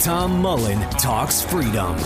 Tom 0.00 0.40
Mullen 0.40 0.78
Talks 0.90 1.42
Freedom. 1.42 1.96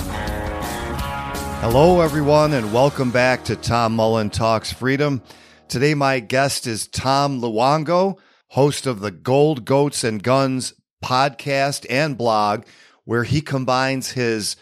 Hello, 1.61 2.01
everyone, 2.01 2.55
and 2.55 2.73
welcome 2.73 3.11
back 3.11 3.45
to 3.45 3.55
Tom 3.55 3.95
Mullen 3.95 4.31
Talks 4.31 4.73
Freedom. 4.73 5.21
Today, 5.69 5.93
my 5.93 6.19
guest 6.19 6.67
is 6.67 6.87
Tom 6.87 7.43
Luongo, 7.43 8.17
host 8.49 8.87
of 8.87 9.01
the 9.01 9.11
Gold 9.11 9.67
Goats 9.67 10.05
and 10.05 10.23
Guns 10.23 10.73
podcast 11.05 11.85
and 11.91 12.17
blog, 12.17 12.65
where 13.05 13.25
he 13.25 13.43
combines 13.43 14.13
his 14.13 14.57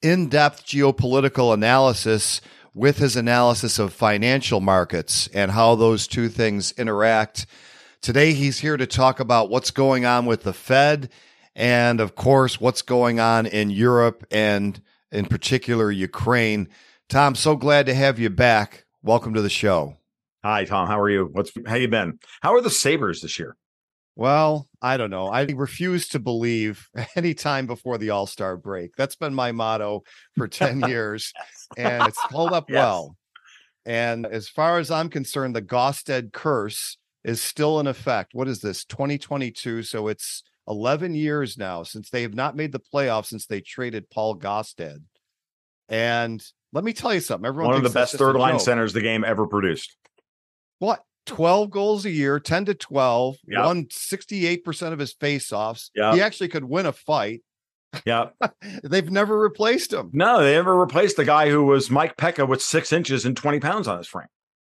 in 0.00 0.28
depth 0.28 0.64
geopolitical 0.64 1.52
analysis 1.52 2.40
with 2.72 2.98
his 2.98 3.16
analysis 3.16 3.80
of 3.80 3.92
financial 3.92 4.60
markets 4.60 5.26
and 5.34 5.50
how 5.50 5.74
those 5.74 6.06
two 6.06 6.28
things 6.28 6.70
interact. 6.78 7.46
Today, 8.00 8.32
he's 8.32 8.60
here 8.60 8.76
to 8.76 8.86
talk 8.86 9.18
about 9.18 9.50
what's 9.50 9.72
going 9.72 10.04
on 10.04 10.24
with 10.24 10.44
the 10.44 10.52
Fed 10.52 11.10
and, 11.56 12.00
of 12.00 12.14
course, 12.14 12.60
what's 12.60 12.82
going 12.82 13.18
on 13.18 13.46
in 13.46 13.70
Europe 13.70 14.24
and, 14.30 14.80
in 15.10 15.24
particular, 15.24 15.90
Ukraine. 15.90 16.68
Tom, 17.08 17.34
so 17.34 17.56
glad 17.56 17.86
to 17.86 17.94
have 17.94 18.18
you 18.18 18.28
back. 18.30 18.84
Welcome 19.02 19.32
to 19.34 19.42
the 19.42 19.48
show. 19.48 19.96
Hi, 20.44 20.64
Tom. 20.66 20.86
How 20.86 21.00
are 21.00 21.08
you? 21.08 21.30
What's 21.32 21.50
how 21.66 21.76
you 21.76 21.88
been? 21.88 22.18
How 22.42 22.54
are 22.54 22.60
the 22.60 22.70
Sabres 22.70 23.22
this 23.22 23.38
year? 23.38 23.56
Well, 24.16 24.68
I 24.82 24.96
don't 24.96 25.10
know. 25.10 25.28
I 25.28 25.42
refuse 25.44 26.08
to 26.08 26.18
believe 26.18 26.88
any 27.16 27.32
time 27.34 27.66
before 27.66 27.96
the 27.98 28.10
All 28.10 28.26
Star 28.26 28.56
break. 28.56 28.90
That's 28.96 29.16
been 29.16 29.34
my 29.34 29.52
motto 29.52 30.02
for 30.36 30.46
10 30.48 30.80
years, 30.88 31.32
and 31.76 32.06
it's 32.06 32.20
held 32.30 32.52
up 32.52 32.68
Yes. 32.68 32.76
well. 32.76 33.16
And 33.86 34.26
as 34.26 34.48
far 34.48 34.78
as 34.78 34.90
I'm 34.90 35.08
concerned, 35.08 35.54
the 35.56 35.62
Gaustad 35.62 36.32
curse 36.32 36.98
is 37.24 37.40
still 37.40 37.80
in 37.80 37.86
effect. 37.86 38.34
What 38.34 38.48
is 38.48 38.60
this, 38.60 38.84
2022? 38.84 39.84
So 39.84 40.08
it's 40.08 40.42
11 40.68 41.14
years 41.14 41.56
now 41.56 41.82
since 41.82 42.10
they 42.10 42.22
have 42.22 42.34
not 42.34 42.56
made 42.56 42.72
the 42.72 42.80
playoffs 42.80 43.26
since 43.26 43.46
they 43.46 43.60
traded 43.60 44.10
Paul 44.10 44.36
Gaustad. 44.36 44.98
And 45.88 46.42
let 46.72 46.84
me 46.84 46.92
tell 46.92 47.14
you 47.14 47.20
something. 47.20 47.46
Everyone 47.46 47.74
One 47.74 47.84
of 47.84 47.90
the 47.92 47.96
best 47.96 48.14
third 48.16 48.36
line 48.36 48.54
joke. 48.54 48.62
centers 48.62 48.92
the 48.92 49.00
game 49.00 49.24
ever 49.24 49.46
produced. 49.46 49.96
What? 50.78 51.02
12 51.26 51.70
goals 51.70 52.04
a 52.04 52.10
year, 52.10 52.38
10 52.38 52.66
to 52.66 52.74
12, 52.74 53.36
Yep. 53.48 53.64
won 53.64 53.84
68% 53.86 54.92
of 54.92 54.98
his 54.98 55.12
faceoffs. 55.14 55.90
Yep. 55.94 56.14
He 56.14 56.20
actually 56.20 56.48
could 56.48 56.64
win 56.64 56.86
a 56.86 56.92
fight. 56.92 57.42
Yeah. 58.04 58.26
They've 58.84 59.10
never 59.10 59.38
replaced 59.38 59.92
him. 59.92 60.10
No, 60.12 60.42
they 60.42 60.52
never 60.52 60.76
replaced 60.76 61.16
the 61.16 61.24
guy 61.24 61.50
who 61.50 61.64
was 61.64 61.90
Mike 61.90 62.16
Peca 62.16 62.46
with 62.48 62.62
six 62.62 62.92
inches 62.92 63.24
and 63.24 63.36
20 63.36 63.58
pounds 63.60 63.88
on 63.88 63.98
his 63.98 64.06
frame. 64.06 64.28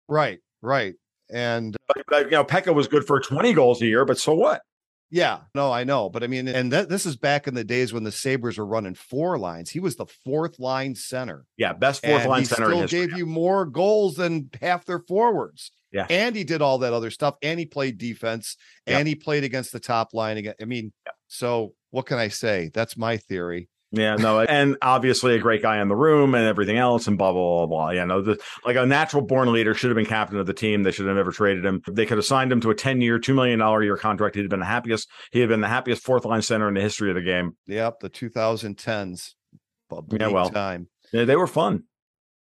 Right, 0.09 0.39
right. 0.63 0.95
And 1.31 1.77
But, 1.89 1.97
but, 2.09 2.25
you 2.27 2.31
know, 2.33 2.45
Peca 2.45 2.75
was 2.75 2.89
good 2.89 3.07
for 3.07 3.21
20 3.21 3.53
goals 3.53 3.83
a 3.83 3.87
year, 3.87 4.05
but 4.05 4.19
so 4.19 4.33
what? 4.33 4.63
Yeah, 5.11 5.41
no, 5.55 5.72
I 5.72 5.84
know. 5.84 6.09
But 6.09 6.25
I 6.25 6.27
mean, 6.27 6.49
and 6.49 6.72
that, 6.72 6.89
this 6.89 7.06
is 7.06 7.17
back 7.17 7.47
in 7.47 7.55
the 7.55 7.65
days 7.65 7.93
when 7.93 8.05
the 8.05 8.12
Sabres 8.12 8.59
were 8.59 8.67
running 8.67 8.94
four 8.94 9.39
lines. 9.39 9.71
He 9.71 9.81
was 9.81 9.97
the 9.97 10.06
fourth 10.25 10.59
line 10.59 10.94
center. 10.94 11.44
Yeah, 11.56 11.72
best 11.72 12.05
fourth 12.05 12.22
and 12.22 12.31
line 12.31 12.41
he 12.41 12.47
center 12.47 12.67
still 12.67 12.81
history. 12.83 13.06
gave 13.06 13.16
you 13.16 13.27
more 13.27 13.65
goals 13.66 14.16
than 14.16 14.50
half 14.61 14.84
their 14.84 15.00
forwards. 15.00 15.71
Yeah. 15.93 16.06
And 16.11 16.37
he 16.37 16.45
did 16.45 16.61
all 16.61 16.78
that 16.78 16.93
other 16.93 17.11
stuff. 17.11 17.37
And 17.43 17.59
he 17.59 17.65
played 17.65 17.97
defense. 17.97 18.56
And 18.87 19.09
he 19.09 19.15
played 19.15 19.45
against 19.45 19.72
the 19.72 19.81
top 19.81 20.12
line 20.12 20.37
again. 20.37 20.55
I 20.61 20.65
mean, 20.65 20.93
so 21.28 21.72
what 21.91 22.06
can 22.06 22.19
I 22.19 22.28
say? 22.28 22.71
That's 22.75 22.97
my 22.97 23.16
theory. 23.16 23.69
Yeah, 23.92 24.16
no, 24.16 24.41
and 24.41 24.76
obviously 24.82 25.36
a 25.36 25.38
great 25.38 25.62
guy 25.62 25.80
in 25.80 25.88
the 25.88 25.94
room 25.94 26.34
and 26.34 26.44
everything 26.44 26.76
else, 26.76 27.06
and 27.06 27.16
blah 27.16 27.32
blah 27.32 27.58
blah 27.58 27.66
blah. 27.66 27.91
Yeah, 27.91 28.04
no, 28.04 28.20
the, 28.20 28.38
like 28.64 28.76
a 28.76 28.84
natural 28.84 29.22
born 29.22 29.52
leader 29.52 29.74
should 29.74 29.91
have 29.91 29.97
been 29.97 30.06
captain 30.06 30.38
of 30.38 30.47
the 30.47 30.52
team. 30.52 30.82
They 30.82 30.91
should 30.91 31.06
have 31.06 31.14
never 31.14 31.30
traded 31.30 31.64
him. 31.64 31.82
They 31.91 32.04
could 32.04 32.19
have 32.19 32.24
signed 32.24 32.50
him 32.50 32.60
to 32.62 32.70
a 32.70 32.74
ten 32.74 33.00
year, 33.00 33.19
two 33.20 33.32
million 33.32 33.60
dollar 33.60 33.82
year 33.84 33.97
contract. 33.97 34.34
He'd 34.34 34.42
have 34.42 34.50
been 34.50 34.60
the 34.60 34.66
happiest. 34.66 35.08
He 35.30 35.38
had 35.41 35.48
been 35.48 35.60
the 35.60 35.69
happiest 35.69 36.02
fourth 36.02 36.24
line 36.24 36.42
center 36.42 36.66
in 36.66 36.74
the 36.74 36.80
history 36.80 37.10
of 37.10 37.14
the 37.14 37.22
game. 37.22 37.56
Yep, 37.66 38.00
the 38.00 38.10
2010s. 38.10 39.34
Yeah, 40.18 40.28
well, 40.28 40.50
time. 40.50 40.88
They, 41.12 41.24
they 41.24 41.36
were 41.36 41.47
fun. 41.47 41.84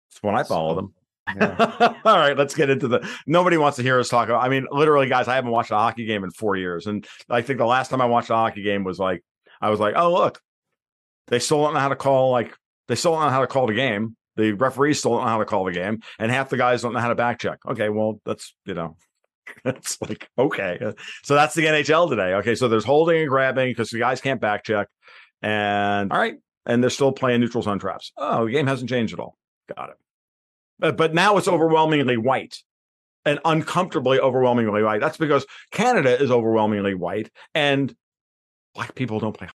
That's 0.10 0.24
when 0.24 0.36
I 0.36 0.44
follow 0.44 0.72
So, 0.72 0.76
them. 0.76 0.94
Yeah. 1.36 1.94
All 2.06 2.18
right, 2.18 2.36
let's 2.36 2.56
get 2.56 2.70
into 2.72 2.88
the. 2.88 3.08
Nobody 3.28 3.58
wants 3.58 3.76
to 3.78 3.84
hear 3.84 4.00
us 4.00 4.10
talk 4.10 4.28
about. 4.30 4.44
I 4.44 4.50
mean, 4.50 4.66
literally, 4.72 5.08
guys, 5.08 5.28
I 5.28 5.36
haven't 5.36 5.52
watched 5.52 5.72
a 5.72 5.76
hockey 5.76 6.06
game 6.06 6.24
in 6.24 6.32
four 6.32 6.56
years, 6.56 6.88
and 6.88 7.06
I 7.30 7.42
think 7.42 7.60
the 7.60 7.66
last 7.66 7.90
time 7.90 8.02
I 8.02 8.06
watched 8.06 8.32
a 8.32 8.36
hockey 8.36 8.64
game 8.64 8.84
was 8.84 8.98
like 8.98 9.24
I 9.62 9.70
was 9.70 9.80
like, 9.80 9.94
oh 9.96 10.12
look, 10.14 10.40
they 11.28 11.40
still 11.40 11.64
don't 11.64 11.74
know 11.74 11.80
how 11.80 11.90
to 11.90 11.96
call 11.96 12.32
like 12.32 12.54
they 12.88 12.96
still 12.96 13.14
don't 13.14 13.22
know 13.22 13.30
how 13.30 13.42
to 13.42 13.48
call 13.48 13.68
the 13.68 13.74
game. 13.74 14.16
The 14.36 14.54
referees 14.54 15.00
still 15.00 15.16
don't 15.16 15.26
know 15.26 15.30
how 15.30 15.40
to 15.40 15.46
call 15.46 15.66
the 15.66 15.72
game, 15.72 16.02
and 16.20 16.32
half 16.32 16.50
the 16.50 16.58
guys 16.58 16.82
don't 16.82 16.94
know 16.94 17.00
how 17.00 17.10
to 17.10 17.16
back 17.16 17.40
check. 17.40 17.60
Okay, 17.68 17.90
well, 17.90 18.22
that's 18.26 18.56
you 18.66 18.74
know, 18.74 18.98
it's 19.66 20.00
like 20.02 20.30
okay, 20.38 20.94
so 21.24 21.36
that's 21.36 21.56
the 21.56 21.66
NHL 21.66 22.10
today. 22.10 22.34
Okay, 22.36 22.56
so 22.56 22.68
there's 22.68 22.86
holding 22.86 23.22
and 23.22 23.30
grabbing 23.30 23.70
because 23.72 23.90
the 23.90 24.00
guys 24.00 24.22
can't 24.22 24.42
back 24.42 24.64
check, 24.64 24.88
and 25.42 26.12
all 26.12 26.20
right, 26.20 26.36
and 26.66 26.84
they're 26.84 26.90
still 26.90 27.12
playing 27.12 27.42
neutral 27.42 27.64
zone 27.64 27.80
traps. 27.80 28.12
Oh, 28.18 28.46
the 28.46 28.52
game 28.52 28.68
hasn't 28.68 28.90
changed 28.90 29.14
at 29.14 29.20
all. 29.20 29.38
Got 29.76 29.90
it. 29.90 29.96
But, 30.80 30.98
but 30.98 31.14
now 31.14 31.38
it's 31.38 31.48
overwhelmingly 31.48 32.18
white 32.18 32.62
and 33.26 33.40
uncomfortably 33.44 34.20
overwhelmingly 34.20 34.84
white. 34.84 35.02
That's 35.02 35.18
because 35.18 35.46
Canada 35.72 36.22
is 36.22 36.30
overwhelmingly 36.30 36.94
white 36.94 37.32
and 37.56 37.94
black 38.76 38.96
people 38.96 39.20
don't 39.20 39.36
play. 39.36 39.50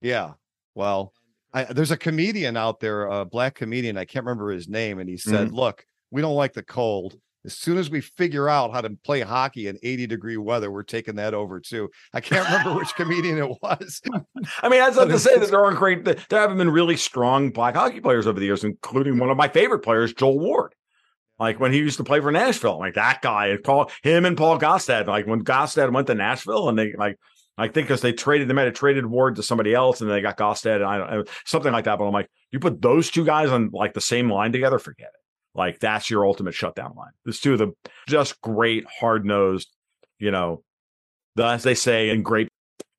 Yeah. 0.00 0.32
Well, 0.76 1.14
I, 1.54 1.64
there's 1.64 1.90
a 1.90 1.96
comedian 1.96 2.56
out 2.56 2.80
there, 2.80 3.06
a 3.06 3.24
black 3.24 3.54
comedian. 3.54 3.96
I 3.96 4.04
can't 4.04 4.26
remember 4.26 4.50
his 4.50 4.68
name, 4.68 4.98
and 4.98 5.08
he 5.08 5.16
said, 5.16 5.48
Mm-hmm. 5.48 5.56
"Look, 5.56 5.84
we 6.10 6.20
don't 6.20 6.34
like 6.34 6.52
the 6.52 6.62
cold. 6.62 7.14
As 7.46 7.56
soon 7.56 7.78
as 7.78 7.88
we 7.88 8.00
figure 8.00 8.48
out 8.48 8.72
how 8.72 8.80
to 8.80 8.90
play 9.04 9.20
hockey 9.20 9.68
in 9.68 9.78
80 9.82 10.06
degree 10.08 10.36
weather, 10.36 10.70
we're 10.70 10.82
taking 10.82 11.16
that 11.16 11.32
over 11.32 11.58
too." 11.58 11.88
I 12.12 12.20
can't 12.20 12.46
remember 12.46 12.74
which 12.78 12.94
comedian 12.96 13.38
it 13.38 13.50
was. 13.62 14.02
I 14.62 14.68
mean, 14.68 14.80
that's 14.80 14.96
not 14.96 15.08
to 15.08 15.18
say 15.18 15.38
that 15.38 15.48
there 15.48 15.64
aren't 15.64 15.78
great, 15.78 16.04
there 16.04 16.16
haven't 16.30 16.58
been 16.58 16.70
really 16.70 16.96
strong 16.96 17.50
black 17.50 17.74
hockey 17.74 18.00
players 18.00 18.26
over 18.26 18.38
the 18.38 18.46
years, 18.46 18.62
including 18.62 19.18
one 19.18 19.30
of 19.30 19.38
my 19.38 19.48
favorite 19.48 19.80
players, 19.80 20.12
Joel 20.12 20.38
Ward. 20.38 20.74
Like 21.38 21.58
when 21.58 21.72
he 21.72 21.78
used 21.78 21.98
to 21.98 22.04
play 22.04 22.20
for 22.20 22.32
Nashville, 22.32 22.78
like 22.78 22.94
that 22.94 23.20
guy, 23.22 23.56
Paul, 23.62 23.90
him 24.02 24.24
and 24.24 24.36
Paul 24.36 24.58
Gaustad. 24.58 25.06
Like 25.06 25.26
when 25.26 25.44
Gaustad 25.44 25.92
went 25.92 26.06
to 26.06 26.14
Nashville, 26.14 26.68
and 26.68 26.78
they 26.78 26.92
like, 26.94 27.18
I 27.58 27.68
think 27.68 27.88
because 27.88 28.02
they 28.02 28.12
traded, 28.12 28.48
they 28.48 28.54
might 28.54 28.64
have 28.64 28.74
traded 28.74 29.06
Ward 29.06 29.36
to 29.36 29.42
somebody 29.42 29.72
else, 29.72 30.00
and 30.00 30.10
they 30.10 30.20
got 30.20 30.36
Gaustad, 30.36 30.76
and 30.76 30.84
I 30.84 30.98
don't 30.98 31.28
something 31.44 31.72
like 31.72 31.86
that. 31.86 31.98
But 31.98 32.06
I'm 32.06 32.12
like, 32.12 32.28
you 32.50 32.60
put 32.60 32.82
those 32.82 33.10
two 33.10 33.24
guys 33.24 33.50
on 33.50 33.70
like 33.72 33.94
the 33.94 34.00
same 34.00 34.30
line 34.30 34.52
together, 34.52 34.78
forget 34.78 35.08
it. 35.08 35.58
Like 35.58 35.80
that's 35.80 36.10
your 36.10 36.26
ultimate 36.26 36.54
shutdown 36.54 36.94
line. 36.96 37.12
There's 37.24 37.40
two 37.40 37.54
of 37.54 37.58
the 37.58 37.72
just 38.08 38.40
great, 38.42 38.84
hard 39.00 39.24
nosed, 39.24 39.68
you 40.18 40.30
know, 40.30 40.62
the, 41.34 41.46
as 41.46 41.62
they 41.62 41.74
say, 41.74 42.10
and 42.10 42.24
great 42.24 42.48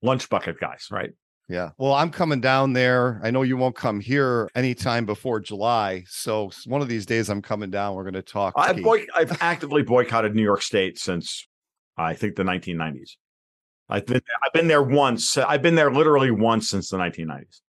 lunch 0.01 0.27
bucket 0.29 0.59
guys, 0.59 0.87
right? 0.89 1.11
Yeah. 1.49 1.69
Well, 1.77 1.93
I'm 1.93 2.09
coming 2.09 2.41
down 2.41 2.73
there. 2.73 3.21
I 3.23 3.31
know 3.31 3.43
you 3.43 3.55
won't 3.55 3.75
come 3.75 3.99
here 3.99 4.49
anytime 4.53 5.05
before 5.05 5.39
July. 5.39 6.03
So 6.07 6.51
one 6.65 6.81
of 6.81 6.89
these 6.89 7.05
days 7.05 7.29
I'm 7.29 7.41
coming 7.41 7.69
down. 7.69 7.95
We're 7.95 8.03
going 8.03 8.15
to 8.15 8.21
talk. 8.21 8.53
I've, 8.57 8.81
boy- 8.81 9.05
I've 9.15 9.41
actively 9.41 9.81
boycotted 9.81 10.35
New 10.35 10.43
York 10.43 10.61
State 10.61 10.99
since 10.99 11.47
I 11.95 12.15
think 12.15 12.35
the 12.35 12.43
1990s. 12.43 13.11
I've 13.89 14.05
been 14.05 14.21
I've 14.43 14.53
been 14.53 14.67
there 14.67 14.83
once. 14.83 15.37
Uh, 15.37 15.45
I've 15.47 15.61
been 15.61 15.75
there 15.75 15.91
literally 15.91 16.31
once 16.31 16.69
since 16.69 16.89
the 16.89 16.97
1990s. 16.97 17.61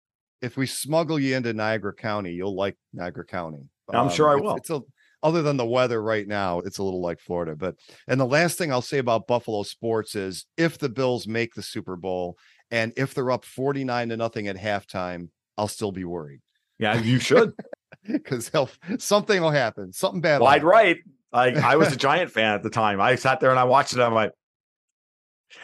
If 0.42 0.56
we 0.56 0.66
smuggle 0.66 1.18
you 1.18 1.36
into 1.36 1.52
Niagara 1.52 1.94
County, 1.94 2.32
you'll 2.32 2.54
like 2.54 2.76
Niagara 2.92 3.24
County. 3.24 3.68
I'm 3.90 4.08
um, 4.08 4.10
sure 4.10 4.28
I 4.28 4.36
will. 4.36 4.56
It's 4.56 4.70
a 4.70 4.80
other 5.22 5.42
than 5.42 5.56
the 5.56 5.66
weather 5.66 6.02
right 6.02 6.26
now, 6.26 6.60
it's 6.60 6.78
a 6.78 6.82
little 6.82 7.00
like 7.00 7.18
Florida. 7.20 7.56
But 7.56 7.76
and 8.06 8.20
the 8.20 8.26
last 8.26 8.58
thing 8.58 8.70
I'll 8.70 8.82
say 8.82 8.98
about 8.98 9.26
Buffalo 9.26 9.62
sports 9.62 10.14
is 10.14 10.46
if 10.56 10.78
the 10.78 10.88
Bills 10.88 11.26
make 11.26 11.54
the 11.54 11.62
Super 11.62 11.96
Bowl 11.96 12.36
and 12.70 12.92
if 12.96 13.14
they're 13.14 13.30
up 13.30 13.44
49 13.44 14.10
to 14.10 14.16
nothing 14.16 14.48
at 14.48 14.56
halftime, 14.56 15.28
I'll 15.56 15.69
still 15.69 15.92
be 15.92 16.04
worried 16.04 16.40
Yeah, 16.78 17.00
you 17.00 17.19
should. 17.19 17.54
because 18.06 18.50
something 18.98 19.40
will 19.40 19.50
happen. 19.50 19.92
Something 19.92 20.20
bad. 20.20 20.40
Wide 20.40 20.54
happen. 20.54 20.69
right. 20.69 20.96
Like 21.32 21.56
I 21.56 21.76
was 21.76 21.92
a 21.92 21.96
Giant 22.08 22.30
fan 22.30 22.54
at 22.54 22.62
the 22.62 22.70
time. 22.70 23.00
I 23.00 23.14
sat 23.16 23.40
there 23.40 23.50
and 23.50 23.58
I 23.58 23.64
watched 23.64 23.94
it. 23.94 24.00
I'm 24.00 24.14
like, 24.14 24.32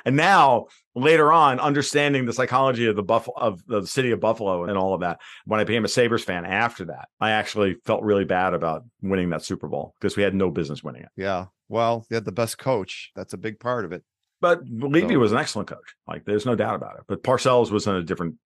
and 0.05 0.17
now 0.17 0.67
later 0.95 1.33
on, 1.33 1.61
understanding 1.61 2.27
the 2.27 2.33
psychology 2.33 2.87
of 2.87 2.97
the 2.97 3.03
Buffalo 3.03 3.37
of 3.37 3.65
the 3.67 3.87
city 3.87 4.11
of 4.11 4.21
Buffalo 4.21 4.65
and 4.65 4.77
all 4.77 4.95
of 4.95 5.01
that, 5.01 5.21
when 5.45 5.61
I 5.61 5.65
became 5.65 5.85
a 5.85 5.89
Sabres 5.89 6.25
fan 6.25 6.45
after 6.45 6.87
that, 6.87 7.09
I 7.21 7.33
actually 7.33 7.77
felt 7.85 8.03
really 8.03 8.25
bad 8.25 8.55
about 8.55 8.85
winning 9.01 9.31
that 9.31 9.45
Super 9.45 9.69
Bowl 9.69 9.95
because 10.01 10.17
we 10.17 10.23
had 10.23 10.35
no 10.35 10.51
business 10.51 10.83
winning 10.83 11.03
it. 11.03 11.11
Yeah. 11.17 11.47
Well, 11.69 12.07
they 12.09 12.17
had 12.17 12.25
the 12.25 12.33
best 12.33 12.59
coach. 12.59 13.11
That's 13.17 13.33
a 13.33 13.39
big 13.39 13.59
part 13.59 13.85
of 13.85 13.93
it. 13.93 14.03
But 14.41 14.63
Levy 14.69 15.15
So- 15.15 15.21
was 15.21 15.33
an 15.33 15.39
excellent 15.39 15.69
coach. 15.69 15.95
Like 16.07 16.25
there's 16.25 16.47
no 16.47 16.55
doubt 16.55 16.75
about 16.75 16.97
it. 16.97 17.05
But 17.09 17.23
Parcells 17.23 17.71
was 17.71 17.87
in 17.87 17.95
a 17.95 18.03
different 18.03 18.37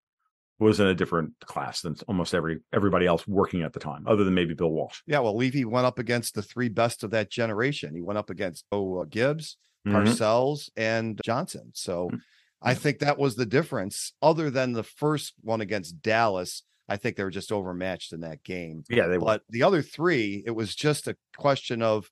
was 0.59 0.81
in 0.81 0.87
a 0.87 0.95
different 0.95 1.33
class 1.45 1.83
than 1.83 1.97
almost 2.09 2.35
every 2.35 2.61
everybody 2.73 3.05
else 3.05 3.27
working 3.29 3.63
at 3.63 3.73
the 3.75 3.81
time, 3.81 4.05
other 4.07 4.25
than 4.25 4.35
maybe 4.35 4.55
Bill 4.55 4.71
Walsh. 4.71 5.01
Yeah. 5.07 5.19
Well, 5.19 5.37
Levy 5.37 5.65
went 5.65 5.87
up 5.87 5.99
against 5.99 6.35
the 6.35 6.43
three 6.43 6.69
best 6.69 7.03
of 7.03 7.11
that 7.11 7.31
generation. 7.31 7.95
He 7.95 8.01
went 8.01 8.19
up 8.19 8.31
against 8.31 8.65
oh, 8.73 9.01
uh, 9.01 9.05
Gibbs, 9.05 9.57
Mhm. 9.87 9.93
Parcells, 9.93 10.69
and 10.77 11.21
Johnson. 11.25 11.71
So 11.75 12.11
Mm. 12.11 12.21
I 12.63 12.75
think 12.75 12.99
that 12.99 13.19
was 13.19 13.37
the 13.37 13.47
difference. 13.47 14.13
Other 14.23 14.51
than 14.51 14.73
the 14.73 14.83
first 14.83 15.35
one 15.43 15.61
against 15.61 16.03
Dallas, 16.03 16.63
I 16.89 16.97
think 16.97 17.17
they 17.17 17.25
were 17.25 17.31
just 17.31 17.53
overmatched 17.53 18.13
in 18.13 18.21
that 18.21 18.43
game. 18.45 18.85
Yeah, 18.89 19.07
they 19.09 19.19
were. 19.19 19.25
But 19.25 19.43
the 19.49 19.63
other 19.63 19.83
three, 19.83 20.43
it 20.47 20.53
was 20.53 20.75
just 20.75 21.07
a 21.09 21.17
question 21.37 21.83
of 21.83 22.11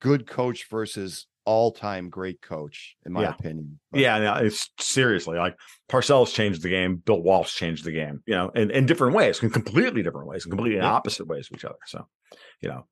good 0.00 0.26
coach 0.26 0.68
versus 0.68 1.26
all-time 1.46 2.08
great 2.08 2.40
coach, 2.40 2.96
in 3.04 3.12
my 3.12 3.22
Yeah. 3.22 3.34
opinion. 3.38 3.78
But- 3.90 4.00
Yeah, 4.00 4.18
no, 4.18 4.34
it's 4.36 4.70
seriously 4.80 5.36
like 5.36 5.56
Parcells 5.90 6.32
changed 6.32 6.62
the 6.62 6.70
game. 6.70 6.96
Bill 6.96 7.20
Walsh 7.22 7.54
changed 7.54 7.84
the 7.84 7.92
game, 7.92 8.22
you 8.26 8.34
know, 8.34 8.48
in, 8.50 8.70
in 8.70 8.86
different 8.86 9.14
ways, 9.14 9.42
in 9.42 9.50
completely 9.50 10.02
different 10.02 10.26
ways, 10.26 10.46
in 10.46 10.50
completely 10.50 10.78
Yeah. 10.78 10.86
opposite 10.90 11.26
ways 11.26 11.48
of 11.50 11.56
each 11.58 11.64
other. 11.66 11.76
So, 11.86 12.08
you 12.62 12.70
know, 12.70 12.86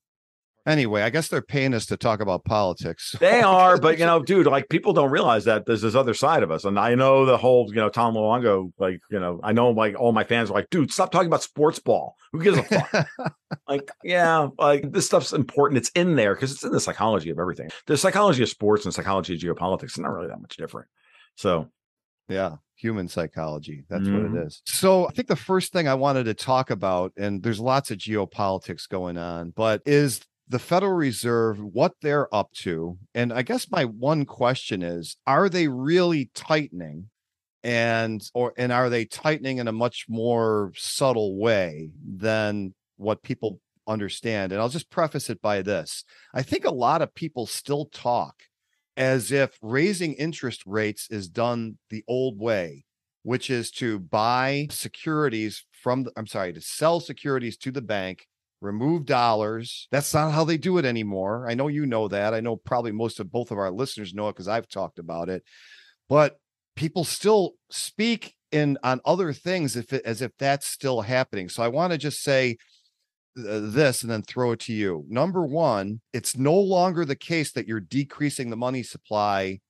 Anyway, 0.65 1.03
I 1.03 1.11
guess 1.11 1.27
they're 1.27 1.43
paying 1.43 1.75
us 1.75 1.87
to 1.87 1.97
talk 1.97 2.21
about 2.21 2.45
politics. 2.45 3.17
they 3.21 3.41
are, 3.43 3.79
but 3.79 3.99
you 3.99 4.07
know, 4.07 4.23
dude, 4.23 4.47
like 4.47 4.69
people 4.69 4.93
don't 4.93 5.11
realize 5.11 5.45
that 5.47 5.67
there's 5.67 5.83
this 5.83 5.97
other 5.97 6.15
side 6.15 6.43
of 6.45 6.51
us. 6.53 6.65
And 6.65 6.79
I 6.79 6.95
know 6.95 7.27
the 7.27 7.37
whole, 7.37 7.67
you 7.69 7.77
know, 7.81 7.89
Tom 7.89 8.15
Luongo, 8.15 8.73
like, 8.79 9.01
you 9.11 9.19
know, 9.19 9.41
I 9.43 9.53
know 9.53 9.71
like 9.71 9.99
all 9.99 10.13
my 10.13 10.23
fans 10.25 10.51
are 10.51 10.55
like, 10.55 10.71
dude, 10.71 10.93
stop 10.93 11.11
talking 11.11 11.27
about 11.27 11.43
sports 11.43 11.81
ball. 11.81 12.15
Who 12.33 12.43
gives 12.43 12.59
a 12.59 12.63
fuck? 12.63 13.09
like, 13.69 13.89
yeah, 14.05 14.49
like 14.59 14.93
this 14.93 15.07
stuff's 15.07 15.33
important. 15.33 15.79
It's 15.79 15.91
in 15.97 16.15
there 16.15 16.35
because 16.35 16.53
it's 16.53 16.63
in 16.65 16.71
the 16.73 16.81
psychology 16.81 17.31
of 17.31 17.39
everything. 17.41 17.71
The 17.87 17.97
psychology 17.97 18.45
of 18.45 18.49
sports 18.49 18.85
and 18.85 18.95
psychology 18.95 19.35
of 19.35 19.41
geopolitics 19.41 19.85
is 19.93 19.99
not 19.99 20.13
really 20.13 20.29
that 20.29 20.41
much 20.41 20.57
different. 20.57 20.87
So, 21.37 21.69
Yeah, 22.29 22.57
human 22.77 23.09
psychology. 23.09 23.85
That's 23.91 24.09
what 24.09 24.23
Mhm. 24.23 24.37
it 24.43 24.47
is. 24.47 24.63
So 24.65 25.07
I 25.09 25.11
think 25.11 25.27
the 25.29 25.37
first 25.37 25.73
thing 25.73 25.89
I 25.89 25.95
wanted 25.95 26.25
to 26.25 26.35
talk 26.35 26.71
about, 26.71 27.13
and 27.17 27.43
there's 27.43 27.59
lots 27.61 27.91
of 27.91 27.99
geopolitics 27.99 28.89
going 28.89 29.19
on, 29.19 29.51
but 29.51 29.83
is 29.85 30.21
the 30.53 30.59
Federal 30.59 30.93
Reserve, 30.93 31.59
what 31.59 31.95
they're 32.03 32.33
up 32.33 32.53
to. 32.53 32.99
And 33.15 33.33
I 33.33 33.41
guess 33.41 33.71
my 33.71 33.87
one 33.87 34.27
question 34.27 34.83
is, 34.83 35.17
are 35.27 35.49
they 35.49 35.67
really 35.67 36.31
tightening? 36.35 37.09
And 37.65 38.21
or 38.35 38.53
and 38.59 38.71
are 38.71 38.91
they 38.91 39.05
tightening 39.05 39.59
in 39.59 39.69
a 39.69 39.73
much 39.73 40.07
more 40.09 40.73
subtle 40.77 41.39
way 41.39 41.91
than 42.05 42.75
what 42.97 43.23
people 43.23 43.61
understand? 43.87 44.53
And 44.53 44.61
I'll 44.61 44.69
just 44.69 44.91
preface 44.91 45.31
it 45.31 45.41
by 45.41 45.63
this. 45.63 46.05
I 46.35 46.43
think 46.43 46.65
a 46.65 46.75
lot 46.75 47.03
of 47.03 47.15
people 47.15 47.47
still 47.47 47.87
talk 47.87 48.35
as 48.97 49.33
if 49.33 49.59
raising 49.63 50.13
interest 50.15 50.65
rates 50.67 51.07
is 51.09 51.29
done 51.29 51.79
the 51.89 52.05
old 52.07 52.39
way, 52.39 52.85
which 53.23 53.49
is 53.49 53.71
to 53.71 54.01
buy 54.01 54.67
securities 54.71 55.65
from, 55.71 56.03
the, 56.03 56.13
I'm 56.17 56.27
sorry, 56.27 56.53
to 56.53 56.61
sell 56.61 57.01
securities 57.01 57.57
to 57.59 57.71
the 57.71 57.81
bank, 57.81 58.27
remove 58.63 59.05
dollars. 59.05 59.89
That's 59.91 60.15
not 60.15 60.33
how 60.33 60.45
they 60.45 60.57
do 60.57 60.79
it 60.79 60.85
anymore. 60.85 61.47
I 61.49 61.55
know 61.55 61.69
you 61.69 61.85
know 61.85 62.09
that. 62.09 62.33
I 62.33 62.41
know 62.41 62.57
probably 62.57 62.93
most 62.93 63.21
of 63.21 63.31
both 63.31 63.51
of 63.51 63.59
our 63.59 63.71
listeners 63.71 64.15
know 64.15 64.29
it 64.29 64.33
because 64.33 64.49
I've 64.49 64.69
talked 64.69 64.99
about 64.99 65.29
it. 65.29 65.43
But 66.09 66.39
people 66.77 67.05
still 67.05 67.55
speak 67.71 68.35
in 68.53 68.79
on 68.83 69.01
other 69.05 69.33
things 69.33 69.77
if 69.77 69.93
it, 69.93 70.05
as 70.05 70.23
if 70.23 70.31
that's 70.39 70.67
still 70.67 71.01
happening. 71.01 71.49
So 71.49 71.63
I 71.63 71.69
want 71.69 71.93
to 71.93 71.99
just 71.99 72.23
say 72.23 72.57
uh, 73.37 73.61
this 73.63 74.03
and 74.03 74.11
then 74.11 74.23
throw 74.23 74.53
it 74.53 74.61
to 74.61 74.73
you. 74.73 75.05
Number 75.09 75.45
one, 75.45 76.01
it's 76.13 76.37
no 76.37 76.55
longer 76.55 77.05
the 77.05 77.17
case 77.17 77.53
that 77.53 77.67
you're 77.67 77.81
decreasing 77.81 78.51
the 78.51 78.57
money 78.57 78.83
supply, 78.83 79.61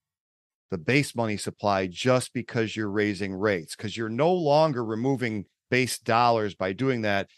the 0.70 0.78
base 0.78 1.14
money 1.14 1.36
supply, 1.36 1.86
just 1.86 2.32
because 2.34 2.76
you're 2.76 2.90
raising 2.90 3.32
rates, 3.32 3.74
because 3.74 3.96
you're 3.96 4.08
no 4.08 4.32
longer 4.32 4.84
removing 4.84 5.46
base 5.70 5.98
dollars 5.98 6.54
by 6.54 6.72
doing 6.72 7.02
that. 7.02 7.28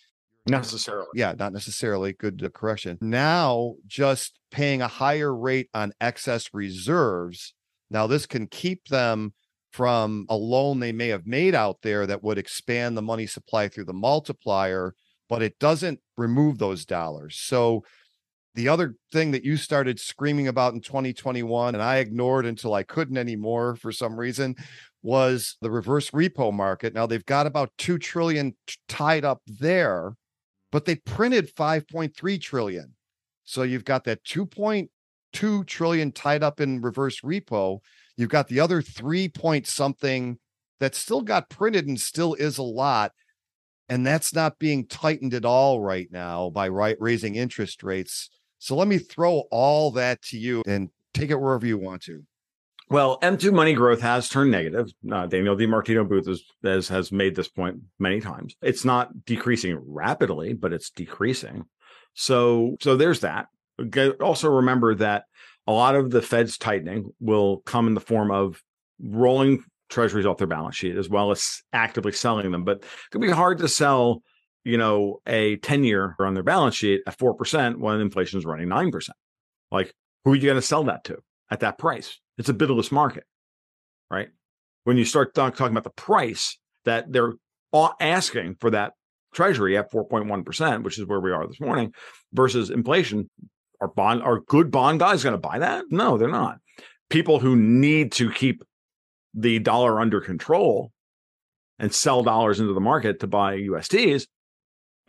Necessarily. 0.46 1.08
Yeah, 1.14 1.35
not 1.38 1.52
necessarily. 1.52 2.12
Good 2.12 2.43
uh, 2.44 2.49
correction. 2.50 2.99
Now, 3.00 3.75
just 3.87 4.38
paying 4.50 4.82
a 4.82 4.88
higher 4.88 5.35
rate 5.35 5.69
on 5.75 5.93
excess 6.00 6.50
reserves. 6.52 7.55
Now, 7.91 8.06
this 8.06 8.26
can 8.26 8.46
keep 8.46 8.88
them 8.88 9.35
from 9.73 10.26
a 10.29 10.37
loan 10.37 10.81
they 10.81 10.93
may 10.93 11.08
have 11.08 11.26
made 11.26 11.55
out 11.55 11.79
there 11.82 12.06
that 12.06 12.23
would 12.23 12.38
expand 12.38 12.96
the 12.96 13.02
money 13.02 13.26
supply 13.26 13.69
through 13.69 13.87
the 13.87 13.93
multiplier, 13.93 14.94
but 15.29 15.43
it 15.43 15.58
doesn't 15.58 15.99
remove 16.17 16.58
those 16.58 16.85
dollars. 16.85 17.37
So, 17.40 17.85
the 18.55 18.69
other 18.69 18.94
thing 19.12 19.32
that 19.32 19.44
you 19.44 19.56
started 19.56 19.99
screaming 19.99 20.47
about 20.47 20.75
in 20.75 20.81
2021, 20.81 21.75
and 21.75 21.82
I 21.82 21.97
ignored 21.97 22.47
until 22.47 22.73
I 22.73 22.85
couldn't 22.85 23.17
anymore 23.17 23.75
for 23.76 23.90
some 23.90 24.17
reason, 24.17 24.55
was 25.02 25.56
the 25.61 25.70
reverse 25.70 26.11
repo 26.11 26.52
market. 26.52 26.94
Now 26.94 27.06
they've 27.06 27.25
got 27.25 27.47
about 27.47 27.73
2 27.79 27.99
trillion 27.99 28.55
tied 28.88 29.25
up 29.25 29.43
there, 29.47 30.14
but 30.75 30.87
they 30.87 30.97
printed 30.97 31.55
5.3 31.55 32.41
trillion. 32.41 32.97
So 33.44 33.62
you've 33.62 33.85
got 33.85 34.03
that 34.05 34.25
2.2 34.25 35.67
trillion 35.69 36.11
tied 36.11 36.43
up 36.43 36.61
in 36.61 36.81
reverse 36.81 37.21
repo. 37.21 37.79
You've 38.17 38.28
got 38.28 38.49
the 38.49 38.59
other 38.59 38.83
3 38.83 39.28
point 39.28 39.69
something 39.69 40.37
that 40.81 40.97
still 40.97 41.21
got 41.21 41.49
printed 41.49 41.87
and 41.87 42.00
still 42.00 42.35
is 42.35 42.59
a 42.59 42.64
lot. 42.64 43.12
And 43.88 44.04
that's 44.04 44.35
not 44.35 44.59
being 44.59 44.85
tightened 44.88 45.33
at 45.33 45.45
all 45.45 45.81
right 45.81 46.09
now 46.11 46.50
by 46.50 46.66
right 46.66 46.97
raising 46.99 47.37
interest 47.37 47.85
rates. 47.85 48.28
So 48.59 48.75
let 48.75 48.88
me 48.88 48.99
throw 48.99 49.45
all 49.52 49.93
that 49.93 50.23
to 50.23 50.37
you 50.37 50.64
and 50.66 50.88
take 51.12 51.31
it 51.31 51.40
wherever 51.40 51.64
you 51.64 51.78
want 51.78 52.02
to. 52.07 52.25
Well, 52.91 53.19
M2 53.21 53.53
money 53.53 53.73
growth 53.73 54.03
has 54.03 54.29
turned 54.29 54.50
negative. 54.50 54.93
Uh, 55.11 55.26
Danielle 55.26 55.57
DiMartino 55.57 56.07
Booth 56.09 56.26
has, 56.26 56.43
has 56.62 56.88
has 56.88 57.12
made 57.12 57.35
this 57.35 57.49
point 57.49 57.81
many 57.99 58.21
times. 58.21 58.57
It's 58.62 58.85
not 58.85 59.25
decreasing 59.25 59.79
rapidly, 59.87 60.53
but 60.53 60.73
it's 60.73 60.91
decreasing. 60.91 61.64
So 62.12 62.76
so 62.81 62.97
there's 62.97 63.21
that. 63.21 63.47
Also 64.21 64.50
remember 64.50 64.95
that 64.97 65.25
a 65.67 65.73
lot 65.73 65.97
of 65.97 66.11
the 66.11 66.23
Fed's 66.23 66.59
tightening 66.59 67.11
will 67.21 67.59
come 67.59 67.87
in 67.87 67.95
the 67.95 68.00
form 68.00 68.31
of 68.31 68.62
rolling 69.00 69.64
treasuries 69.88 70.26
off 70.26 70.38
their 70.38 70.47
balance 70.47 70.76
sheet 70.76 70.97
as 70.97 71.09
well 71.09 71.31
as 71.31 71.62
actively 71.73 72.12
selling 72.12 72.50
them. 72.50 72.64
But 72.64 72.79
it 72.79 72.85
could 73.11 73.21
be 73.21 73.31
hard 73.31 73.59
to 73.59 73.69
sell, 73.69 74.23
you 74.62 74.76
know, 74.76 75.21
a 75.26 75.57
10 75.57 75.85
year 75.85 76.14
on 76.19 76.35
their 76.35 76.43
balance 76.43 76.75
sheet 76.75 77.03
at 77.07 77.19
4% 77.19 77.76
when 77.79 78.00
inflation 78.00 78.38
is 78.38 78.45
running 78.45 78.69
9%. 78.69 79.09
Like, 79.71 79.95
who 80.25 80.33
are 80.33 80.37
you 80.37 80.43
going 80.43 80.55
to 80.57 80.62
sell 80.62 80.85
that 80.85 81.05
to 81.05 81.19
at 81.50 81.61
that 81.61 81.79
price? 81.79 82.19
It's 82.38 82.49
a 82.49 82.55
bidless 82.55 82.91
market, 82.91 83.25
right? 84.11 84.29
When 84.85 84.97
you 84.97 85.05
start 85.05 85.35
talk- 85.35 85.57
talking 85.57 85.73
about 85.73 85.85
the 85.85 85.91
price 85.91 86.59
that 86.85 87.12
they're 87.12 87.35
asking 88.00 88.57
for 88.61 88.71
that 88.71 88.93
treasury 89.35 89.76
at 89.76 89.91
4.1%, 89.91 90.83
which 90.83 90.99
is 90.99 91.07
where 91.07 91.21
we 91.21 91.33
are 91.33 91.47
this 91.47 91.61
morning, 91.61 91.93
versus 92.33 92.71
inflation, 92.71 93.29
are 93.81 93.88
bond 93.88 94.23
are 94.23 94.41
good 94.41 94.71
bond 94.71 95.00
guys 95.00 95.23
going 95.23 95.35
to 95.35 95.38
buy 95.38 95.59
that? 95.59 95.85
No, 95.91 96.17
they're 96.17 96.29
not. 96.29 96.59
People 97.11 97.41
who 97.41 97.57
need 97.57 98.12
to 98.12 98.31
keep 98.31 98.62
the 99.35 99.59
dollar 99.59 100.00
under 100.00 100.21
control 100.21 100.93
and 101.79 101.93
sell 101.93 102.23
dollars 102.23 102.61
into 102.61 102.73
the 102.73 102.81
market 102.81 103.21
to 103.21 103.26
buy 103.26 103.57
USTs, 103.57 104.26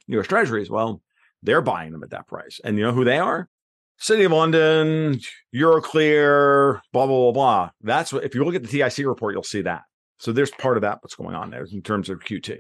US 0.08 0.28
treasuries, 0.28 0.70
well, 0.70 1.02
they're 1.44 1.62
buying 1.62 1.92
them 1.92 2.04
at 2.04 2.10
that 2.10 2.28
price. 2.28 2.60
And 2.64 2.78
you 2.78 2.84
know 2.84 2.92
who 2.92 3.06
they 3.06 3.20
are? 3.20 3.48
City 3.98 4.24
of 4.24 4.32
London, 4.32 5.20
Euroclear, 5.56 6.80
blah, 6.92 7.08
blah, 7.08 7.32
blah, 7.32 7.32
blah. 7.32 7.70
That's 7.82 8.12
what, 8.12 8.24
if 8.24 8.36
you 8.36 8.44
look 8.44 8.56
at 8.56 8.64
the 8.64 8.68
TIC 8.68 9.06
report, 9.06 9.34
you'll 9.34 9.44
see 9.44 9.62
that. 9.62 9.84
So 10.20 10.32
there's 10.32 10.52
part 10.52 10.78
of 10.78 10.82
that 10.82 11.00
what's 11.02 11.16
going 11.16 11.36
on 11.36 11.50
there 11.50 11.66
in 11.72 11.82
terms 11.82 12.10
of 12.10 12.20
QT. 12.20 12.60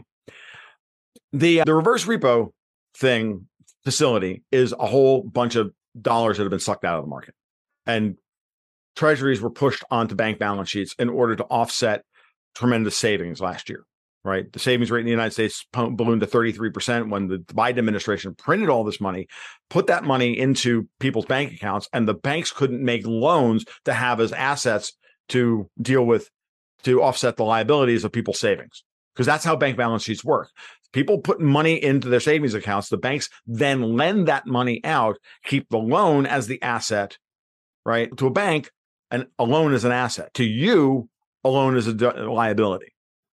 The 1.33 1.61
uh, 1.61 1.63
the 1.65 1.73
reverse 1.73 2.05
repo 2.05 2.51
thing 2.97 3.47
facility 3.83 4.43
is 4.51 4.73
a 4.73 4.85
whole 4.85 5.23
bunch 5.23 5.55
of 5.55 5.71
dollars 5.99 6.37
that 6.37 6.43
have 6.43 6.49
been 6.49 6.59
sucked 6.59 6.85
out 6.85 6.97
of 6.97 7.03
the 7.03 7.09
market. 7.09 7.33
And 7.85 8.17
treasuries 8.95 9.41
were 9.41 9.49
pushed 9.49 9.83
onto 9.91 10.15
bank 10.15 10.39
balance 10.39 10.69
sheets 10.69 10.95
in 10.97 11.09
order 11.09 11.35
to 11.35 11.43
offset 11.45 12.03
tremendous 12.55 12.97
savings 12.97 13.41
last 13.41 13.69
year, 13.69 13.83
right? 14.25 14.51
The 14.51 14.59
savings 14.59 14.89
rate 14.89 15.01
in 15.01 15.05
the 15.05 15.11
United 15.11 15.31
States 15.31 15.65
ballooned 15.71 16.21
to 16.21 16.27
33% 16.27 17.09
when 17.09 17.27
the 17.27 17.37
Biden 17.37 17.77
administration 17.77 18.33
printed 18.35 18.69
all 18.69 18.83
this 18.83 18.99
money, 18.99 19.27
put 19.69 19.87
that 19.87 20.03
money 20.03 20.37
into 20.37 20.89
people's 20.99 21.25
bank 21.25 21.53
accounts, 21.53 21.87
and 21.93 22.07
the 22.07 22.15
banks 22.15 22.51
couldn't 22.51 22.83
make 22.83 23.05
loans 23.05 23.65
to 23.85 23.93
have 23.93 24.19
as 24.19 24.33
assets 24.33 24.93
to 25.29 25.69
deal 25.79 26.03
with 26.03 26.29
to 26.83 27.03
offset 27.03 27.37
the 27.37 27.43
liabilities 27.43 28.03
of 28.03 28.11
people's 28.11 28.39
savings 28.39 28.83
because 29.13 29.27
that's 29.27 29.45
how 29.45 29.55
bank 29.55 29.77
balance 29.77 30.03
sheets 30.03 30.25
work. 30.25 30.49
People 30.91 31.19
put 31.19 31.39
money 31.39 31.81
into 31.81 32.09
their 32.09 32.19
savings 32.19 32.53
accounts. 32.53 32.89
The 32.89 32.97
banks 32.97 33.29
then 33.45 33.81
lend 33.81 34.27
that 34.27 34.47
money 34.47 34.83
out, 34.83 35.17
keep 35.43 35.69
the 35.69 35.77
loan 35.77 36.25
as 36.25 36.47
the 36.47 36.61
asset, 36.61 37.17
right? 37.85 38.15
To 38.17 38.27
a 38.27 38.31
bank, 38.31 38.71
and 39.11 39.27
a 39.37 39.43
loan 39.43 39.73
is 39.73 39.83
an 39.83 39.91
asset. 39.91 40.33
To 40.35 40.43
you, 40.43 41.09
a 41.43 41.49
loan 41.49 41.77
is 41.77 41.87
a 41.87 41.93
liability, 41.93 42.94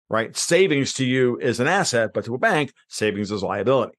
right? 0.09 0.35
Savings 0.35 0.93
to 0.93 1.05
you 1.05 1.37
is 1.39 1.59
an 1.59 1.67
asset, 1.67 2.11
but 2.13 2.25
to 2.25 2.35
a 2.35 2.37
bank, 2.37 2.73
savings 2.87 3.31
is 3.31 3.41
a 3.41 3.45
liability, 3.45 3.97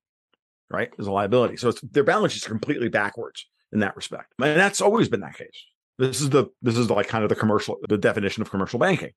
right? 0.70 0.90
Is 0.98 1.06
a 1.06 1.12
liability. 1.12 1.56
So 1.56 1.72
their 1.82 2.04
balance 2.04 2.32
sheets 2.32 2.46
are 2.46 2.50
completely 2.50 2.88
backwards 2.88 3.46
in 3.72 3.80
that 3.80 3.96
respect. 3.96 4.32
And 4.38 4.58
that's 4.58 4.80
always 4.80 5.08
been 5.08 5.20
that 5.20 5.36
case. 5.36 5.66
This 5.98 6.20
is 6.20 6.30
the 6.30 6.46
this 6.62 6.78
is 6.78 6.90
like 6.90 7.08
kind 7.08 7.24
of 7.24 7.28
the 7.28 7.36
commercial 7.36 7.76
the 7.88 7.98
definition 7.98 8.40
of 8.42 8.50
commercial 8.50 8.78
banking, 8.78 9.10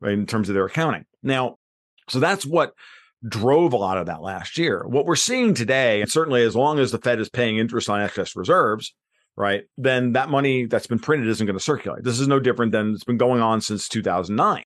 right? 0.00 0.12
In 0.12 0.26
terms 0.26 0.48
of 0.48 0.54
their 0.54 0.66
accounting. 0.66 1.04
Now, 1.22 1.56
so 2.08 2.20
that's 2.20 2.46
what 2.46 2.72
drove 3.26 3.72
a 3.72 3.76
lot 3.76 3.98
of 3.98 4.06
that 4.06 4.22
last 4.22 4.56
year. 4.56 4.84
What 4.86 5.04
we're 5.04 5.16
seeing 5.16 5.52
today, 5.52 6.00
and 6.00 6.10
certainly 6.10 6.44
as 6.44 6.54
long 6.54 6.78
as 6.78 6.92
the 6.92 6.98
Fed 6.98 7.18
is 7.18 7.28
paying 7.28 7.58
interest 7.58 7.90
on 7.90 8.00
excess 8.00 8.36
reserves, 8.36 8.94
right, 9.36 9.64
then 9.76 10.12
that 10.12 10.28
money 10.28 10.66
that's 10.66 10.86
been 10.86 11.00
printed 11.00 11.28
isn't 11.28 11.46
going 11.46 11.58
to 11.58 11.64
circulate. 11.64 12.04
This 12.04 12.20
is 12.20 12.28
no 12.28 12.38
different 12.38 12.70
than 12.70 12.94
it's 12.94 13.04
been 13.04 13.18
going 13.18 13.42
on 13.42 13.60
since 13.60 13.88
2009. 13.88 14.62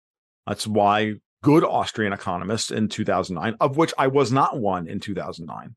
That's 0.46 0.66
why 0.66 1.14
good 1.42 1.64
Austrian 1.64 2.12
economists 2.12 2.70
in 2.70 2.88
2009, 2.88 3.56
of 3.60 3.76
which 3.76 3.92
I 3.98 4.06
was 4.06 4.32
not 4.32 4.58
one 4.58 4.86
in 4.86 5.00
2009, 5.00 5.74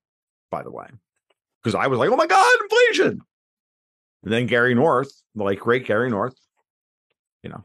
by 0.51 0.63
the 0.63 0.72
way, 0.72 0.88
because 1.62 1.75
I 1.75 1.88
was 1.88 2.00
like, 2.00 2.10
oh 2.10 2.15
my 2.15 2.27
God, 2.27 2.57
inflation. 2.62 3.22
And 4.24 4.34
then 4.34 4.48
Gary 4.48 4.74
North, 4.74 5.12
late 5.36 5.60
great 5.60 5.86
Gary 5.86 6.10
North, 6.10 6.36
you 7.43 7.50
know, 7.50 7.63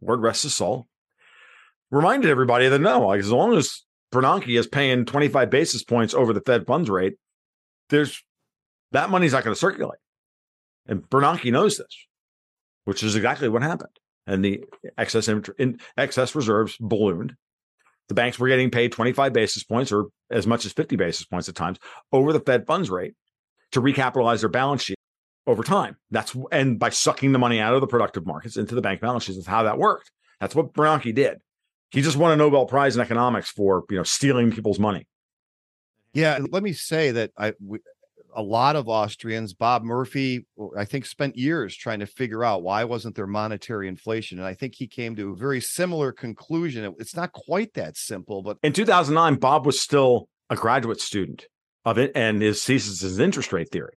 word 0.00 0.20
rest 0.20 0.44
his 0.44 0.54
soul, 0.54 0.88
reminded 1.90 2.30
everybody 2.30 2.68
that 2.68 2.80
no, 2.80 3.06
like 3.06 3.20
as 3.20 3.30
long 3.30 3.56
as 3.56 3.84
Bernanke 4.12 4.58
is 4.58 4.66
paying 4.66 5.04
25 5.04 5.50
basis 5.50 5.84
points 5.84 6.14
over 6.14 6.32
the 6.32 6.40
Fed 6.40 6.66
funds 6.66 6.88
rate, 6.88 7.14
there's 7.90 8.22
that 8.92 9.10
money's 9.10 9.32
not 9.32 9.44
going 9.44 9.54
to 9.54 9.60
circulate. 9.60 9.98
And 10.86 11.02
Bernanke 11.08 11.52
knows 11.52 11.76
this, 11.76 12.06
which 12.84 13.02
is 13.02 13.14
exactly 13.14 13.48
what 13.48 13.62
happened. 13.62 13.99
And 14.26 14.44
the 14.44 14.64
excess 14.96 15.28
in, 15.28 15.80
excess 15.96 16.34
reserves 16.34 16.76
ballooned. 16.78 17.34
The 18.08 18.14
banks 18.14 18.38
were 18.38 18.48
getting 18.48 18.70
paid 18.70 18.92
25 18.92 19.32
basis 19.32 19.62
points 19.62 19.92
or 19.92 20.06
as 20.30 20.46
much 20.46 20.64
as 20.64 20.72
50 20.72 20.96
basis 20.96 21.26
points 21.26 21.48
at 21.48 21.54
times 21.54 21.78
over 22.12 22.32
the 22.32 22.40
Fed 22.40 22.66
funds 22.66 22.90
rate 22.90 23.14
to 23.72 23.80
recapitalize 23.80 24.40
their 24.40 24.48
balance 24.48 24.82
sheet 24.82 24.98
over 25.46 25.62
time. 25.62 25.96
That's 26.10 26.36
and 26.52 26.78
by 26.78 26.90
sucking 26.90 27.32
the 27.32 27.38
money 27.38 27.60
out 27.60 27.74
of 27.74 27.80
the 27.80 27.86
productive 27.86 28.26
markets 28.26 28.56
into 28.56 28.74
the 28.74 28.80
bank 28.80 29.00
balance 29.00 29.24
sheets 29.24 29.38
is 29.38 29.46
how 29.46 29.62
that 29.64 29.78
worked. 29.78 30.10
That's 30.40 30.54
what 30.54 30.72
Bernanke 30.72 31.14
did. 31.14 31.38
He 31.90 32.02
just 32.02 32.16
won 32.16 32.32
a 32.32 32.36
Nobel 32.36 32.66
Prize 32.66 32.96
in 32.96 33.02
economics 33.02 33.50
for 33.50 33.84
you 33.90 33.96
know 33.96 34.02
stealing 34.02 34.50
people's 34.50 34.78
money. 34.78 35.06
Yeah, 36.12 36.38
let 36.50 36.62
me 36.62 36.72
say 36.72 37.12
that 37.12 37.30
I 37.36 37.54
we, 37.64 37.78
a 38.34 38.42
lot 38.42 38.76
of 38.76 38.88
Austrians, 38.88 39.54
Bob 39.54 39.82
Murphy, 39.82 40.46
I 40.76 40.84
think, 40.84 41.06
spent 41.06 41.36
years 41.36 41.76
trying 41.76 42.00
to 42.00 42.06
figure 42.06 42.44
out 42.44 42.62
why 42.62 42.84
wasn't 42.84 43.16
there 43.16 43.26
monetary 43.26 43.88
inflation, 43.88 44.38
and 44.38 44.46
I 44.46 44.54
think 44.54 44.74
he 44.74 44.86
came 44.86 45.16
to 45.16 45.32
a 45.32 45.36
very 45.36 45.60
similar 45.60 46.12
conclusion. 46.12 46.94
It's 46.98 47.16
not 47.16 47.32
quite 47.32 47.74
that 47.74 47.96
simple, 47.96 48.42
but 48.42 48.58
in 48.62 48.72
2009, 48.72 49.36
Bob 49.36 49.66
was 49.66 49.80
still 49.80 50.28
a 50.48 50.56
graduate 50.56 51.00
student 51.00 51.46
of 51.84 51.98
it, 51.98 52.12
and 52.14 52.42
his 52.42 52.64
thesis 52.64 53.02
is 53.02 53.18
interest 53.18 53.52
rate 53.52 53.70
theory. 53.70 53.94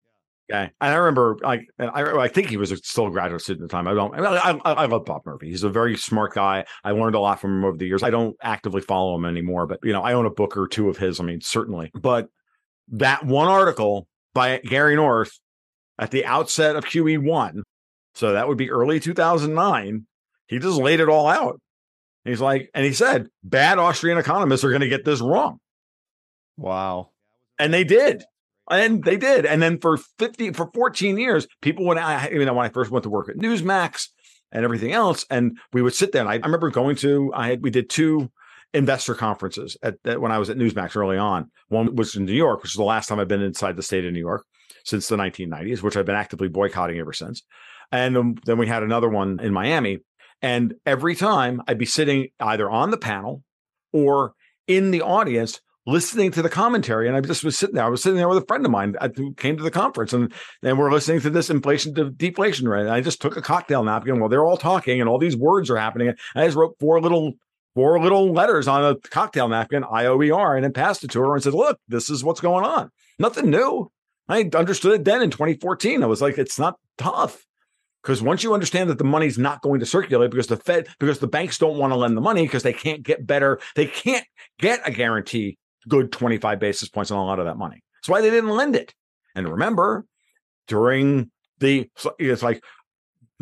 Okay, 0.52 0.70
and 0.82 0.94
I 0.94 0.96
remember, 0.96 1.38
like, 1.42 1.68
I, 1.80 2.04
I 2.04 2.28
think 2.28 2.50
he 2.50 2.58
was 2.58 2.70
still 2.84 3.08
a 3.08 3.12
graduate 3.12 3.42
student 3.42 3.64
at 3.64 3.70
the 3.70 3.72
time. 3.72 3.88
I 3.88 3.94
don't. 3.94 4.14
I, 4.14 4.52
I, 4.52 4.74
I 4.84 4.86
love 4.88 5.06
Bob 5.06 5.22
Murphy. 5.26 5.50
He's 5.50 5.64
a 5.64 5.70
very 5.70 5.96
smart 5.96 6.34
guy. 6.34 6.66
I 6.84 6.92
learned 6.92 7.16
a 7.16 7.20
lot 7.20 7.40
from 7.40 7.58
him 7.58 7.66
over 7.66 7.78
the 7.78 7.88
years. 7.88 8.04
I 8.04 8.10
don't 8.10 8.36
actively 8.42 8.82
follow 8.82 9.16
him 9.16 9.24
anymore, 9.24 9.68
but 9.68 9.80
you 9.84 9.94
know, 9.94 10.02
I 10.02 10.14
own 10.14 10.26
a 10.26 10.30
book 10.30 10.58
or 10.58 10.68
two 10.68 10.90
of 10.90 10.98
his. 10.98 11.22
I 11.22 11.24
mean, 11.24 11.40
certainly. 11.40 11.92
But 11.94 12.28
that 12.90 13.26
one 13.26 13.48
article 13.48 14.08
by 14.34 14.60
Gary 14.60 14.96
North 14.96 15.32
at 16.00 16.12
the 16.12 16.26
outset 16.26 16.76
of 16.76 16.86
QE 16.86 17.20
one, 17.20 17.64
so 18.16 18.34
that 18.34 18.48
would 18.48 18.58
be 18.58 18.72
early 18.72 19.00
2009. 19.00 20.06
He 20.48 20.60
just 20.60 20.78
laid 20.78 21.00
it 21.00 21.10
all 21.10 21.28
out. 21.28 21.60
He's 22.26 22.42
like, 22.42 22.70
and 22.74 22.86
he 22.86 22.94
said, 22.94 23.28
bad 23.44 23.80
Austrian 23.80 24.18
economists 24.18 24.64
are 24.64 24.70
going 24.70 24.82
to 24.82 24.90
get 24.90 25.04
this 25.04 25.22
wrong. 25.22 25.60
Wow. 26.58 27.10
And 27.60 27.74
they 27.74 27.84
did. 27.84 28.24
And 28.70 29.04
they 29.04 29.18
did. 29.18 29.46
And 29.46 29.62
then 29.62 29.78
for 29.80 29.98
50, 30.20 30.54
for 30.54 30.70
14 30.74 31.18
years, 31.18 31.48
people 31.62 31.86
would, 31.88 31.98
I, 31.98 32.30
you 32.30 32.46
know, 32.46 32.54
when 32.54 32.66
I 32.66 32.70
first 32.70 32.92
went 32.92 33.04
to 33.04 33.10
work 33.10 33.30
at 33.30 33.38
Newsmax 33.38 34.08
and 34.52 34.64
everything 34.64 34.94
else, 34.94 35.26
and 35.30 35.58
we 35.74 35.82
would 35.82 35.94
sit 35.94 36.12
there. 36.12 36.22
And 36.22 36.30
I, 36.30 36.36
I 36.36 36.46
remember 36.46 36.70
going 36.70 36.96
to, 36.98 37.32
I 37.36 37.50
had, 37.50 37.64
we 37.64 37.72
did 37.72 37.90
two 37.90 38.32
investor 38.74 39.14
conferences 39.16 39.78
at, 39.84 39.96
at, 40.06 40.20
when 40.20 40.32
I 40.32 40.40
was 40.40 40.50
at 40.50 40.58
Newsmax 40.58 40.96
early 40.96 41.18
on. 41.18 41.52
One 41.70 41.96
was 41.96 42.16
in 42.16 42.26
New 42.26 42.34
York, 42.34 42.64
which 42.64 42.72
is 42.72 42.78
the 42.78 42.84
last 42.84 43.08
time 43.08 43.20
I've 43.20 43.28
been 43.28 43.42
inside 43.42 43.76
the 43.76 43.84
state 43.84 44.06
of 44.06 44.14
New 44.14 44.20
York 44.20 44.46
since 44.86 45.08
the 45.08 45.16
1990s, 45.16 45.82
which 45.82 45.96
I've 45.96 46.06
been 46.06 46.16
actively 46.16 46.48
boycotting 46.48 46.98
ever 47.00 47.14
since. 47.14 47.44
And 47.92 48.40
then 48.46 48.58
we 48.58 48.68
had 48.68 48.84
another 48.84 49.10
one 49.10 49.40
in 49.40 49.54
Miami. 49.54 50.00
And 50.42 50.74
every 50.86 51.16
time 51.16 51.62
I'd 51.68 51.78
be 51.78 51.86
sitting 51.86 52.30
either 52.40 52.70
on 52.70 52.92
the 52.92 52.98
panel 52.98 53.44
or 53.92 54.34
in 54.68 54.92
the 54.92 55.02
audience 55.02 55.62
listening 55.86 56.32
to 56.32 56.42
the 56.42 56.50
commentary. 56.50 57.08
And 57.08 57.16
I 57.16 57.22
just 57.22 57.44
was 57.44 57.58
sitting 57.58 57.76
there. 57.76 57.86
I 57.86 57.90
was 57.90 58.02
sitting 58.02 58.18
there 58.18 58.30
with 58.30 58.38
a 58.38 58.46
friend 58.46 58.66
of 58.66 58.72
mine 58.72 58.96
who 59.16 59.34
came 59.34 59.58
to 59.58 59.64
the 59.64 59.72
conference 59.72 60.14
and, 60.14 60.34
and 60.64 60.78
we're 60.78 60.92
listening 60.92 61.20
to 61.22 61.30
this 61.30 61.50
inflation 61.50 61.94
to 61.96 62.10
deflation 62.10 62.68
rate. 62.68 62.82
And 62.82 62.92
I 62.92 63.02
just 63.02 63.22
took 63.22 63.36
a 63.38 63.42
cocktail 63.42 63.84
napkin 63.84 64.20
while 64.20 64.30
they're 64.30 64.46
all 64.46 64.58
talking 64.58 65.00
and 65.00 65.10
all 65.10 65.20
these 65.20 65.36
words 65.36 65.70
are 65.70 65.78
happening. 65.78 66.14
I 66.36 66.46
just 66.46 66.58
wrote 66.58 66.78
four 66.80 67.02
little 67.02 67.34
four 67.76 68.00
little 68.02 68.32
letters 68.32 68.68
on 68.68 68.84
a 68.84 68.96
cocktail 69.10 69.48
napkin, 69.48 69.84
IOER, 69.84 70.56
and 70.56 70.64
then 70.64 70.74
passed 70.74 71.04
it 71.04 71.12
to 71.12 71.22
her 71.22 71.34
and 71.34 71.44
said, 71.44 71.54
Look, 71.54 71.80
this 71.88 72.10
is 72.10 72.24
what's 72.24 72.42
going 72.42 72.66
on. 72.66 72.90
Nothing 73.20 73.50
new. 73.50 73.92
I 74.28 74.50
understood 74.56 74.94
it 74.94 75.06
then 75.06 75.22
in 75.22 75.32
2014. 75.32 76.04
I 76.04 76.06
was 76.06 76.22
like, 76.22 76.38
it's 76.38 76.58
not 76.58 76.80
tough. 76.98 77.46
Because 78.02 78.22
once 78.22 78.44
you 78.44 78.54
understand 78.54 78.90
that 78.90 78.98
the 78.98 79.04
money's 79.06 79.38
not 79.38 79.62
going 79.62 79.80
to 79.80 79.86
circulate 79.86 80.30
because 80.30 80.48
the 80.48 80.58
Fed, 80.58 80.88
because 81.00 81.20
the 81.20 81.28
banks 81.28 81.58
don't 81.58 81.78
want 81.78 81.92
to 81.94 81.98
lend 81.98 82.18
the 82.18 82.22
money 82.22 82.44
because 82.44 82.64
they 82.64 82.74
can't 82.74 83.02
get 83.02 83.26
better, 83.26 83.60
they 83.76 83.86
can't 83.86 84.26
get 84.60 84.82
a 84.86 84.92
guarantee 84.92 85.58
good 85.88 86.12
25 86.12 86.60
basis 86.60 86.90
points 86.90 87.12
on 87.12 87.18
a 87.18 87.26
lot 87.26 87.40
of 87.40 87.46
that 87.46 87.58
money. 87.58 87.82
That's 87.96 88.10
why 88.10 88.22
they 88.22 88.30
didn't 88.30 88.50
lend 88.50 88.76
it. 88.76 88.94
And 89.36 89.48
remember, 89.48 90.06
during 90.68 91.32
the, 91.60 91.90
it's 92.20 92.44
like, 92.44 92.62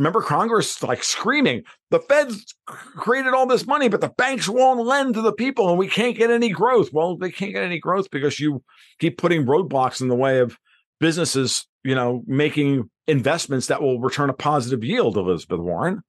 remember 0.01 0.21
Congress 0.21 0.81
like 0.81 1.03
screaming, 1.03 1.61
the 1.91 1.99
Feds 1.99 2.55
created 2.65 3.35
all 3.35 3.45
this 3.45 3.67
money, 3.67 3.87
but 3.87 4.01
the 4.01 4.09
banks 4.17 4.49
won't 4.49 4.83
lend 4.83 5.13
to 5.13 5.21
the 5.21 5.31
people 5.31 5.69
and 5.69 5.77
we 5.77 5.87
can't 5.87 6.17
get 6.17 6.31
any 6.31 6.49
growth. 6.49 6.91
Well, 6.91 7.17
they 7.17 7.29
can't 7.29 7.53
get 7.53 7.63
any 7.63 7.79
growth 7.79 8.09
because 8.09 8.39
you 8.39 8.63
keep 8.99 9.19
putting 9.19 9.45
roadblocks 9.45 10.01
in 10.01 10.07
the 10.07 10.15
way 10.15 10.39
of 10.39 10.57
businesses, 10.99 11.67
you 11.83 11.93
know, 11.93 12.23
making 12.25 12.89
investments 13.07 13.67
that 13.67 13.83
will 13.83 13.99
return 13.99 14.31
a 14.31 14.33
positive 14.33 14.83
yield, 14.83 15.17
Elizabeth 15.17 15.59
Warren. 15.59 16.01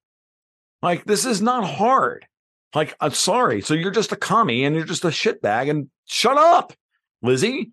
Like, 0.80 1.04
this 1.04 1.26
is 1.26 1.42
not 1.42 1.64
hard. 1.64 2.26
Like, 2.74 2.96
I'm 2.98 3.12
sorry. 3.12 3.60
So 3.60 3.74
you're 3.74 3.90
just 3.90 4.12
a 4.12 4.16
commie 4.16 4.64
and 4.64 4.74
you're 4.74 4.86
just 4.86 5.04
a 5.04 5.08
shitbag 5.08 5.68
and 5.68 5.90
shut 6.06 6.38
up, 6.38 6.72
Lizzie. 7.20 7.72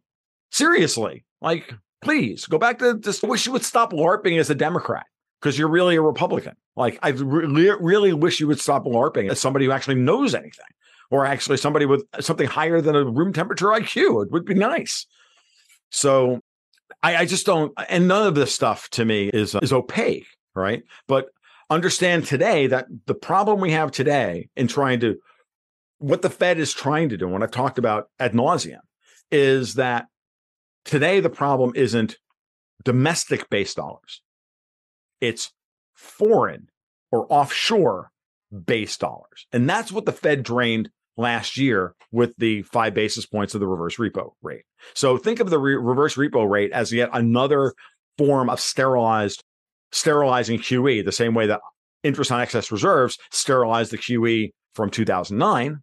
Seriously. 0.52 1.24
Like, 1.42 1.74
please 2.02 2.46
go 2.46 2.58
back 2.58 2.80
to 2.80 3.00
just 3.00 3.24
wish 3.24 3.46
you 3.46 3.54
would 3.54 3.64
stop 3.64 3.94
LARPing 3.94 4.38
as 4.38 4.50
a 4.50 4.56
Democrat 4.56 5.06
because 5.40 5.58
you're 5.58 5.70
really 5.70 5.96
a 5.96 6.02
Republican. 6.02 6.56
Like, 6.76 7.00
I 7.02 7.10
really, 7.10 7.76
really 7.80 8.14
wish 8.14 8.40
you 8.40 8.48
would 8.48 8.60
stop 8.60 8.86
LARPing 8.86 9.30
as 9.30 9.40
somebody 9.40 9.66
who 9.66 9.72
actually 9.72 9.96
knows 9.96 10.34
anything 10.34 10.66
or 11.12 11.26
actually 11.26 11.58
somebody 11.58 11.86
with 11.86 12.04
something 12.20 12.48
higher 12.48 12.82
than 12.82 12.96
a 12.96 13.04
room 13.04 13.34
temperature 13.34 13.68
IQ. 13.68 14.26
It 14.26 14.32
would 14.32 14.46
be 14.46 14.54
nice. 14.54 15.06
So 15.90 16.40
I, 17.02 17.18
I 17.18 17.26
just 17.26 17.46
don't, 17.46 17.74
and 17.90 18.08
none 18.08 18.28
of 18.28 18.36
this 18.36 18.54
stuff 18.54 18.90
to 18.92 19.06
me 19.06 19.30
is, 19.30 19.56
is 19.62 19.74
opaque, 19.74 20.28
right? 20.56 20.84
But 21.08 21.30
understand 21.70 22.26
today 22.26 22.68
that 22.68 22.88
the 23.06 23.16
problem 23.16 23.60
we 23.60 23.72
have 23.72 23.92
today 23.92 24.50
in 24.56 24.68
trying 24.68 25.00
to 25.02 25.18
what 26.00 26.22
the 26.22 26.30
Fed 26.30 26.60
is 26.60 26.74
trying 26.74 27.10
to 27.10 27.18
do, 27.18 27.28
what 27.28 27.44
I've 27.44 27.52
talked 27.52 27.78
about 27.78 28.10
ad 28.20 28.34
nauseum, 28.34 28.80
is 29.32 29.76
that 29.76 30.08
today 30.86 31.20
the 31.20 31.30
problem 31.30 31.74
isn't 31.76 32.18
domestic 32.84 33.50
based 33.50 33.76
dollars. 33.76 34.22
It's 35.22 35.52
foreign 35.96 36.70
or 37.12 37.26
offshore 37.30 38.12
base 38.66 38.98
dollars. 38.98 39.48
And 39.52 39.70
that's 39.70 39.92
what 39.92 40.06
the 40.06 40.12
Fed 40.12 40.44
drained 40.44 40.90
last 41.18 41.58
year 41.58 41.94
with 42.12 42.34
the 42.38 42.62
five 42.64 42.94
basis 42.94 43.26
points 43.26 43.54
of 43.54 43.60
the 43.60 43.68
reverse 43.68 43.98
repo 43.98 44.32
rate. 44.42 44.64
So 44.94 45.18
think 45.18 45.40
of 45.40 45.50
the 45.50 45.60
re- 45.60 45.76
reverse 45.76 46.16
repo 46.16 46.50
rate 46.50 46.72
as 46.72 46.94
yet 46.94 47.10
another 47.14 47.74
form 48.18 48.50
of 48.50 48.60
sterilized, 48.60 49.44
sterilizing 49.92 50.60
QE, 50.60 51.04
the 51.04 51.12
same 51.12 51.34
way 51.34 51.48
that 51.48 51.62
interest 52.04 52.32
on 52.32 52.42
excess 52.42 52.72
reserves 52.72 53.18
sterilized 53.32 53.92
the 53.92 53.98
QE 53.98 54.52
from 54.74 54.90
2009. 54.90 55.82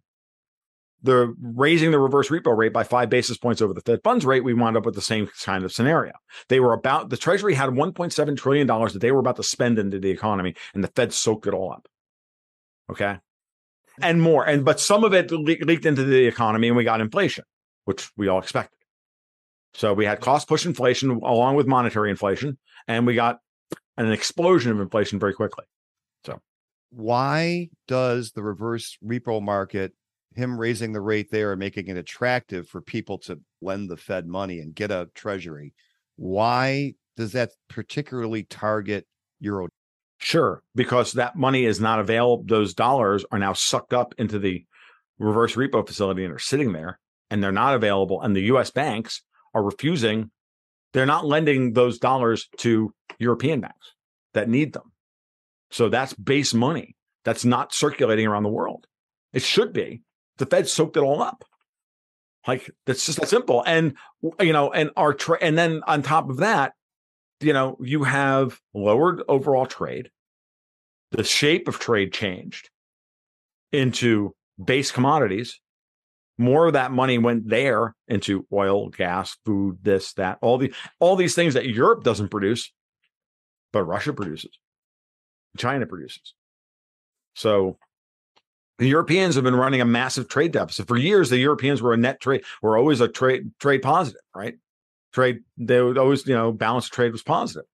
The 1.03 1.33
raising 1.39 1.91
the 1.91 1.99
reverse 1.99 2.29
repo 2.29 2.57
rate 2.57 2.73
by 2.73 2.83
five 2.83 3.09
basis 3.09 3.37
points 3.37 3.61
over 3.61 3.73
the 3.73 3.81
Fed 3.81 3.99
funds 4.03 4.25
rate, 4.25 4.43
we 4.43 4.53
wound 4.53 4.77
up 4.77 4.85
with 4.85 4.95
the 4.95 5.01
same 5.01 5.29
kind 5.43 5.63
of 5.63 5.71
scenario. 5.71 6.13
They 6.49 6.59
were 6.59 6.73
about 6.73 7.09
the 7.09 7.17
Treasury 7.17 7.53
had 7.53 7.69
1.7 7.69 8.37
trillion 8.37 8.65
dollars 8.65 8.93
that 8.93 8.99
they 8.99 9.11
were 9.11 9.19
about 9.19 9.35
to 9.35 9.43
spend 9.43 9.77
into 9.77 9.99
the 9.99 10.09
economy, 10.09 10.55
and 10.73 10.83
the 10.83 10.87
Fed 10.89 11.13
soaked 11.13 11.45
it 11.45 11.53
all 11.53 11.71
up. 11.71 11.87
Okay, 12.89 13.17
and 14.01 14.21
more, 14.21 14.43
and 14.47 14.65
but 14.65 14.79
some 14.79 15.03
of 15.03 15.13
it 15.13 15.31
le- 15.31 15.37
leaked 15.39 15.85
into 15.85 16.03
the 16.03 16.25
economy, 16.25 16.67
and 16.67 16.77
we 16.77 16.83
got 16.83 17.01
inflation, 17.01 17.43
which 17.85 18.09
we 18.17 18.27
all 18.27 18.39
expected. 18.39 18.77
So 19.73 19.93
we 19.93 20.05
had 20.05 20.19
cost 20.19 20.47
push 20.47 20.65
inflation 20.65 21.11
along 21.11 21.55
with 21.55 21.67
monetary 21.67 22.09
inflation, 22.09 22.57
and 22.87 23.05
we 23.05 23.13
got 23.13 23.39
an 23.97 24.11
explosion 24.11 24.71
of 24.71 24.79
inflation 24.79 25.19
very 25.19 25.33
quickly. 25.33 25.65
So 26.25 26.39
Why 26.89 27.69
does 27.87 28.31
the 28.31 28.41
reverse 28.41 28.97
repo 29.05 29.41
market, 29.41 29.93
him 30.37 30.59
raising 30.59 30.93
the 30.93 31.01
rate 31.01 31.31
there 31.31 31.51
and 31.51 31.59
making 31.59 31.87
it 31.87 31.97
attractive 31.97 32.67
for 32.67 32.81
people 32.81 33.17
to 33.19 33.39
lend 33.61 33.89
the 33.89 33.97
Fed 33.97 34.27
money 34.27 34.59
and 34.59 34.75
get 34.75 34.91
a 34.91 35.09
treasury, 35.15 35.73
why 36.15 36.93
does 37.15 37.31
that 37.33 37.51
particularly 37.69 38.43
target 38.43 39.05
euro? 39.39 39.67
Sure, 40.19 40.63
because 40.75 41.13
that 41.13 41.35
money 41.35 41.65
is 41.65 41.79
not 41.79 41.99
available. 41.99 42.43
Those 42.47 42.73
dollars 42.73 43.25
are 43.31 43.39
now 43.39 43.53
sucked 43.53 43.93
up 43.93 44.13
into 44.17 44.39
the 44.39 44.65
reverse 45.19 45.55
repo 45.55 45.85
facility 45.85 46.23
and 46.23 46.33
are 46.33 46.39
sitting 46.39 46.73
there, 46.73 46.99
and 47.29 47.43
they're 47.43 47.51
not 47.51 47.75
available. 47.75 48.21
And 48.21 48.35
the 48.35 48.41
U.S. 48.41 48.71
banks 48.71 49.21
are 49.53 49.63
refusing. 49.63 50.31
They're 50.93 51.05
not 51.05 51.25
lending 51.25 51.73
those 51.73 51.99
dollars 51.99 52.47
to 52.57 52.93
European 53.19 53.61
banks 53.61 53.93
that 54.33 54.49
need 54.49 54.73
them. 54.73 54.91
So 55.69 55.89
that's 55.89 56.13
base 56.13 56.53
money 56.53 56.95
that's 57.25 57.45
not 57.45 57.73
circulating 57.73 58.25
around 58.25 58.43
the 58.43 58.49
world. 58.49 58.87
It 59.33 59.41
should 59.41 59.73
be. 59.73 60.01
The 60.37 60.45
Fed 60.45 60.67
soaked 60.67 60.97
it 60.97 61.01
all 61.01 61.21
up. 61.21 61.43
Like 62.47 62.69
that's 62.85 63.05
just 63.05 63.25
simple. 63.27 63.63
And 63.65 63.95
you 64.39 64.53
know, 64.53 64.71
and 64.71 64.91
our 64.95 65.13
tra- 65.13 65.39
and 65.41 65.57
then 65.57 65.81
on 65.85 66.01
top 66.01 66.29
of 66.29 66.37
that, 66.37 66.73
you 67.41 67.53
know, 67.53 67.77
you 67.81 68.03
have 68.03 68.59
lowered 68.73 69.21
overall 69.27 69.65
trade. 69.65 70.09
The 71.11 71.23
shape 71.23 71.67
of 71.67 71.79
trade 71.79 72.13
changed 72.13 72.69
into 73.71 74.33
base 74.63 74.91
commodities. 74.91 75.59
More 76.37 76.67
of 76.67 76.73
that 76.73 76.91
money 76.91 77.17
went 77.17 77.49
there 77.49 77.95
into 78.07 78.45
oil, 78.53 78.89
gas, 78.89 79.35
food, 79.43 79.79
this, 79.81 80.13
that, 80.13 80.37
all 80.41 80.57
the 80.57 80.71
all 80.99 81.15
these 81.15 81.33
things 81.33 81.55
that 81.55 81.65
Europe 81.65 82.03
doesn't 82.03 82.29
produce, 82.29 82.71
but 83.73 83.83
Russia 83.83 84.13
produces, 84.13 84.51
China 85.57 85.85
produces. 85.87 86.33
So 87.33 87.77
the 88.77 88.87
Europeans 88.87 89.35
have 89.35 89.43
been 89.43 89.55
running 89.55 89.81
a 89.81 89.85
massive 89.85 90.27
trade 90.27 90.51
deficit 90.51 90.87
for 90.87 90.97
years. 90.97 91.29
The 91.29 91.37
Europeans 91.37 91.81
were 91.81 91.93
a 91.93 91.97
net 91.97 92.19
trade, 92.19 92.43
were 92.61 92.77
always 92.77 93.01
a 93.01 93.07
trade 93.07 93.51
trade 93.59 93.81
positive, 93.81 94.21
right? 94.35 94.55
Trade 95.13 95.39
they 95.57 95.81
would 95.81 95.97
always, 95.97 96.25
you 96.27 96.35
know, 96.35 96.51
balance 96.51 96.87
trade 96.87 97.11
was 97.11 97.23
positive. 97.23 97.65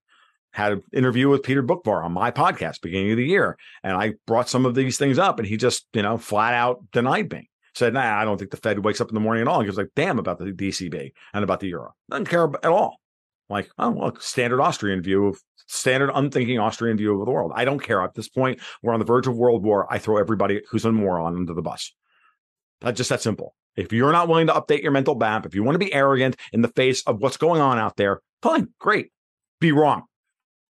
Had 0.51 0.73
an 0.73 0.83
interview 0.93 1.29
with 1.29 1.43
Peter 1.43 1.63
Boockvar 1.63 2.05
on 2.05 2.13
my 2.13 2.31
podcast 2.31 2.81
beginning 2.81 3.11
of 3.11 3.17
the 3.17 3.25
year, 3.25 3.57
and 3.83 3.97
I 3.97 4.13
brought 4.27 4.49
some 4.49 4.65
of 4.65 4.75
these 4.75 4.97
things 4.97 5.17
up, 5.17 5.39
and 5.39 5.47
he 5.47 5.57
just, 5.57 5.87
you 5.93 6.03
know, 6.03 6.17
flat 6.17 6.53
out 6.53 6.83
denied 6.91 7.31
me. 7.31 7.49
Said, 7.73 7.93
"Nah, 7.95 8.19
I 8.19 8.23
don't 8.23 8.37
think 8.37 8.51
the 8.51 8.57
Fed 8.57 8.85
wakes 8.85 9.01
up 9.01 9.09
in 9.09 9.15
the 9.15 9.19
morning 9.19 9.41
at 9.41 9.47
all." 9.47 9.61
He 9.61 9.67
was 9.67 9.77
like, 9.77 9.89
"Damn 9.95 10.19
about 10.19 10.37
the 10.37 10.45
ECB 10.45 11.11
and 11.33 11.43
about 11.43 11.59
the 11.59 11.67
euro. 11.67 11.95
Doesn't 12.09 12.29
care 12.29 12.49
at 12.63 12.65
all." 12.65 12.99
Like, 13.49 13.69
oh, 13.77 13.89
look, 13.89 14.21
standard 14.21 14.61
Austrian 14.61 15.01
view 15.01 15.27
of 15.27 15.39
standard 15.67 16.11
unthinking 16.13 16.59
Austrian 16.59 16.97
view 16.97 17.19
of 17.19 17.25
the 17.25 17.31
world. 17.31 17.51
I 17.55 17.65
don't 17.65 17.79
care 17.79 18.01
at 18.01 18.13
this 18.13 18.29
point. 18.29 18.59
We're 18.81 18.93
on 18.93 18.99
the 18.99 19.05
verge 19.05 19.27
of 19.27 19.35
world 19.35 19.63
war. 19.63 19.87
I 19.91 19.99
throw 19.99 20.17
everybody 20.17 20.61
who's 20.69 20.85
a 20.85 20.91
moron 20.91 21.35
under 21.35 21.53
the 21.53 21.61
bus. 21.61 21.93
That's 22.81 22.97
just 22.97 23.09
that 23.09 23.21
simple. 23.21 23.55
If 23.75 23.91
you're 23.91 24.11
not 24.11 24.27
willing 24.27 24.47
to 24.47 24.53
update 24.53 24.83
your 24.83 24.91
mental 24.91 25.15
map, 25.15 25.45
if 25.45 25.55
you 25.55 25.63
want 25.63 25.75
to 25.75 25.79
be 25.79 25.93
arrogant 25.93 26.35
in 26.51 26.61
the 26.61 26.67
face 26.67 27.01
of 27.03 27.19
what's 27.19 27.37
going 27.37 27.61
on 27.61 27.79
out 27.79 27.95
there, 27.95 28.21
fine, 28.41 28.67
great. 28.79 29.11
Be 29.59 29.71
wrong. 29.71 30.03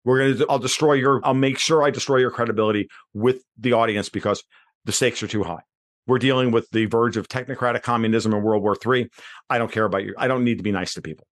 We're 0.03 0.33
gonna. 0.33 0.45
I'll 0.49 0.59
destroy 0.59 0.93
your. 0.93 1.19
I'll 1.23 1.33
make 1.33 1.59
sure 1.59 1.83
I 1.83 1.89
destroy 1.89 2.17
your 2.17 2.31
credibility 2.31 2.87
with 3.13 3.43
the 3.57 3.73
audience 3.73 4.07
because 4.07 4.41
the 4.85 4.93
stakes 4.93 5.21
are 5.21 5.27
too 5.27 5.43
high. 5.43 5.61
We're 6.07 6.17
dealing 6.17 6.51
with 6.51 6.69
the 6.71 6.85
verge 6.85 7.17
of 7.17 7.27
technocratic 7.27 7.83
communism 7.83 8.33
in 8.33 8.41
World 8.41 8.63
War 8.63 8.77
III. 8.83 9.09
I 9.49 9.57
don't 9.57 9.71
care 9.71 9.83
about 9.83 10.05
you. 10.05 10.15
I 10.17 10.29
don't 10.29 10.45
need 10.45 10.57
to 10.59 10.63
be 10.63 10.71
nice 10.71 10.93
to 10.93 11.01
people 11.01 11.27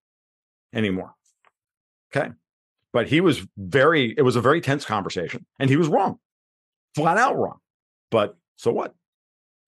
anymore. 0.73 1.13
Okay. 2.15 2.29
But 2.93 3.07
he 3.07 3.19
was 3.19 3.45
very, 3.57 4.13
it 4.17 4.21
was 4.21 4.35
a 4.35 4.41
very 4.41 4.61
tense 4.61 4.85
conversation 4.85 5.45
and 5.59 5.69
he 5.69 5.75
was 5.75 5.87
wrong, 5.87 6.19
flat 6.95 7.17
out 7.17 7.37
wrong. 7.37 7.57
But 8.09 8.37
so 8.55 8.71
what? 8.71 8.95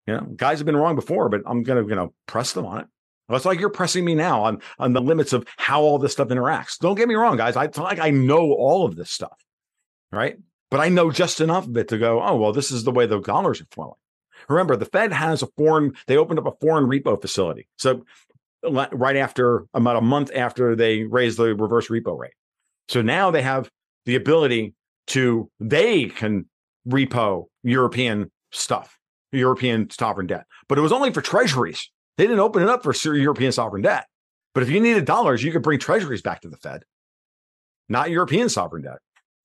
You 0.05 0.13
know, 0.13 0.21
guys 0.21 0.60
have 0.60 0.65
been 0.65 0.77
wrong 0.77 0.95
before, 0.95 1.27
but 1.27 1.41
I'm 1.45 1.63
going 1.63 1.83
to, 1.83 1.89
you 1.89 1.95
know, 1.95 2.13
press 2.25 2.53
them 2.53 2.65
on 2.65 2.79
it. 2.79 2.88
It's 3.29 3.43
like 3.43 3.60
you're 3.60 3.69
pressing 3.69 4.05
me 4.05 4.15
now 4.15 4.43
on, 4.43 4.62
on 4.79 4.93
the 4.93 5.01
limits 5.01 5.33
of 5.33 5.45
how 5.57 5.81
all 5.81 5.99
this 5.99 6.13
stuff 6.13 6.29
interacts. 6.29 6.79
Don't 6.79 6.95
get 6.95 7.10
me 7.10 7.15
wrong, 7.15 7.36
guys. 7.36 7.57
I, 7.57 7.69
like 7.75 7.99
I 7.99 8.10
know 8.10 8.53
all 8.53 8.86
of 8.86 8.95
this 8.95 9.12
stuff, 9.12 9.38
right? 10.13 10.38
But 10.71 10.79
I 10.79 10.88
know 10.88 11.12
just 11.12 11.41
enough 11.41 11.67
of 11.67 11.75
it 11.75 11.89
to 11.89 11.97
go, 11.97 12.21
oh, 12.21 12.38
well, 12.38 12.53
this 12.53 12.71
is 12.71 12.86
the 12.86 12.91
way 12.91 13.05
the 13.05 13.19
dollars 13.19 13.60
are 13.60 13.67
flowing. 13.71 13.95
Remember, 14.47 14.77
the 14.77 14.86
Fed 14.86 15.12
has 15.12 15.41
a 15.41 15.47
foreign, 15.57 15.93
they 16.07 16.15
opened 16.15 16.39
up 16.39 16.47
a 16.47 16.65
foreign 16.65 16.86
repo 16.86 17.21
facility. 17.21 17.67
So 17.77 18.05
right 18.63 19.15
after 19.15 19.65
about 19.73 19.97
a 19.97 20.01
month 20.01 20.31
after 20.35 20.75
they 20.75 21.03
raised 21.03 21.37
the 21.37 21.55
reverse 21.55 21.87
repo 21.89 22.17
rate. 22.17 22.33
So 22.89 23.01
now 23.01 23.31
they 23.31 23.41
have 23.41 23.69
the 24.05 24.15
ability 24.15 24.73
to, 25.07 25.49
they 25.59 26.05
can 26.05 26.45
repo 26.87 27.45
European 27.63 28.31
stuff, 28.51 28.97
European 29.31 29.89
sovereign 29.89 30.27
debt. 30.27 30.45
But 30.67 30.77
it 30.77 30.81
was 30.81 30.91
only 30.91 31.11
for 31.11 31.21
treasuries. 31.21 31.89
They 32.17 32.25
didn't 32.25 32.39
open 32.39 32.63
it 32.63 32.69
up 32.69 32.83
for 32.83 32.93
European 33.13 33.51
sovereign 33.51 33.83
debt. 33.83 34.07
But 34.53 34.63
if 34.63 34.69
you 34.69 34.79
needed 34.79 35.05
dollars, 35.05 35.43
you 35.43 35.51
could 35.51 35.61
bring 35.61 35.79
treasuries 35.79 36.21
back 36.21 36.41
to 36.41 36.49
the 36.49 36.57
Fed, 36.57 36.83
not 37.89 38.09
European 38.09 38.49
sovereign 38.49 38.83
debt. 38.83 38.97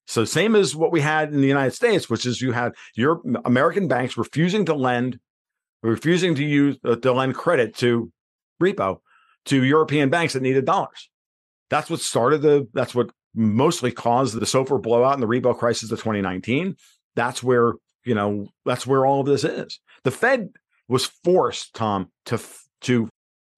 So 0.07 0.25
same 0.25 0.57
as 0.57 0.75
what 0.75 0.91
we 0.91 1.01
had 1.01 1.33
in 1.33 1.41
the 1.41 1.49
United 1.49 1.73
States, 1.73 2.09
which 2.09 2.27
is 2.27 2.41
you 2.41 2.53
had 2.53 2.73
Europe, 2.95 3.23
American 3.45 3.89
banks 3.89 4.17
refusing 4.17 4.65
to 4.67 4.75
lend, 4.75 5.19
refusing 5.83 6.35
to 6.37 6.45
use 6.45 6.79
uh, 6.85 6.97
to 6.97 7.13
lend 7.13 7.35
credit 7.35 7.77
to 7.77 8.11
repo 8.63 9.01
to 9.47 9.65
European 9.65 10.11
banks 10.11 10.33
that 10.35 10.43
needed 10.43 10.65
dollars. 10.65 11.11
That's 11.71 11.91
what 11.91 12.01
started 12.01 12.43
the. 12.43 12.69
That's 12.75 12.95
what 12.95 13.11
mostly 13.35 13.93
caused 13.93 14.39
the 14.39 14.45
SOFR 14.45 14.81
blowout 14.83 15.15
and 15.15 15.23
the 15.23 15.27
repo 15.27 15.57
crisis 15.57 15.91
of 15.91 15.99
2019. 15.99 16.77
That's 17.17 17.43
where 17.43 17.75
you 18.05 18.15
know 18.15 18.49
that's 18.65 18.87
where 18.87 19.07
all 19.07 19.21
of 19.21 19.27
this 19.27 19.45
is. 19.45 19.81
The 20.05 20.11
Fed 20.11 20.51
was 20.89 21.07
forced, 21.25 21.75
Tom, 21.75 22.11
to 22.27 22.39
to 22.83 23.09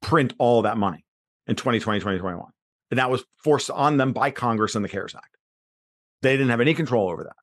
print 0.02 0.34
all 0.38 0.62
that 0.62 0.76
money 0.76 1.04
in 1.46 1.56
2020, 1.56 1.98
2021, 1.98 2.46
and 2.90 2.98
that 2.98 3.10
was 3.10 3.24
forced 3.42 3.70
on 3.70 3.96
them 3.96 4.12
by 4.12 4.30
Congress 4.30 4.74
and 4.74 4.84
the 4.84 4.88
CARES 4.88 5.14
Act. 5.14 5.36
They 6.22 6.32
didn't 6.32 6.50
have 6.50 6.60
any 6.60 6.74
control 6.74 7.10
over 7.10 7.24
that. 7.24 7.36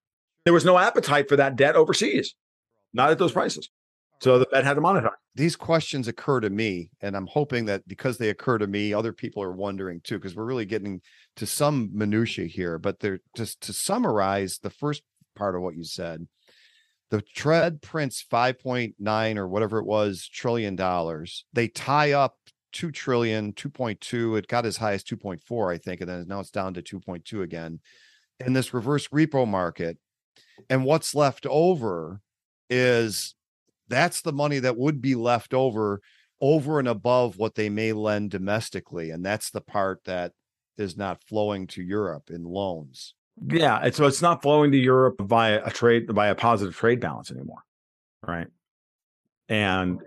There 0.45 0.54
was 0.54 0.65
no 0.65 0.78
appetite 0.78 1.30
for 1.30 1.36
that 1.36 1.56
debt 1.56 1.76
overseas, 1.76 2.36
not 2.93 3.12
at 3.12 3.19
those 3.19 3.34
prices. 3.34 3.69
So 4.22 4.38
the 4.38 4.46
Fed 4.46 4.64
had 4.64 4.76
to 4.76 4.82
monitor. 4.82 5.10
These 5.34 5.56
questions 5.56 6.08
occur 6.08 6.42
to 6.42 6.50
me, 6.52 6.92
and 7.02 7.16
I'm 7.16 7.26
hoping 7.26 7.66
that 7.66 7.88
because 7.88 8.20
they 8.20 8.30
occur 8.30 8.60
to 8.60 8.68
me, 8.68 8.94
other 8.94 9.14
people 9.14 9.42
are 9.42 9.52
wondering 9.52 10.00
too, 10.02 10.20
because 10.20 10.36
we're 10.36 10.46
really 10.46 10.66
getting 10.66 11.02
to 11.38 11.48
some 11.48 11.90
minutia 11.92 12.46
here. 12.46 12.78
But 12.78 13.00
they're 13.00 13.22
just 13.36 13.62
to 13.62 13.74
summarize 13.74 14.60
the 14.60 14.70
first 14.70 15.02
part 15.36 15.56
of 15.56 15.64
what 15.64 15.76
you 15.76 15.84
said. 15.84 16.28
The 17.10 17.24
Fed 17.36 17.82
prints 17.82 18.24
5.9 18.32 19.38
or 19.38 19.48
whatever 19.48 19.80
it 19.80 19.86
was 19.86 20.30
trillion 20.32 20.76
dollars. 20.76 21.46
They 21.52 21.68
tie 21.68 22.12
up 22.12 22.38
2 22.74 22.92
trillion, 22.92 23.54
2.2. 23.54 24.38
It 24.38 24.48
got 24.48 24.68
as 24.68 24.78
high 24.78 24.94
as 24.94 25.04
2.4, 25.04 25.74
I 25.74 25.80
think, 25.80 26.00
and 26.00 26.10
then 26.10 26.26
now 26.28 26.42
it's 26.42 26.52
down 26.52 26.76
to 26.76 26.84
2.2 26.84 27.42
again 27.42 27.80
in 28.40 28.54
this 28.54 28.72
reverse 28.72 29.08
repo 29.08 29.48
market. 29.48 29.98
And 30.70 30.86
what's 30.86 31.16
left 31.16 31.48
over 31.48 32.22
is 32.70 33.34
that's 33.92 34.22
the 34.22 34.34
money 34.34 34.60
that 34.60 34.78
would 34.78 35.02
be 35.02 35.16
left 35.16 35.54
over 35.54 36.02
over 36.42 36.80
and 36.80 36.88
above 36.88 37.38
what 37.38 37.56
they 37.56 37.70
may 37.70 37.94
lend 37.94 38.32
domestically. 38.32 39.12
And 39.12 39.24
that's 39.24 39.52
the 39.52 39.62
part 39.62 40.04
that 40.06 40.34
is 40.78 40.98
not 40.98 41.24
flowing 41.24 41.68
to 41.68 41.84
Europe 41.84 42.32
in 42.32 42.44
loans. 42.44 43.14
Yeah. 43.48 43.88
So 43.92 44.08
it's 44.08 44.22
not 44.22 44.42
flowing 44.42 44.72
to 44.72 44.78
Europe 44.78 45.22
via 45.22 45.62
a 45.64 45.70
trade, 45.70 46.14
by 46.14 46.28
a 46.28 46.36
positive 46.36 46.76
trade 46.76 47.00
balance 47.00 47.32
anymore. 47.32 47.62
Right. 48.28 48.48
And 49.48 50.00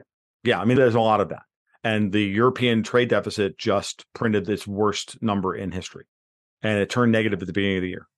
yeah, 0.42 0.60
I 0.60 0.64
mean, 0.64 0.76
there's 0.76 0.94
a 0.94 1.00
lot 1.00 1.20
of 1.20 1.28
that. 1.28 1.42
And 1.84 2.12
the 2.12 2.22
European 2.22 2.82
trade 2.82 3.10
deficit 3.10 3.58
just 3.58 4.04
printed 4.14 4.48
its 4.48 4.66
worst 4.66 5.22
number 5.22 5.54
in 5.54 5.70
history. 5.70 6.06
And 6.62 6.78
it 6.78 6.90
turned 6.90 7.12
negative 7.12 7.42
at 7.42 7.46
the 7.46 7.52
beginning 7.52 7.76
of 7.76 7.82
the 7.82 7.90
year. 7.90 8.08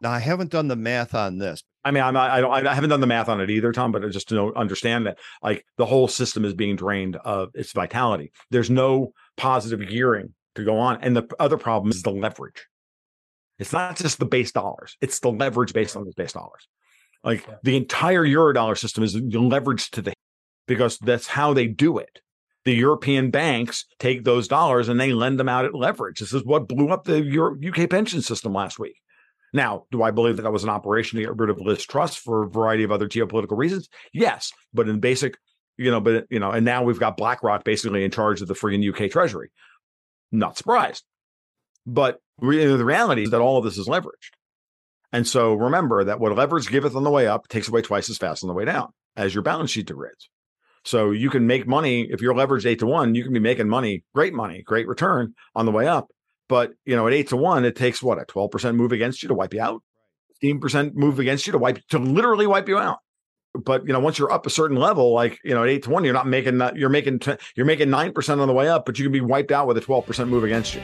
Now, 0.00 0.10
I 0.10 0.18
haven't 0.18 0.50
done 0.50 0.68
the 0.68 0.76
math 0.76 1.14
on 1.14 1.38
this. 1.38 1.62
I 1.84 1.90
mean, 1.90 2.02
I'm 2.02 2.14
not, 2.14 2.30
I 2.30 2.40
don't, 2.40 2.66
I 2.66 2.74
haven't 2.74 2.90
done 2.90 3.00
the 3.00 3.06
math 3.06 3.28
on 3.28 3.40
it 3.40 3.50
either, 3.50 3.72
Tom, 3.72 3.92
but 3.92 4.08
just 4.10 4.28
to 4.28 4.34
know, 4.34 4.52
understand 4.54 5.06
that 5.06 5.18
like 5.42 5.64
the 5.76 5.86
whole 5.86 6.08
system 6.08 6.44
is 6.44 6.54
being 6.54 6.76
drained 6.76 7.16
of 7.16 7.50
its 7.54 7.72
vitality. 7.72 8.32
There's 8.50 8.70
no 8.70 9.12
positive 9.36 9.88
gearing 9.88 10.34
to 10.56 10.64
go 10.64 10.78
on. 10.78 10.98
And 11.02 11.16
the 11.16 11.26
other 11.38 11.56
problem 11.56 11.90
is 11.90 12.02
the 12.02 12.10
leverage. 12.10 12.66
It's 13.58 13.72
not 13.72 13.96
just 13.96 14.18
the 14.18 14.26
base 14.26 14.52
dollars, 14.52 14.96
it's 15.00 15.20
the 15.20 15.32
leverage 15.32 15.72
based 15.72 15.96
on 15.96 16.04
those 16.04 16.14
base 16.14 16.32
dollars. 16.32 16.68
Like 17.24 17.46
the 17.62 17.76
entire 17.76 18.24
Eurodollar 18.24 18.78
system 18.78 19.02
is 19.02 19.16
leveraged 19.16 19.90
to 19.90 20.02
the 20.02 20.12
because 20.66 20.98
that's 20.98 21.26
how 21.26 21.54
they 21.54 21.66
do 21.66 21.98
it. 21.98 22.20
The 22.64 22.74
European 22.74 23.30
banks 23.30 23.86
take 23.98 24.24
those 24.24 24.46
dollars 24.46 24.88
and 24.88 25.00
they 25.00 25.12
lend 25.12 25.40
them 25.40 25.48
out 25.48 25.64
at 25.64 25.74
leverage. 25.74 26.20
This 26.20 26.32
is 26.32 26.44
what 26.44 26.68
blew 26.68 26.90
up 26.90 27.04
the 27.04 27.22
Euro- 27.22 27.56
UK 27.66 27.88
pension 27.88 28.20
system 28.20 28.52
last 28.52 28.78
week. 28.78 28.96
Now, 29.52 29.84
do 29.90 30.02
I 30.02 30.10
believe 30.10 30.36
that 30.36 30.42
that 30.42 30.52
was 30.52 30.64
an 30.64 30.70
operation 30.70 31.18
to 31.18 31.24
get 31.24 31.36
rid 31.36 31.50
of 31.50 31.60
Liz 31.60 31.84
for 31.84 32.44
a 32.44 32.48
variety 32.48 32.84
of 32.84 32.92
other 32.92 33.08
geopolitical 33.08 33.56
reasons? 33.56 33.88
Yes, 34.12 34.52
but 34.74 34.88
in 34.88 35.00
basic, 35.00 35.38
you 35.76 35.90
know, 35.90 36.00
but 36.00 36.26
you 36.30 36.38
know, 36.38 36.50
and 36.50 36.64
now 36.64 36.82
we've 36.82 37.00
got 37.00 37.16
BlackRock 37.16 37.64
basically 37.64 38.04
in 38.04 38.10
charge 38.10 38.42
of 38.42 38.48
the 38.48 38.54
freaking 38.54 38.86
UK 38.88 39.10
Treasury. 39.10 39.50
Not 40.30 40.58
surprised, 40.58 41.04
but 41.86 42.20
re- 42.38 42.66
the 42.66 42.84
reality 42.84 43.22
is 43.22 43.30
that 43.30 43.40
all 43.40 43.58
of 43.58 43.64
this 43.64 43.78
is 43.78 43.88
leveraged. 43.88 44.32
And 45.12 45.26
so 45.26 45.54
remember 45.54 46.04
that 46.04 46.20
what 46.20 46.36
leverage 46.36 46.68
giveth 46.68 46.94
on 46.94 47.04
the 47.04 47.10
way 47.10 47.26
up 47.26 47.48
takes 47.48 47.68
away 47.68 47.80
twice 47.80 48.10
as 48.10 48.18
fast 48.18 48.44
on 48.44 48.48
the 48.48 48.54
way 48.54 48.66
down 48.66 48.90
as 49.16 49.34
your 49.34 49.42
balance 49.42 49.70
sheet 49.70 49.86
degrades. 49.86 50.28
So 50.84 51.10
you 51.10 51.30
can 51.30 51.46
make 51.46 51.66
money 51.66 52.02
if 52.10 52.20
you're 52.20 52.34
leveraged 52.34 52.66
eight 52.66 52.78
to 52.80 52.86
one, 52.86 53.14
you 53.14 53.24
can 53.24 53.32
be 53.32 53.40
making 53.40 53.68
money, 53.68 54.04
great 54.14 54.34
money, 54.34 54.62
great 54.62 54.86
return 54.86 55.34
on 55.54 55.66
the 55.66 55.72
way 55.72 55.86
up. 55.86 56.08
But 56.48 56.72
you 56.84 56.96
know, 56.96 57.06
at 57.06 57.12
eight 57.12 57.28
to 57.28 57.36
one, 57.36 57.64
it 57.64 57.76
takes 57.76 58.02
what 58.02 58.18
a 58.18 58.24
12% 58.24 58.74
move 58.74 58.92
against 58.92 59.22
you 59.22 59.28
to 59.28 59.34
wipe 59.34 59.54
you 59.54 59.60
out, 59.60 59.82
15% 60.42 60.94
move 60.94 61.18
against 61.18 61.46
you 61.46 61.52
to 61.52 61.58
wipe 61.58 61.78
to 61.88 61.98
literally 61.98 62.46
wipe 62.46 62.68
you 62.68 62.78
out. 62.78 62.98
But 63.54 63.86
you 63.86 63.92
know, 63.92 64.00
once 64.00 64.18
you're 64.18 64.32
up 64.32 64.46
a 64.46 64.50
certain 64.50 64.76
level, 64.76 65.12
like 65.12 65.38
you 65.44 65.54
know, 65.54 65.62
at 65.62 65.68
eight 65.68 65.82
to 65.84 65.90
one, 65.90 66.04
you're 66.04 66.14
not 66.14 66.26
making 66.26 66.58
that. 66.58 66.76
You're 66.76 66.90
making 66.90 67.20
t- 67.20 67.36
you're 67.56 67.66
making 67.66 67.90
nine 67.90 68.12
percent 68.12 68.40
on 68.40 68.46
the 68.46 68.54
way 68.54 68.68
up, 68.68 68.86
but 68.86 68.98
you 68.98 69.04
can 69.04 69.12
be 69.12 69.20
wiped 69.20 69.52
out 69.52 69.66
with 69.66 69.76
a 69.78 69.80
12% 69.80 70.28
move 70.28 70.44
against 70.44 70.74
you. 70.74 70.82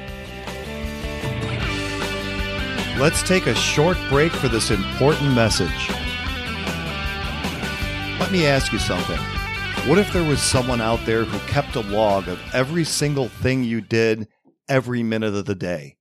Let's 3.01 3.23
take 3.23 3.47
a 3.47 3.55
short 3.55 3.99
break 4.09 4.33
for 4.33 4.49
this 4.49 4.71
important 4.71 5.35
message. 5.35 5.91
Let 8.21 8.33
me 8.33 8.47
ask 8.47 8.73
you 8.73 8.79
something. 8.79 9.19
What 9.89 9.99
if 9.99 10.13
there 10.13 10.25
was 10.25 10.41
someone 10.41 10.81
out 10.81 11.05
there 11.05 11.25
who 11.25 11.39
kept 11.47 11.77
a 11.77 11.81
log 11.81 12.29
of 12.29 12.41
every 12.55 12.85
single 12.85 13.29
thing 13.29 13.63
you 13.63 13.81
did 13.81 14.29
every 14.69 15.03
minute 15.03 15.35
of 15.35 15.45
the 15.45 15.55
day? 15.55 15.97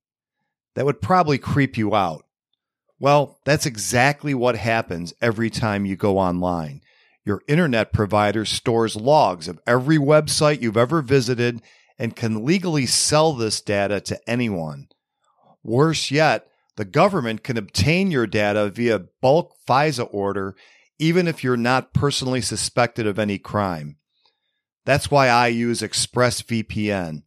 That 0.74 0.84
would 0.84 1.00
probably 1.00 1.38
creep 1.38 1.76
you 1.76 1.94
out. 1.94 2.24
Well, 2.98 3.38
that's 3.44 3.66
exactly 3.66 4.34
what 4.34 4.56
happens 4.56 5.14
every 5.20 5.50
time 5.50 5.84
you 5.84 5.96
go 5.96 6.18
online. 6.18 6.80
Your 7.24 7.42
internet 7.48 7.92
provider 7.92 8.44
stores 8.44 8.96
logs 8.96 9.48
of 9.48 9.60
every 9.66 9.98
website 9.98 10.60
you've 10.60 10.76
ever 10.76 11.02
visited 11.02 11.62
and 11.98 12.16
can 12.16 12.44
legally 12.44 12.86
sell 12.86 13.32
this 13.32 13.60
data 13.60 14.00
to 14.00 14.20
anyone. 14.28 14.88
Worse 15.62 16.10
yet, 16.10 16.46
the 16.76 16.84
government 16.84 17.42
can 17.44 17.56
obtain 17.56 18.10
your 18.10 18.26
data 18.26 18.68
via 18.68 19.00
bulk 19.20 19.54
FISA 19.66 20.08
order, 20.12 20.56
even 20.98 21.28
if 21.28 21.42
you're 21.42 21.56
not 21.56 21.94
personally 21.94 22.40
suspected 22.40 23.06
of 23.06 23.18
any 23.18 23.38
crime. 23.38 23.96
That's 24.84 25.10
why 25.10 25.28
I 25.28 25.48
use 25.48 25.80
ExpressVPN. 25.80 27.22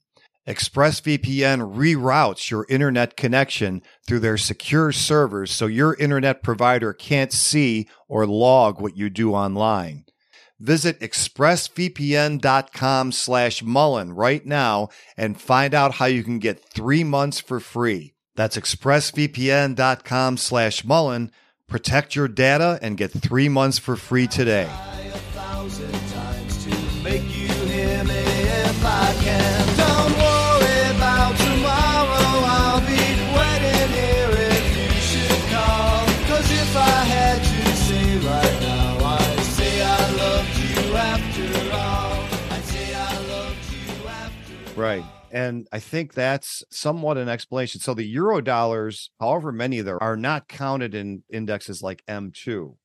ExpressVPN 0.48 1.76
reroutes 1.76 2.50
your 2.50 2.66
internet 2.70 3.18
connection 3.18 3.82
through 4.08 4.22
their 4.22 4.38
secure 4.38 4.94
servers 4.94 5.52
so 5.52 5.66
your 5.66 5.96
internet 5.96 6.42
provider 6.42 6.94
can't 6.94 7.34
see 7.34 7.90
or 8.08 8.26
log 8.26 8.80
what 8.80 8.96
you 8.96 9.10
do 9.10 9.34
online. 9.34 10.06
Visit 10.60 11.00
expressvpn.com 11.02 13.12
slash 13.12 13.62
Mullen 13.62 14.14
right 14.14 14.46
now 14.46 14.88
and 15.18 15.38
find 15.40 15.74
out 15.74 15.96
how 15.96 16.06
you 16.06 16.24
can 16.24 16.40
get 16.40 16.64
three 16.74 17.04
months 17.04 17.42
for 17.42 17.60
free. 17.60 18.14
That's 18.36 18.58
expressvpn.com 18.58 20.38
slash 20.38 20.86
Mullen. 20.86 21.32
Protect 21.68 22.16
your 22.16 22.30
data 22.30 22.80
and 22.82 22.98
get 22.98 23.12
three 23.12 23.50
months 23.50 23.78
for 23.78 23.98
free 23.98 24.28
today. 24.28 24.70
Right. 44.78 45.04
And 45.32 45.68
I 45.72 45.80
think 45.80 46.14
that's 46.14 46.64
somewhat 46.70 47.18
an 47.18 47.28
explanation. 47.28 47.82
So 47.82 47.94
the 47.94 48.06
euro 48.06 48.42
dollars, 48.42 49.10
however 49.20 49.52
many 49.52 49.82
there 49.82 50.02
are, 50.02 50.16
not 50.16 50.48
counted 50.48 50.94
in 50.94 51.24
indexes 51.30 51.82
like 51.82 52.06
M2. 52.08 52.76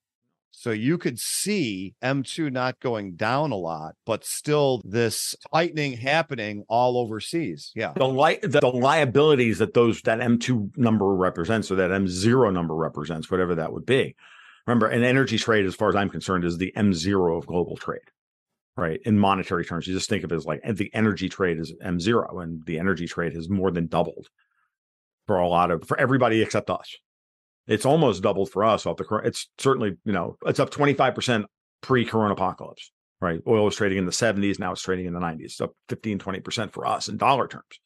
So 0.50 0.70
you 0.70 0.98
could 0.98 1.18
see 1.18 1.94
M2 2.02 2.52
not 2.52 2.78
going 2.78 3.16
down 3.16 3.52
a 3.52 3.56
lot, 3.56 3.94
but 4.04 4.24
still 4.24 4.80
this 4.84 5.34
tightening 5.52 5.94
happening 5.94 6.64
all 6.68 6.98
overseas. 6.98 7.72
Yeah. 7.74 7.92
the 7.96 8.06
li- 8.06 8.38
the, 8.42 8.60
the 8.60 8.68
liabilities 8.68 9.58
that 9.58 9.74
those 9.74 10.02
that 10.02 10.20
M2 10.20 10.76
number 10.76 11.14
represents 11.14 11.70
or 11.70 11.76
that 11.76 11.90
M0 11.90 12.52
number 12.52 12.74
represents, 12.74 13.30
whatever 13.30 13.54
that 13.54 13.72
would 13.72 13.86
be. 13.86 14.14
Remember, 14.66 14.86
an 14.86 15.02
energy 15.02 15.38
trade, 15.38 15.66
as 15.66 15.74
far 15.74 15.88
as 15.88 15.96
I'm 15.96 16.10
concerned, 16.10 16.44
is 16.44 16.58
the 16.58 16.72
M0 16.76 17.36
of 17.36 17.46
global 17.46 17.76
trade, 17.76 18.00
right? 18.76 19.00
In 19.04 19.18
monetary 19.18 19.64
terms, 19.64 19.86
you 19.86 19.94
just 19.94 20.08
think 20.08 20.24
of 20.24 20.32
it 20.32 20.36
as 20.36 20.46
like 20.46 20.60
the 20.64 20.90
energy 20.94 21.28
trade 21.28 21.58
is 21.58 21.72
M0, 21.84 22.42
and 22.42 22.64
the 22.66 22.78
energy 22.78 23.06
trade 23.06 23.34
has 23.34 23.48
more 23.48 23.70
than 23.70 23.86
doubled 23.86 24.28
for 25.26 25.38
a 25.38 25.48
lot 25.48 25.70
of 25.70 25.86
for 25.86 25.98
everybody 25.98 26.42
except 26.42 26.70
us. 26.70 26.96
It's 27.66 27.86
almost 27.86 28.22
doubled 28.22 28.50
for 28.50 28.64
us 28.64 28.86
off 28.86 28.96
the 28.96 29.04
cor- 29.04 29.24
it's 29.24 29.48
certainly, 29.58 29.96
you 30.04 30.12
know, 30.12 30.36
it's 30.46 30.58
up 30.58 30.70
25% 30.70 31.44
pre-corona 31.80 32.34
apocalypse, 32.34 32.90
right? 33.20 33.40
Oil 33.46 33.64
was 33.64 33.76
trading 33.76 33.98
in 33.98 34.06
the 34.06 34.12
70s, 34.12 34.58
now 34.58 34.72
it's 34.72 34.82
trading 34.82 35.06
in 35.06 35.12
the 35.12 35.20
90s. 35.20 35.44
It's 35.44 35.60
up 35.60 35.72
15, 35.88 36.18
20% 36.18 36.72
for 36.72 36.86
us 36.86 37.08
in 37.08 37.18
dollar 37.18 37.46
terms. 37.46 37.80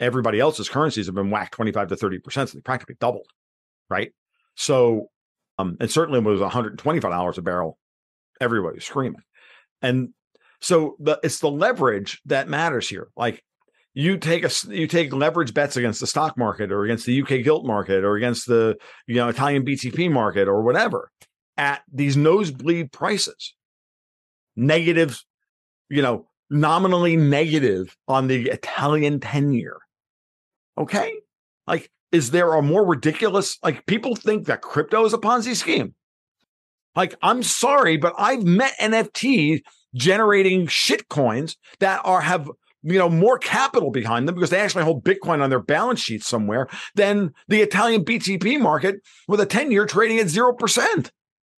Everybody 0.00 0.40
else's 0.40 0.68
currencies 0.68 1.06
have 1.06 1.14
been 1.14 1.30
whacked 1.30 1.54
25 1.54 1.88
to 1.88 1.96
30%, 1.96 2.20
so 2.32 2.44
they 2.46 2.60
practically 2.60 2.96
doubled, 2.98 3.28
right? 3.88 4.12
So, 4.56 5.10
um, 5.58 5.76
and 5.78 5.88
certainly 5.88 6.18
it 6.18 6.24
was 6.24 6.40
$125 6.40 7.38
a 7.38 7.42
barrel. 7.42 7.78
Everybody 8.40 8.74
was 8.76 8.84
screaming. 8.84 9.22
And 9.82 10.10
so 10.60 10.96
the 10.98 11.20
it's 11.22 11.40
the 11.40 11.50
leverage 11.50 12.20
that 12.26 12.48
matters 12.48 12.88
here. 12.88 13.08
Like 13.16 13.44
you 13.92 14.18
take 14.18 14.44
a 14.44 14.50
you 14.68 14.86
take 14.86 15.12
leverage 15.12 15.54
bets 15.54 15.76
against 15.76 16.00
the 16.00 16.06
stock 16.06 16.36
market 16.36 16.72
or 16.72 16.84
against 16.84 17.06
the 17.06 17.22
UK 17.22 17.44
gilt 17.44 17.64
market 17.64 18.04
or 18.04 18.16
against 18.16 18.46
the 18.46 18.76
you 19.06 19.16
know 19.16 19.28
Italian 19.28 19.64
BTP 19.64 20.10
market 20.10 20.48
or 20.48 20.62
whatever 20.62 21.10
at 21.56 21.82
these 21.92 22.16
nosebleed 22.16 22.92
prices. 22.92 23.54
Negative, 24.56 25.20
you 25.88 26.02
know, 26.02 26.28
nominally 26.50 27.16
negative 27.16 27.96
on 28.06 28.28
the 28.28 28.48
Italian 28.50 29.20
10 29.20 29.52
year. 29.52 29.78
Okay? 30.78 31.12
Like 31.66 31.90
is 32.10 32.30
there 32.30 32.54
a 32.54 32.62
more 32.62 32.86
ridiculous 32.86 33.58
like 33.62 33.86
people 33.86 34.14
think 34.14 34.46
that 34.46 34.62
crypto 34.62 35.04
is 35.04 35.12
a 35.12 35.18
Ponzi 35.18 35.54
scheme? 35.56 35.94
Like 36.96 37.14
I'm 37.22 37.42
sorry, 37.42 37.96
but 37.96 38.14
I've 38.18 38.44
met 38.44 38.78
NFTs 38.78 39.62
generating 39.94 40.66
shit 40.66 41.08
coins 41.08 41.56
that 41.80 42.00
are 42.04 42.20
have 42.20 42.50
you 42.82 42.98
know 42.98 43.08
more 43.08 43.38
capital 43.38 43.90
behind 43.90 44.28
them 44.28 44.34
because 44.34 44.50
they 44.50 44.60
actually 44.60 44.84
hold 44.84 45.04
Bitcoin 45.04 45.42
on 45.42 45.50
their 45.50 45.62
balance 45.62 46.00
sheet 46.00 46.22
somewhere 46.22 46.68
than 46.94 47.32
the 47.48 47.62
Italian 47.62 48.04
BTP 48.04 48.60
market 48.60 48.96
with 49.26 49.40
a 49.40 49.46
10 49.46 49.70
year 49.70 49.86
trading 49.86 50.18
at 50.18 50.28
zero 50.28 50.52
percent. 50.52 51.10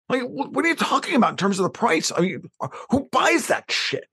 Like, 0.09 0.23
what 0.23 0.65
are 0.65 0.69
you 0.69 0.75
talking 0.75 1.15
about 1.15 1.31
in 1.31 1.37
terms 1.37 1.59
of 1.59 1.63
the 1.63 1.71
price? 1.71 2.13
I 2.15 2.21
mean, 2.21 2.43
uh, 2.61 2.69
who 2.91 3.09
buys 3.11 3.47
that 3.47 3.71
shit? 3.71 4.05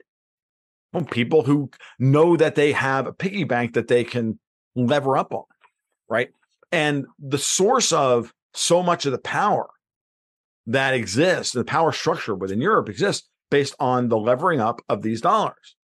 Well, 0.93 1.03
people 1.03 1.43
who 1.43 1.69
know 1.99 2.37
that 2.37 2.55
they 2.55 2.71
have 2.71 3.07
a 3.07 3.13
piggy 3.13 3.43
bank 3.43 3.73
that 3.73 3.89
they 3.89 4.05
can 4.05 4.39
lever 4.75 5.17
up 5.17 5.33
on, 5.33 5.43
right? 6.09 6.29
And 6.71 7.05
the 7.19 7.37
source 7.37 7.91
of 7.91 8.33
so 8.53 8.81
much 8.81 9.05
of 9.05 9.11
the 9.11 9.17
power 9.17 9.69
that 10.73 10.93
exists, 10.93 11.53
the 11.53 11.63
power 11.63 11.91
structure 11.91 12.35
within 12.35 12.61
Europe 12.61 12.89
exists 12.89 13.27
based 13.49 13.75
on 13.79 14.07
the 14.07 14.17
levering 14.17 14.59
up 14.59 14.81
of 14.89 15.01
these 15.01 15.21
dollars, 15.21 15.75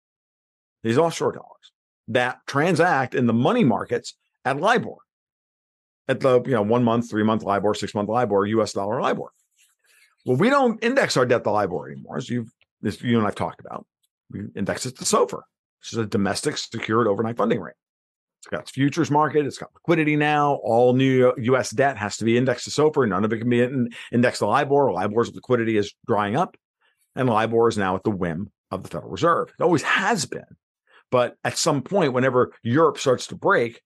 these 0.82 0.98
offshore 0.98 1.32
dollars 1.32 1.72
that 2.08 2.38
transact 2.46 3.14
in 3.14 3.26
the 3.26 3.32
money 3.32 3.64
markets 3.64 4.14
at 4.44 4.58
LIBOR, 4.58 4.96
at 6.08 6.20
the 6.20 6.42
you 6.42 6.52
know 6.52 6.62
one 6.62 6.82
month, 6.82 7.10
three 7.10 7.22
month 7.22 7.42
LIBOR, 7.42 7.74
six 7.74 7.94
month 7.94 8.08
LIBOR, 8.08 8.46
U.S. 8.46 8.72
dollar 8.72 9.00
LIBOR. 9.00 9.30
Well, 10.24 10.36
we 10.36 10.50
don't 10.50 10.82
index 10.82 11.16
our 11.16 11.26
debt 11.26 11.44
to 11.44 11.50
LIBOR 11.50 11.90
anymore, 11.90 12.16
as 12.16 12.28
you've 12.28 12.50
as 12.84 13.00
you 13.02 13.18
and 13.18 13.26
I've 13.26 13.34
talked 13.34 13.60
about. 13.60 13.86
We 14.30 14.44
index 14.56 14.86
it 14.86 14.96
to 14.98 15.04
SOFR, 15.04 15.42
which 15.80 15.92
is 15.92 15.98
a 15.98 16.06
domestic 16.06 16.56
secured 16.56 17.06
overnight 17.06 17.36
funding 17.36 17.60
rate. 17.60 17.74
It's 18.40 18.46
got 18.46 18.68
futures 18.68 19.10
market. 19.10 19.46
It's 19.46 19.58
got 19.58 19.74
liquidity 19.74 20.14
now. 20.14 20.60
All 20.62 20.92
new 20.92 21.32
U.S. 21.36 21.70
debt 21.70 21.96
has 21.96 22.16
to 22.18 22.24
be 22.24 22.36
indexed 22.36 22.66
to 22.66 22.70
SOFR. 22.70 23.08
None 23.08 23.24
of 23.24 23.32
it 23.32 23.38
can 23.38 23.48
be 23.48 23.68
indexed 24.12 24.38
to 24.40 24.46
LIBOR. 24.46 24.92
LIBOR's 24.92 25.34
liquidity 25.34 25.76
is 25.76 25.92
drying 26.06 26.36
up, 26.36 26.56
and 27.16 27.28
LIBOR 27.28 27.68
is 27.68 27.76
now 27.76 27.96
at 27.96 28.04
the 28.04 28.10
whim 28.10 28.50
of 28.70 28.82
the 28.84 28.88
Federal 28.88 29.10
Reserve. 29.10 29.52
It 29.58 29.62
always 29.62 29.82
has 29.82 30.24
been. 30.24 30.44
But 31.10 31.36
at 31.42 31.58
some 31.58 31.82
point, 31.82 32.12
whenever 32.12 32.52
Europe 32.62 32.98
starts 32.98 33.28
to 33.28 33.34
break, 33.34 33.80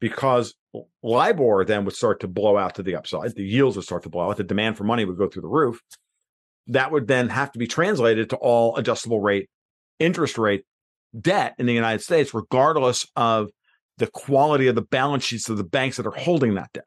because 0.00 0.54
LIBOR 1.02 1.64
then 1.64 1.84
would 1.84 1.94
start 1.94 2.20
to 2.20 2.28
blow 2.28 2.58
out 2.58 2.74
to 2.74 2.82
the 2.82 2.96
upside, 2.96 3.34
the 3.36 3.44
yields 3.44 3.76
would 3.76 3.84
start 3.84 4.02
to 4.02 4.08
blow 4.08 4.30
out, 4.30 4.36
the 4.36 4.44
demand 4.44 4.76
for 4.76 4.84
money 4.84 5.04
would 5.04 5.18
go 5.18 5.28
through 5.28 5.42
the 5.42 5.48
roof. 5.48 5.80
That 6.66 6.90
would 6.90 7.06
then 7.06 7.28
have 7.28 7.52
to 7.52 7.58
be 7.58 7.66
translated 7.66 8.30
to 8.30 8.36
all 8.36 8.76
adjustable 8.76 9.20
rate 9.20 9.48
interest 10.00 10.38
rate 10.38 10.64
debt 11.18 11.54
in 11.58 11.66
the 11.66 11.72
United 11.72 12.02
States, 12.02 12.34
regardless 12.34 13.06
of 13.16 13.50
the 13.98 14.06
quality 14.08 14.66
of 14.66 14.74
the 14.74 14.82
balance 14.82 15.24
sheets 15.24 15.48
of 15.48 15.56
the 15.56 15.64
banks 15.64 15.96
that 15.96 16.06
are 16.06 16.10
holding 16.10 16.54
that 16.54 16.70
debt, 16.72 16.86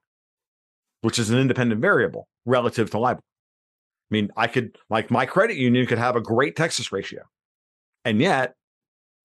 which 1.01 1.19
is 1.19 1.29
an 1.29 1.39
independent 1.39 1.81
variable 1.81 2.27
relative 2.45 2.89
to 2.91 2.99
LIBOR. 2.99 3.19
I 3.19 4.13
mean, 4.13 4.31
I 4.35 4.47
could, 4.47 4.77
like 4.89 5.11
my 5.11 5.25
credit 5.25 5.57
union 5.57 5.85
could 5.85 5.97
have 5.97 6.15
a 6.15 6.21
great 6.21 6.55
Texas 6.55 6.91
ratio. 6.91 7.23
And 8.05 8.21
yet, 8.21 8.53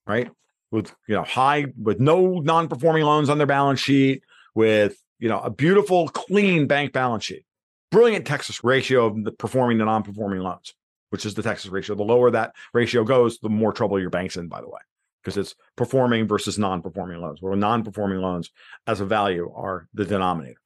right, 0.07 0.31
with, 0.71 0.93
you 1.07 1.15
know, 1.15 1.23
high, 1.23 1.67
with 1.81 2.01
no 2.01 2.41
non 2.41 2.69
performing 2.69 3.05
loans 3.05 3.29
on 3.29 3.39
their 3.39 3.47
balance 3.47 3.81
sheet, 3.81 4.25
with, 4.55 4.97
you 5.19 5.29
know, 5.29 5.39
a 5.41 5.51
beautiful, 5.51 6.09
clean 6.09 6.67
bank 6.67 6.93
balance 6.93 7.25
sheet, 7.25 7.45
brilliant 7.93 8.27
Texas 8.27 8.65
ratio 8.65 9.07
of 9.07 9.23
the 9.23 9.31
performing 9.33 9.79
to 9.79 9.85
non 9.85 10.03
performing 10.03 10.41
loans, 10.41 10.75
which 11.11 11.25
is 11.25 11.35
the 11.35 11.43
Texas 11.43 11.71
ratio. 11.71 11.95
The 11.95 12.03
lower 12.03 12.31
that 12.33 12.55
ratio 12.75 13.05
goes, 13.05 13.39
the 13.39 13.49
more 13.49 13.73
trouble 13.73 14.01
your 14.01 14.11
bank's 14.11 14.37
in, 14.37 14.49
by 14.49 14.61
the 14.61 14.69
way 14.69 14.81
because 15.23 15.37
it's 15.37 15.55
performing 15.77 16.27
versus 16.27 16.59
non-performing 16.59 17.21
loans. 17.21 17.41
Where 17.41 17.55
non-performing 17.57 18.19
loans 18.19 18.51
as 18.87 19.01
a 19.01 19.05
value 19.05 19.53
are 19.55 19.89
the 19.95 20.05
denominator. 20.05 20.61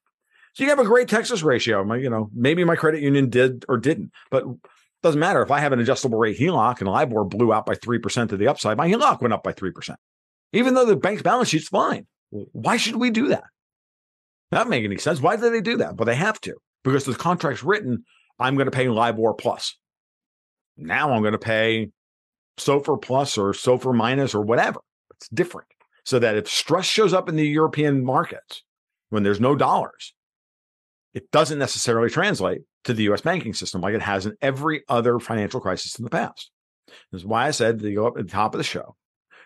So 0.54 0.64
you 0.64 0.70
have 0.70 0.78
a 0.78 0.84
great 0.84 1.08
Texas 1.08 1.42
ratio. 1.42 1.84
My, 1.84 1.96
you 1.96 2.08
know, 2.08 2.30
maybe 2.34 2.64
my 2.64 2.76
credit 2.76 3.02
union 3.02 3.28
did 3.28 3.64
or 3.68 3.76
didn't, 3.76 4.12
but 4.30 4.44
doesn't 5.02 5.20
matter. 5.20 5.42
If 5.42 5.50
I 5.50 5.60
have 5.60 5.72
an 5.72 5.80
adjustable 5.80 6.18
rate 6.18 6.38
HELOC 6.38 6.80
and 6.80 6.88
LIBOR 6.88 7.24
blew 7.24 7.52
out 7.52 7.66
by 7.66 7.74
three 7.74 7.98
percent 7.98 8.30
to 8.30 8.36
the 8.36 8.48
upside, 8.48 8.78
my 8.78 8.88
HELOC 8.88 9.20
went 9.20 9.34
up 9.34 9.42
by 9.42 9.52
three 9.52 9.70
percent, 9.70 9.98
even 10.52 10.74
though 10.74 10.86
the 10.86 10.96
bank's 10.96 11.22
balance 11.22 11.50
sheet's 11.50 11.68
fine. 11.68 12.06
Why 12.30 12.78
should 12.78 12.96
we 12.96 13.10
do 13.10 13.28
that? 13.28 13.44
That 14.50 14.68
make 14.68 14.84
any 14.84 14.96
sense. 14.96 15.20
Why 15.20 15.36
do 15.36 15.50
they 15.50 15.60
do 15.60 15.76
that? 15.78 15.96
But 15.96 16.04
they 16.04 16.16
have 16.16 16.40
to 16.42 16.54
because 16.82 17.04
the 17.04 17.14
contract's 17.14 17.62
written. 17.62 18.04
I'm 18.38 18.54
going 18.54 18.66
to 18.66 18.70
pay 18.70 18.88
LIBOR 18.88 19.34
plus. 19.34 19.76
Now 20.76 21.12
I'm 21.12 21.22
going 21.22 21.32
to 21.32 21.38
pay 21.38 21.90
SOFR 22.58 23.00
plus 23.00 23.38
or 23.38 23.52
SOFR 23.52 23.94
minus 23.94 24.34
or 24.34 24.42
whatever. 24.42 24.80
It's 25.16 25.28
different. 25.28 25.68
So 26.04 26.18
that 26.18 26.36
if 26.36 26.48
stress 26.48 26.86
shows 26.86 27.12
up 27.12 27.28
in 27.28 27.36
the 27.36 27.46
European 27.46 28.04
markets 28.04 28.62
when 29.10 29.22
there's 29.22 29.40
no 29.40 29.56
dollars, 29.56 30.14
it 31.14 31.30
doesn't 31.30 31.58
necessarily 31.58 32.10
translate 32.10 32.62
to 32.84 32.94
the 32.94 33.04
US 33.04 33.22
banking 33.22 33.54
system 33.54 33.80
like 33.80 33.94
it 33.94 34.02
has 34.02 34.26
in 34.26 34.36
every 34.40 34.82
other 34.88 35.18
financial 35.18 35.60
crisis 35.60 35.98
in 35.98 36.04
the 36.04 36.10
past. 36.10 36.50
This 37.10 37.22
is 37.22 37.26
why 37.26 37.46
I 37.46 37.50
said 37.50 37.80
to 37.80 37.94
go 37.94 38.06
up 38.06 38.16
at 38.16 38.26
the 38.26 38.32
top 38.32 38.54
of 38.54 38.58
the 38.58 38.64
show 38.64 38.96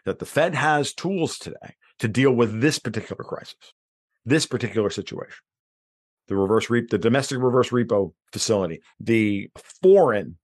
that 0.05 0.19
the 0.19 0.27
Fed 0.27 0.55
has 0.55 0.93
tools 0.93 1.39
today 1.39 1.77
to 1.99 2.09
deal 2.09 2.33
with 2.33 2.61
this 2.61 2.79
particular 2.79 3.23
crisis, 3.23 3.73
this 4.25 4.47
particular 4.47 4.91
situation. 4.91 5.39
The 6.29 6.37
reverse 6.37 6.67
repo, 6.67 6.91
the 6.91 6.99
domestic 6.99 7.39
reverse 7.39 7.71
repo 7.71 8.13
facility, 8.33 8.83
the 8.99 9.51
foreign 9.83 10.39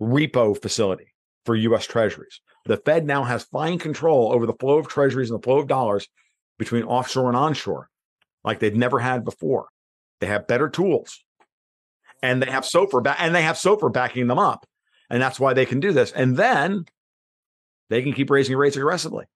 repo 0.00 0.60
facility, 0.60 1.14
for 1.46 1.54
US 1.54 1.86
treasuries. 1.86 2.40
The 2.66 2.76
Fed 2.76 3.06
now 3.06 3.24
has 3.24 3.44
fine 3.44 3.78
control 3.78 4.32
over 4.32 4.44
the 4.44 4.54
flow 4.54 4.78
of 4.78 4.88
treasuries 4.88 5.30
and 5.30 5.38
the 5.38 5.42
flow 5.42 5.58
of 5.58 5.68
dollars 5.68 6.08
between 6.58 6.82
offshore 6.82 7.28
and 7.28 7.36
onshore, 7.36 7.88
like 8.44 8.58
they've 8.58 8.74
never 8.74 8.98
had 8.98 9.24
before. 9.24 9.68
They 10.20 10.26
have 10.26 10.48
better 10.48 10.68
tools. 10.68 11.24
And 12.22 12.42
they 12.42 12.50
have 12.50 12.64
SOFR 12.64 13.02
ba- 13.04 13.20
and 13.20 13.34
they 13.34 13.42
have 13.42 13.56
SOFR 13.56 13.92
backing 13.92 14.26
them 14.26 14.38
up. 14.38 14.66
And 15.08 15.22
that's 15.22 15.38
why 15.38 15.54
they 15.54 15.66
can 15.66 15.80
do 15.80 15.92
this. 15.92 16.10
And 16.12 16.36
then 16.36 16.86
they 17.88 18.02
can 18.02 18.12
keep 18.12 18.30
raising 18.30 18.56
rates 18.56 18.76
aggressively. 18.76 19.26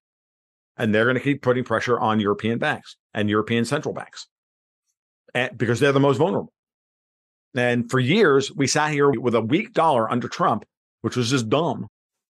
And 0.77 0.95
they're 0.95 1.05
going 1.05 1.17
to 1.17 1.23
keep 1.23 1.43
putting 1.43 1.63
pressure 1.63 2.01
on 2.01 2.21
European 2.21 2.59
banks 2.59 2.97
and 3.15 3.31
European 3.31 3.65
central 3.65 3.95
banks 3.95 4.27
and, 5.35 5.57
because 5.57 5.79
they're 5.79 5.93
the 5.93 6.01
most 6.01 6.17
vulnerable. 6.17 6.53
And 7.55 7.91
for 7.91 8.01
years, 8.01 8.51
we 8.53 8.67
sat 8.67 8.93
here 8.93 9.11
with 9.11 9.35
a 9.35 9.41
weak 9.41 9.73
dollar 9.73 10.11
under 10.11 10.29
Trump, 10.29 10.65
which 11.03 11.17
was 11.17 11.31
just 11.31 11.49
dumb 11.49 11.89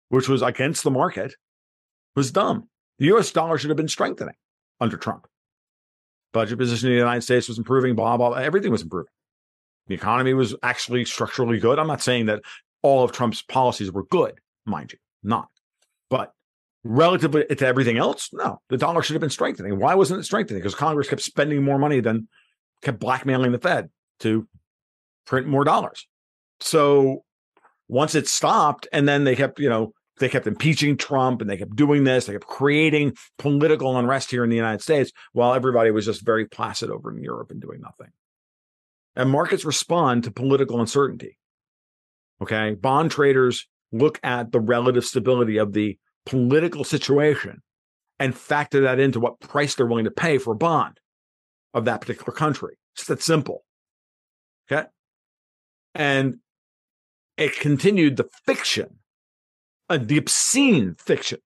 which 0.09 0.27
was 0.27 0.41
against 0.41 0.83
the 0.83 0.91
market, 0.91 1.35
was 2.15 2.31
dumb. 2.31 2.67
The 2.99 3.05
US 3.15 3.31
dollar 3.31 3.57
should 3.57 3.69
have 3.69 3.77
been 3.77 3.87
strengthening 3.87 4.35
under 4.79 4.97
Trump. 4.97 5.27
Budget 6.33 6.59
position 6.59 6.89
in 6.89 6.95
the 6.95 6.99
United 6.99 7.21
States 7.21 7.47
was 7.47 7.57
improving, 7.57 7.95
blah, 7.95 8.17
blah, 8.17 8.29
blah. 8.29 8.37
Everything 8.37 8.71
was 8.71 8.81
improving. 8.81 9.11
The 9.87 9.95
economy 9.95 10.33
was 10.33 10.55
actually 10.61 11.05
structurally 11.05 11.59
good. 11.59 11.79
I'm 11.79 11.87
not 11.87 12.01
saying 12.01 12.27
that 12.27 12.41
all 12.83 13.03
of 13.03 13.11
Trump's 13.11 13.41
policies 13.41 13.91
were 13.91 14.03
good, 14.05 14.39
mind 14.65 14.91
you, 14.91 14.99
not. 15.23 15.47
But 16.09 16.31
relatively 16.83 17.45
to 17.45 17.65
everything 17.65 17.97
else, 17.97 18.29
no, 18.31 18.61
the 18.69 18.77
dollar 18.77 19.01
should 19.01 19.15
have 19.15 19.21
been 19.21 19.29
strengthening. 19.29 19.79
Why 19.79 19.95
wasn't 19.95 20.19
it 20.19 20.23
strengthening? 20.23 20.61
Because 20.61 20.75
Congress 20.75 21.09
kept 21.09 21.21
spending 21.21 21.63
more 21.63 21.79
money 21.79 21.99
than 21.99 22.27
kept 22.83 22.99
blackmailing 22.99 23.51
the 23.51 23.57
Fed 23.57 23.89
to 24.19 24.47
print 25.25 25.47
more 25.47 25.63
dollars. 25.63 26.07
So 26.59 27.23
once 27.87 28.13
it 28.13 28.27
stopped, 28.27 28.87
and 28.93 29.07
then 29.07 29.23
they 29.23 29.35
kept, 29.35 29.59
you 29.59 29.69
know, 29.69 29.93
they 30.19 30.29
kept 30.29 30.47
impeaching 30.47 30.97
Trump 30.97 31.41
and 31.41 31.49
they 31.49 31.57
kept 31.57 31.75
doing 31.75 32.03
this. 32.03 32.25
They 32.25 32.33
kept 32.33 32.47
creating 32.47 33.15
political 33.37 33.97
unrest 33.97 34.31
here 34.31 34.43
in 34.43 34.49
the 34.49 34.55
United 34.55 34.81
States 34.81 35.11
while 35.33 35.53
everybody 35.53 35.91
was 35.91 36.05
just 36.05 36.25
very 36.25 36.45
placid 36.45 36.89
over 36.89 37.11
in 37.11 37.23
Europe 37.23 37.51
and 37.51 37.61
doing 37.61 37.81
nothing. 37.81 38.11
And 39.15 39.29
markets 39.29 39.65
respond 39.65 40.23
to 40.23 40.31
political 40.31 40.79
uncertainty. 40.79 41.37
Okay. 42.41 42.75
Bond 42.75 43.11
traders 43.11 43.67
look 43.91 44.19
at 44.23 44.51
the 44.51 44.59
relative 44.59 45.05
stability 45.05 45.57
of 45.57 45.73
the 45.73 45.97
political 46.25 46.83
situation 46.83 47.61
and 48.19 48.35
factor 48.35 48.81
that 48.81 48.99
into 48.99 49.19
what 49.19 49.39
price 49.39 49.75
they're 49.75 49.85
willing 49.85 50.05
to 50.05 50.11
pay 50.11 50.37
for 50.37 50.53
a 50.53 50.57
bond 50.57 50.99
of 51.73 51.85
that 51.85 52.01
particular 52.01 52.31
country. 52.31 52.75
It's 52.95 53.07
that 53.07 53.21
simple. 53.21 53.63
Okay. 54.71 54.87
And 55.95 56.37
it 57.37 57.59
continued 57.59 58.17
the 58.17 58.29
fiction 58.45 58.99
uh, 59.89 59.97
the 59.97 60.17
obscene 60.17 60.95
fiction. 60.95 61.39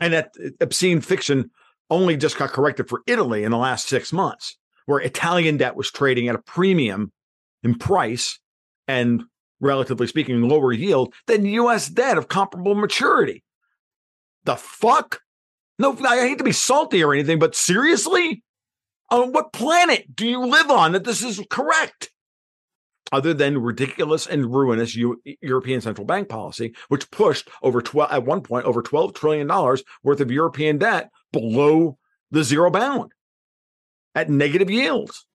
And 0.00 0.12
that 0.12 0.32
uh, 0.42 0.50
obscene 0.60 1.00
fiction 1.00 1.50
only 1.90 2.16
just 2.16 2.38
got 2.38 2.50
corrected 2.50 2.88
for 2.88 3.02
Italy 3.06 3.44
in 3.44 3.50
the 3.50 3.58
last 3.58 3.88
six 3.88 4.12
months, 4.12 4.56
where 4.86 5.00
Italian 5.00 5.56
debt 5.56 5.76
was 5.76 5.90
trading 5.90 6.28
at 6.28 6.34
a 6.34 6.42
premium 6.42 7.12
in 7.62 7.74
price 7.74 8.38
and, 8.88 9.24
relatively 9.60 10.06
speaking, 10.06 10.42
lower 10.42 10.72
yield 10.72 11.12
than 11.26 11.44
US 11.44 11.88
debt 11.88 12.16
of 12.16 12.28
comparable 12.28 12.74
maturity. 12.74 13.42
The 14.44 14.56
fuck? 14.56 15.20
No, 15.78 15.96
I 16.06 16.20
hate 16.20 16.38
to 16.38 16.44
be 16.44 16.52
salty 16.52 17.02
or 17.02 17.12
anything, 17.12 17.38
but 17.38 17.54
seriously? 17.54 18.42
On 19.10 19.32
what 19.32 19.52
planet 19.52 20.14
do 20.14 20.26
you 20.26 20.46
live 20.46 20.70
on 20.70 20.92
that 20.92 21.04
this 21.04 21.22
is 21.22 21.42
correct? 21.50 22.09
Other 23.12 23.34
than 23.34 23.58
ridiculous 23.58 24.26
and 24.26 24.52
ruinous 24.52 24.94
U- 24.94 25.20
European 25.40 25.80
central 25.80 26.06
bank 26.06 26.28
policy, 26.28 26.74
which 26.88 27.10
pushed 27.10 27.48
over 27.62 27.82
12 27.82 28.12
at 28.12 28.24
one 28.24 28.40
point 28.40 28.66
over 28.66 28.82
12 28.82 29.14
trillion 29.14 29.46
dollars 29.46 29.82
worth 30.02 30.20
of 30.20 30.30
European 30.30 30.78
debt 30.78 31.10
below 31.32 31.98
the 32.30 32.44
zero 32.44 32.70
bound 32.70 33.12
at 34.14 34.28
negative 34.28 34.70
yields. 34.70 35.26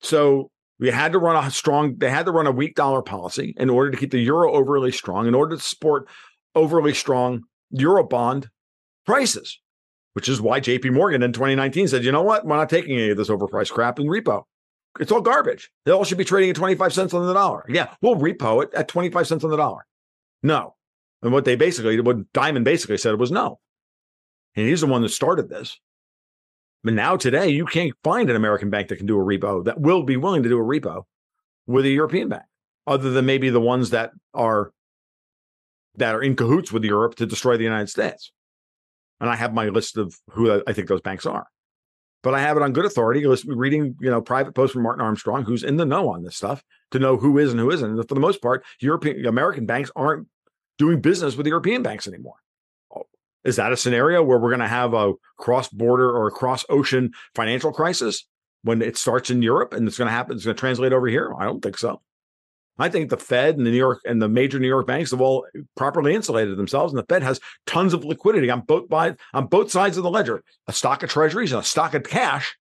So 0.00 0.50
we 0.78 0.90
had 0.90 1.12
to 1.12 1.18
run 1.18 1.42
a 1.42 1.50
strong, 1.50 1.96
they 1.96 2.10
had 2.10 2.26
to 2.26 2.32
run 2.32 2.46
a 2.46 2.52
weak 2.52 2.74
dollar 2.74 3.02
policy 3.02 3.54
in 3.56 3.70
order 3.70 3.90
to 3.90 3.96
keep 3.96 4.10
the 4.10 4.20
euro 4.20 4.52
overly 4.52 4.92
strong, 4.92 5.26
in 5.26 5.34
order 5.34 5.56
to 5.56 5.62
support 5.62 6.08
overly 6.54 6.94
strong 6.94 7.42
euro 7.70 8.04
bond 8.04 8.48
prices, 9.06 9.60
which 10.12 10.28
is 10.28 10.40
why 10.40 10.60
JP 10.60 10.92
Morgan 10.92 11.22
in 11.22 11.32
2019 11.32 11.88
said, 11.88 12.04
you 12.04 12.12
know 12.12 12.22
what? 12.22 12.44
We're 12.44 12.56
not 12.56 12.68
taking 12.68 12.96
any 12.96 13.10
of 13.10 13.16
this 13.16 13.28
overpriced 13.28 13.72
crap 13.72 13.98
in 13.98 14.06
repo. 14.06 14.44
It's 15.00 15.10
all 15.10 15.20
garbage. 15.20 15.70
They 15.84 15.92
all 15.92 16.04
should 16.04 16.18
be 16.18 16.24
trading 16.24 16.50
at 16.50 16.56
25 16.56 16.92
cents 16.92 17.14
on 17.14 17.26
the 17.26 17.34
dollar. 17.34 17.64
Yeah, 17.68 17.94
we'll 18.00 18.16
repo 18.16 18.62
it 18.62 18.72
at 18.74 18.88
25 18.88 19.26
cents 19.26 19.44
on 19.44 19.50
the 19.50 19.56
dollar. 19.56 19.86
No. 20.42 20.76
And 21.22 21.32
what 21.32 21.44
they 21.44 21.56
basically, 21.56 21.98
what 22.00 22.32
Dimon 22.32 22.64
basically 22.64 22.98
said 22.98 23.18
was 23.18 23.30
no. 23.30 23.58
And 24.54 24.68
he's 24.68 24.82
the 24.82 24.86
one 24.86 25.02
that 25.02 25.08
started 25.08 25.48
this. 25.48 25.78
But 26.84 26.94
now 26.94 27.16
today, 27.16 27.48
you 27.48 27.64
can't 27.64 27.94
find 28.04 28.28
an 28.28 28.36
American 28.36 28.70
bank 28.70 28.88
that 28.88 28.96
can 28.96 29.06
do 29.06 29.18
a 29.18 29.24
repo 29.24 29.64
that 29.64 29.80
will 29.80 30.02
be 30.02 30.16
willing 30.16 30.42
to 30.42 30.48
do 30.48 30.58
a 30.58 30.62
repo 30.62 31.04
with 31.66 31.86
a 31.86 31.90
European 31.90 32.28
bank, 32.28 32.42
other 32.86 33.10
than 33.10 33.24
maybe 33.24 33.48
the 33.48 33.60
ones 33.60 33.90
that 33.90 34.10
are 34.34 34.70
that 35.96 36.14
are 36.14 36.22
in 36.22 36.36
cahoots 36.36 36.72
with 36.72 36.84
Europe 36.84 37.14
to 37.14 37.26
destroy 37.26 37.56
the 37.56 37.64
United 37.64 37.88
States. 37.88 38.32
And 39.18 39.30
I 39.30 39.36
have 39.36 39.54
my 39.54 39.68
list 39.68 39.96
of 39.96 40.14
who 40.30 40.62
I 40.66 40.72
think 40.74 40.88
those 40.88 41.00
banks 41.00 41.24
are 41.24 41.46
but 42.24 42.34
I 42.34 42.40
have 42.40 42.56
it 42.56 42.62
on 42.62 42.72
good 42.72 42.86
authority, 42.86 43.24
reading 43.46 43.96
you 44.00 44.10
know 44.10 44.22
private 44.22 44.54
posts 44.54 44.72
from 44.72 44.82
Martin 44.82 45.04
Armstrong, 45.04 45.44
who's 45.44 45.62
in 45.62 45.76
the 45.76 45.84
know 45.84 46.08
on 46.08 46.24
this 46.24 46.34
stuff, 46.34 46.64
to 46.90 46.98
know 46.98 47.18
who 47.18 47.38
is 47.38 47.50
and 47.50 47.60
who 47.60 47.70
isn't. 47.70 47.98
And 47.98 48.08
for 48.08 48.14
the 48.14 48.20
most 48.20 48.40
part, 48.40 48.64
European 48.80 49.26
American 49.26 49.66
banks 49.66 49.90
aren't 49.94 50.26
doing 50.78 51.02
business 51.02 51.36
with 51.36 51.46
European 51.46 51.82
banks 51.82 52.08
anymore. 52.08 52.36
Oh, 52.96 53.04
is 53.44 53.56
that 53.56 53.72
a 53.72 53.76
scenario 53.76 54.22
where 54.22 54.38
we're 54.38 54.48
going 54.48 54.60
to 54.60 54.66
have 54.66 54.94
a 54.94 55.12
cross 55.38 55.68
border 55.68 56.10
or 56.10 56.26
a 56.26 56.32
cross 56.32 56.64
ocean 56.70 57.12
financial 57.34 57.72
crisis 57.72 58.26
when 58.62 58.80
it 58.80 58.96
starts 58.96 59.28
in 59.28 59.42
Europe 59.42 59.74
and 59.74 59.86
it's 59.86 59.98
going 59.98 60.08
to 60.08 60.12
happen? 60.12 60.34
It's 60.34 60.46
going 60.46 60.56
to 60.56 60.60
translate 60.60 60.94
over 60.94 61.06
here? 61.06 61.32
I 61.38 61.44
don't 61.44 61.60
think 61.60 61.76
so. 61.76 62.00
I 62.78 62.88
think 62.88 63.10
the 63.10 63.16
Fed 63.16 63.56
and 63.56 63.66
the 63.66 63.70
New 63.70 63.76
York 63.76 64.00
and 64.04 64.20
the 64.20 64.28
major 64.28 64.58
New 64.58 64.68
York 64.68 64.86
banks 64.86 65.12
have 65.12 65.20
all 65.20 65.46
properly 65.76 66.14
insulated 66.14 66.56
themselves, 66.56 66.92
and 66.92 66.98
the 66.98 67.06
Fed 67.06 67.22
has 67.22 67.40
tons 67.66 67.94
of 67.94 68.04
liquidity 68.04 68.50
on 68.50 68.62
both 68.62 68.88
by, 68.88 69.14
on 69.32 69.46
both 69.46 69.70
sides 69.70 69.96
of 69.96 70.02
the 70.02 70.10
ledger, 70.10 70.42
a 70.66 70.72
stock 70.72 71.02
of 71.02 71.10
treasuries 71.10 71.52
and 71.52 71.60
a 71.60 71.64
stock 71.64 71.94
of 71.94 72.02
cash 72.02 72.56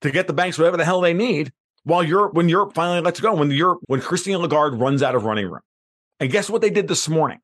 to 0.00 0.10
get 0.10 0.26
the 0.26 0.32
banks 0.32 0.58
whatever 0.58 0.76
the 0.76 0.84
hell 0.84 1.00
they 1.00 1.14
need. 1.14 1.52
While 1.84 2.02
Europe, 2.02 2.34
when 2.34 2.48
Europe 2.48 2.74
finally 2.74 3.00
lets 3.02 3.20
go, 3.20 3.34
when 3.34 3.50
Europe, 3.50 3.80
when 3.86 4.00
Christine 4.00 4.38
Lagarde 4.38 4.78
runs 4.78 5.02
out 5.02 5.14
of 5.14 5.24
running 5.24 5.46
room, 5.46 5.60
and 6.18 6.30
guess 6.30 6.48
what 6.48 6.62
they 6.62 6.70
did 6.70 6.88
this 6.88 7.08
morning? 7.08 7.38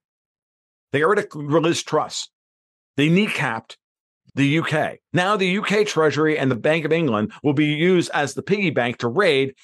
They 0.92 1.02
of 1.02 1.26
Liz 1.34 1.82
Truss. 1.82 2.28
They 2.96 3.08
kneecapped 3.08 3.76
the 4.34 4.58
UK. 4.58 4.98
Now 5.12 5.36
the 5.36 5.58
UK 5.58 5.86
Treasury 5.86 6.38
and 6.38 6.50
the 6.50 6.56
Bank 6.56 6.84
of 6.84 6.92
England 6.92 7.32
will 7.42 7.52
be 7.52 7.66
used 7.66 8.10
as 8.12 8.34
the 8.34 8.42
piggy 8.42 8.70
bank 8.70 8.98
to 8.98 9.08
raid 9.08 9.54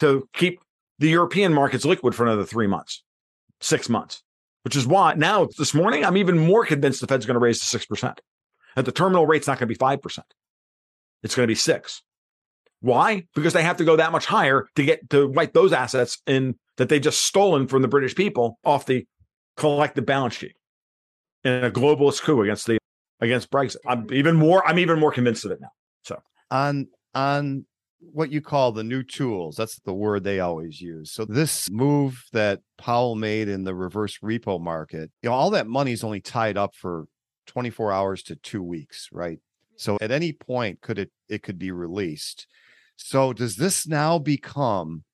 to 0.00 0.28
keep 0.32 0.60
the 0.98 1.08
European 1.08 1.52
markets 1.52 1.84
liquid 1.84 2.14
for 2.14 2.24
another 2.24 2.44
three 2.44 2.66
months, 2.66 3.02
six 3.60 3.88
months, 3.88 4.22
which 4.62 4.76
is 4.76 4.86
why 4.86 5.14
now 5.14 5.48
this 5.58 5.74
morning 5.74 6.04
I'm 6.04 6.16
even 6.16 6.38
more 6.38 6.64
convinced 6.64 7.00
the 7.00 7.06
Fed's 7.06 7.26
going 7.26 7.34
to 7.34 7.40
raise 7.40 7.60
to 7.60 7.78
6%. 7.78 8.18
That 8.76 8.84
the 8.84 8.92
terminal 8.92 9.26
rate's 9.26 9.46
not 9.46 9.58
going 9.58 9.68
to 9.68 9.74
be 9.74 9.78
5%. 9.78 10.18
It's 11.22 11.34
going 11.34 11.44
to 11.44 11.50
be 11.50 11.54
six. 11.54 12.02
Why? 12.80 13.26
Because 13.34 13.52
they 13.52 13.62
have 13.62 13.78
to 13.78 13.84
go 13.84 13.96
that 13.96 14.12
much 14.12 14.26
higher 14.26 14.66
to 14.76 14.84
get 14.84 15.08
to 15.10 15.28
wipe 15.28 15.52
those 15.54 15.72
assets 15.72 16.18
in 16.26 16.56
that 16.76 16.88
they 16.88 17.00
just 17.00 17.22
stolen 17.22 17.66
from 17.66 17.82
the 17.82 17.88
British 17.88 18.14
people 18.14 18.58
off 18.64 18.86
the 18.86 19.06
collective 19.56 20.04
balance 20.04 20.34
sheet 20.34 20.54
in 21.42 21.64
a 21.64 21.70
globalist 21.70 22.22
coup 22.22 22.42
against 22.42 22.66
the 22.66 22.78
against 23.20 23.50
Brexit. 23.50 23.78
I'm 23.86 24.06
even 24.12 24.36
more 24.36 24.66
I'm 24.66 24.78
even 24.78 25.00
more 25.00 25.10
convinced 25.10 25.44
of 25.44 25.52
it 25.52 25.60
now. 25.60 25.70
So 26.04 26.22
on 26.50 26.88
on 27.14 27.64
what 28.12 28.30
you 28.30 28.40
call 28.40 28.72
the 28.72 28.84
new 28.84 29.02
tools. 29.02 29.56
That's 29.56 29.78
the 29.80 29.94
word 29.94 30.24
they 30.24 30.40
always 30.40 30.80
use. 30.80 31.12
So 31.12 31.24
this 31.24 31.70
move 31.70 32.24
that 32.32 32.60
Powell 32.78 33.14
made 33.14 33.48
in 33.48 33.64
the 33.64 33.74
reverse 33.74 34.18
repo 34.18 34.60
market, 34.60 35.10
you 35.22 35.30
know, 35.30 35.34
all 35.34 35.50
that 35.50 35.66
money 35.66 35.92
is 35.92 36.04
only 36.04 36.20
tied 36.20 36.56
up 36.56 36.74
for 36.74 37.06
24 37.46 37.92
hours 37.92 38.22
to 38.24 38.36
2 38.36 38.62
weeks, 38.62 39.08
right? 39.12 39.38
So 39.76 39.98
at 40.00 40.10
any 40.10 40.32
point 40.32 40.80
could 40.80 40.98
it 40.98 41.10
it 41.28 41.42
could 41.42 41.58
be 41.58 41.70
released. 41.70 42.46
So 42.96 43.32
does 43.32 43.56
this 43.56 43.86
now 43.86 44.18
become 44.18 45.04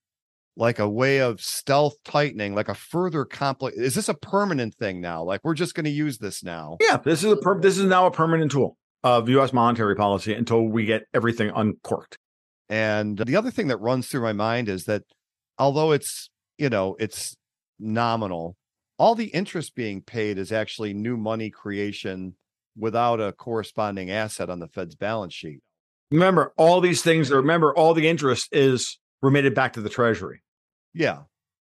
like 0.56 0.78
a 0.78 0.88
way 0.88 1.20
of 1.20 1.40
stealth 1.40 1.94
tightening, 2.04 2.54
like 2.54 2.68
a 2.68 2.74
further 2.74 3.24
complex? 3.24 3.76
Is 3.76 3.94
this 3.94 4.08
a 4.08 4.14
permanent 4.14 4.74
thing 4.74 5.00
now? 5.00 5.24
Like 5.24 5.40
we're 5.42 5.54
just 5.54 5.74
going 5.74 5.84
to 5.84 5.90
use 5.90 6.18
this 6.18 6.44
now? 6.44 6.76
yeah, 6.80 6.98
this 6.98 7.24
is 7.24 7.32
a 7.32 7.36
per- 7.36 7.60
this 7.60 7.78
is 7.78 7.84
now 7.84 8.06
a 8.06 8.10
permanent 8.10 8.52
tool 8.52 8.76
of 9.02 9.28
US 9.28 9.52
monetary 9.52 9.96
policy 9.96 10.32
until 10.34 10.62
we 10.62 10.84
get 10.84 11.02
everything 11.12 11.50
uncorked. 11.54 12.18
And 12.68 13.18
the 13.18 13.36
other 13.36 13.50
thing 13.50 13.68
that 13.68 13.78
runs 13.78 14.08
through 14.08 14.22
my 14.22 14.32
mind 14.32 14.68
is 14.68 14.84
that 14.84 15.02
although 15.58 15.92
it's, 15.92 16.30
you 16.58 16.70
know, 16.70 16.96
it's 16.98 17.36
nominal, 17.78 18.56
all 18.98 19.14
the 19.14 19.26
interest 19.26 19.74
being 19.74 20.02
paid 20.02 20.38
is 20.38 20.52
actually 20.52 20.94
new 20.94 21.16
money 21.16 21.50
creation 21.50 22.36
without 22.76 23.20
a 23.20 23.32
corresponding 23.32 24.10
asset 24.10 24.48
on 24.48 24.58
the 24.58 24.68
Fed's 24.68 24.94
balance 24.94 25.34
sheet. 25.34 25.60
Remember, 26.10 26.52
all 26.56 26.80
these 26.80 27.02
things, 27.02 27.30
remember, 27.30 27.74
all 27.74 27.94
the 27.94 28.08
interest 28.08 28.48
is 28.52 28.98
remitted 29.22 29.54
back 29.54 29.74
to 29.74 29.80
the 29.80 29.88
Treasury. 29.88 30.42
Yeah. 30.94 31.20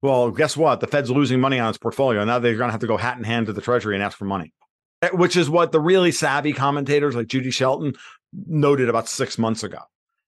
Well, 0.01 0.31
guess 0.31 0.57
what? 0.57 0.81
The 0.81 0.87
Fed's 0.87 1.11
losing 1.11 1.41
money 1.41 1.61
on 1.61 1.69
its 1.69 1.79
portfolio. 1.79 2.25
Now 2.25 2.39
they're 2.39 2.57
going 2.57 2.69
to 2.69 2.73
have 2.73 2.81
to 2.81 2.87
go 2.87 2.97
hat 2.97 3.19
in 3.19 3.25
hand 3.25 3.47
to 3.47 3.53
the 3.53 3.61
Treasury 3.61 3.95
and 3.95 4.03
ask 4.03 4.19
for 4.19 4.25
money, 4.25 4.53
Eh, 5.03 5.11
which 5.13 5.37
is 5.37 5.51
what 5.51 5.73
the 5.73 5.81
really 5.81 6.13
savvy 6.13 6.53
commentators 6.53 7.15
like 7.15 7.27
Judy 7.27 7.51
Shelton 7.51 7.95
noted 8.33 8.89
about 8.89 9.09
six 9.09 9.39
months 9.39 9.63
ago. 9.63 9.79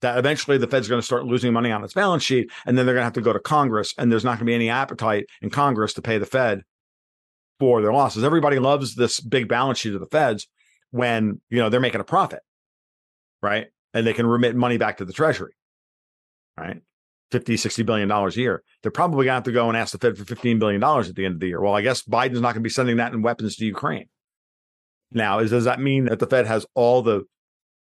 That 0.05 0.19
eventually 0.19 0.59
the 0.59 0.67
Fed's 0.67 0.87
going 0.87 1.01
to 1.01 1.07
start 1.07 1.25
losing 1.25 1.55
money 1.55 1.73
on 1.73 1.83
its 1.83 1.95
balance 1.95 2.23
sheet, 2.23 2.51
and 2.67 2.77
then 2.77 2.85
they're 2.85 2.95
going 2.95 3.01
to 3.01 3.07
have 3.07 3.15
to 3.15 3.23
go 3.23 3.33
to 3.33 3.41
Congress, 3.41 3.95
and 3.97 4.13
there's 4.13 4.23
not 4.23 4.33
going 4.33 4.41
to 4.41 4.45
be 4.45 4.55
any 4.55 4.69
appetite 4.69 5.25
in 5.41 5.49
Congress 5.49 5.95
to 5.95 6.03
pay 6.03 6.19
the 6.19 6.27
Fed 6.27 6.61
for 7.59 7.81
their 7.81 7.91
losses. 7.91 8.23
Everybody 8.23 8.59
loves 8.59 8.97
this 8.97 9.19
big 9.19 9.49
balance 9.49 9.79
sheet 9.79 9.95
of 9.95 10.01
the 10.01 10.07
Feds 10.07 10.47
when 10.91 11.41
you 11.49 11.59
know 11.59 11.71
they're 11.71 11.81
making 11.81 12.03
a 12.03 12.05
profit, 12.05 12.41
right? 13.41 13.69
And 13.95 14.07
they 14.07 14.13
can 14.13 14.27
remit 14.27 14.55
money 14.55 14.77
back 14.77 14.99
to 14.99 15.07
the 15.07 15.15
Treasury, 15.15 15.55
right? 16.59 16.83
50, 17.31 17.57
60 17.57 17.83
billion 17.85 18.07
dollars 18.07 18.37
a 18.37 18.41
year. 18.41 18.63
They're 18.83 18.93
probably 18.93 19.25
gonna 19.25 19.37
have 19.37 19.45
to 19.45 19.53
go 19.53 19.69
and 19.69 19.77
ask 19.77 19.93
the 19.93 19.99
Fed 19.99 20.19
for 20.19 20.27
15 20.27 20.59
billion 20.59 20.83
dollars 20.83 21.09
at 21.09 21.15
the 21.15 21.25
end 21.25 21.37
of 21.37 21.41
the 21.41 21.49
year. 21.49 21.63
Well, 21.63 21.75
I 21.75 21.81
guess 21.81 22.03
Biden's 22.03 22.43
not 22.43 22.53
gonna 22.53 22.61
be 22.61 22.69
sending 22.69 22.99
that 22.99 23.15
in 23.15 23.23
weapons 23.23 23.57
to 23.57 23.65
Ukraine. 23.65 24.11
Now, 25.13 25.39
is, 25.39 25.51
does 25.51 25.65
that 25.65 25.81
mean 25.81 26.05
that 26.05 26.19
the 26.19 26.27
Fed 26.27 26.47
has 26.47 26.67
all 26.75 27.01
the 27.01 27.25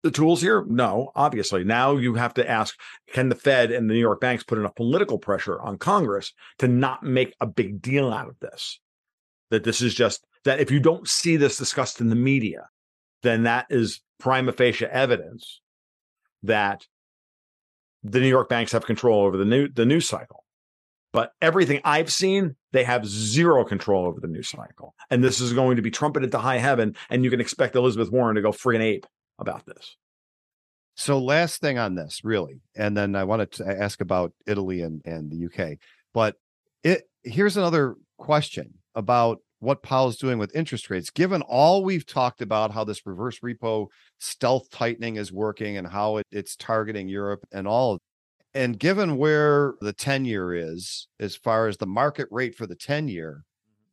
the 0.07 0.13
tools 0.13 0.41
here? 0.41 0.65
No, 0.69 1.13
obviously. 1.15 1.65
Now 1.65 1.97
you 1.97 2.15
have 2.15 2.35
to 2.35 2.49
ask, 2.49 2.79
can 3.13 3.29
the 3.29 3.35
Fed 3.35 3.71
and 3.71 3.91
the 3.91 3.95
New 3.95 4.01
York 4.01 4.21
banks 4.21 4.45
put 4.45 4.59
enough 4.59 4.75
political 4.75 5.19
pressure 5.19 5.61
on 5.61 5.77
Congress 5.77 6.33
to 6.59 6.69
not 6.69 7.03
make 7.03 7.35
a 7.41 7.47
big 7.47 7.83
deal 7.83 8.13
out 8.13 8.29
of 8.29 8.39
this? 8.41 8.81
That 9.51 9.65
this 9.65 9.83
is 9.83 9.95
just 9.95 10.25
that 10.45 10.61
if 10.61 10.71
you 10.71 10.81
don't 10.81 11.09
see 11.09 11.37
this 11.37 11.57
discussed 11.57 12.01
in 12.01 12.09
the 12.09 12.17
media, 12.17 12.69
then 13.23 13.43
that 13.43 13.67
is 13.69 14.01
prima 14.19 14.53
facie 14.53 14.87
evidence 14.87 15.61
that 16.43 16.87
the 18.03 18.21
New 18.21 18.29
York 18.29 18.49
banks 18.49 18.73
have 18.73 18.87
control 18.87 19.25
over 19.25 19.37
the 19.37 19.45
new 19.45 19.69
the 19.69 19.85
news 19.85 20.09
cycle. 20.09 20.45
But 21.13 21.33
everything 21.41 21.81
I've 21.85 22.13
seen, 22.13 22.57
they 22.73 22.85
have 22.85 23.07
zero 23.07 23.65
control 23.65 24.07
over 24.07 24.21
the 24.21 24.27
news 24.27 24.49
cycle. 24.49 24.95
And 25.11 25.25
this 25.25 25.41
is 25.41 25.53
going 25.53 25.77
to 25.77 25.83
be 25.83 25.91
trumpeted 25.91 26.31
to 26.33 26.39
high 26.39 26.59
heaven. 26.59 26.95
And 27.09 27.25
you 27.25 27.31
can 27.31 27.41
expect 27.41 27.75
Elizabeth 27.75 28.11
Warren 28.11 28.37
to 28.37 28.43
go 28.43 28.51
friggin' 28.51 28.83
ape 28.83 29.07
about 29.39 29.67
this. 29.67 29.97
So 30.97 31.19
last 31.19 31.61
thing 31.61 31.79
on 31.79 31.95
this, 31.95 32.23
really, 32.25 32.61
and 32.75 32.97
then 32.97 33.15
I 33.15 33.25
wanted 33.25 33.53
to 33.53 33.67
ask 33.67 34.01
about 34.01 34.33
Italy 34.47 34.81
and, 34.81 35.03
and 35.05 35.31
the 35.31 35.47
UK. 35.47 35.79
But 36.15 36.37
it 36.83 37.03
here's 37.23 37.57
another 37.57 37.97
question 38.17 38.75
about 38.95 39.39
what 39.59 39.83
Powell's 39.83 40.17
doing 40.17 40.39
with 40.39 40.55
interest 40.55 40.89
rates. 40.89 41.11
Given 41.11 41.43
all 41.43 41.85
we've 41.85 42.07
talked 42.07 42.41
about, 42.41 42.71
how 42.71 42.85
this 42.85 43.07
reverse 43.07 43.41
repo 43.41 43.89
stealth 44.21 44.71
tightening 44.71 45.17
is 45.17 45.33
working 45.33 45.77
and 45.77 45.87
how 45.87 46.19
it, 46.19 46.27
it's 46.31 46.57
targeting 46.57 47.09
Europe 47.09 47.41
and 47.53 47.67
all 47.69 47.99
and 48.57 48.79
given 48.79 49.19
where 49.19 49.75
the 49.83 49.93
10 49.93 50.25
year 50.25 50.55
is 50.55 51.09
as 51.21 51.37
far 51.37 51.69
as 51.69 51.77
the 51.77 51.87
market 51.87 52.27
rate 52.31 52.55
for 52.55 52.67
the 52.67 52.75
10 52.75 53.07
year 53.07 53.45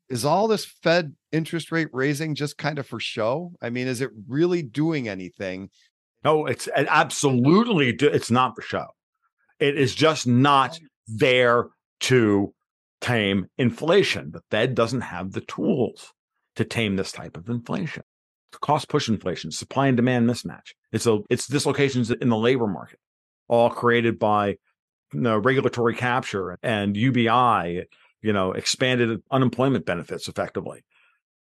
is 0.09 0.25
all 0.25 0.47
this 0.47 0.65
fed 0.65 1.15
interest 1.31 1.71
rate 1.71 1.87
raising 1.93 2.35
just 2.35 2.57
kind 2.57 2.77
of 2.79 2.85
for 2.85 2.99
show 2.99 3.51
i 3.61 3.69
mean 3.69 3.87
is 3.87 4.01
it 4.01 4.11
really 4.27 4.61
doing 4.61 5.07
anything 5.07 5.69
No, 6.23 6.45
it's 6.45 6.67
it 6.67 6.87
absolutely 6.89 7.89
it's 7.89 8.31
not 8.31 8.55
for 8.55 8.61
show. 8.61 8.87
It 9.59 9.77
is 9.77 9.93
just 9.93 10.25
not 10.25 10.79
there 11.07 11.67
to 12.01 12.53
tame 13.01 13.47
inflation. 13.57 14.31
The 14.31 14.41
Fed 14.49 14.75
doesn't 14.75 15.01
have 15.01 15.33
the 15.33 15.41
tools 15.41 16.13
to 16.55 16.63
tame 16.63 16.95
this 16.95 17.11
type 17.11 17.35
of 17.37 17.49
inflation. 17.49 18.03
It's 18.51 18.59
cost 18.59 18.87
push 18.87 19.09
inflation, 19.09 19.51
supply 19.51 19.87
and 19.87 19.97
demand 19.97 20.29
mismatch. 20.29 20.71
It's 20.91 21.07
a 21.07 21.19
it's 21.29 21.47
dislocations 21.47 22.09
in 22.09 22.29
the 22.29 22.37
labor 22.37 22.67
market, 22.67 22.99
all 23.47 23.69
created 23.69 24.17
by 24.17 24.57
you 25.13 25.21
know, 25.21 25.37
regulatory 25.37 25.95
capture 25.95 26.57
and 26.63 26.95
UBI, 26.95 27.85
you 28.23 28.33
know, 28.33 28.51
expanded 28.53 29.21
unemployment 29.29 29.86
benefits 29.86 30.27
effectively. 30.27 30.83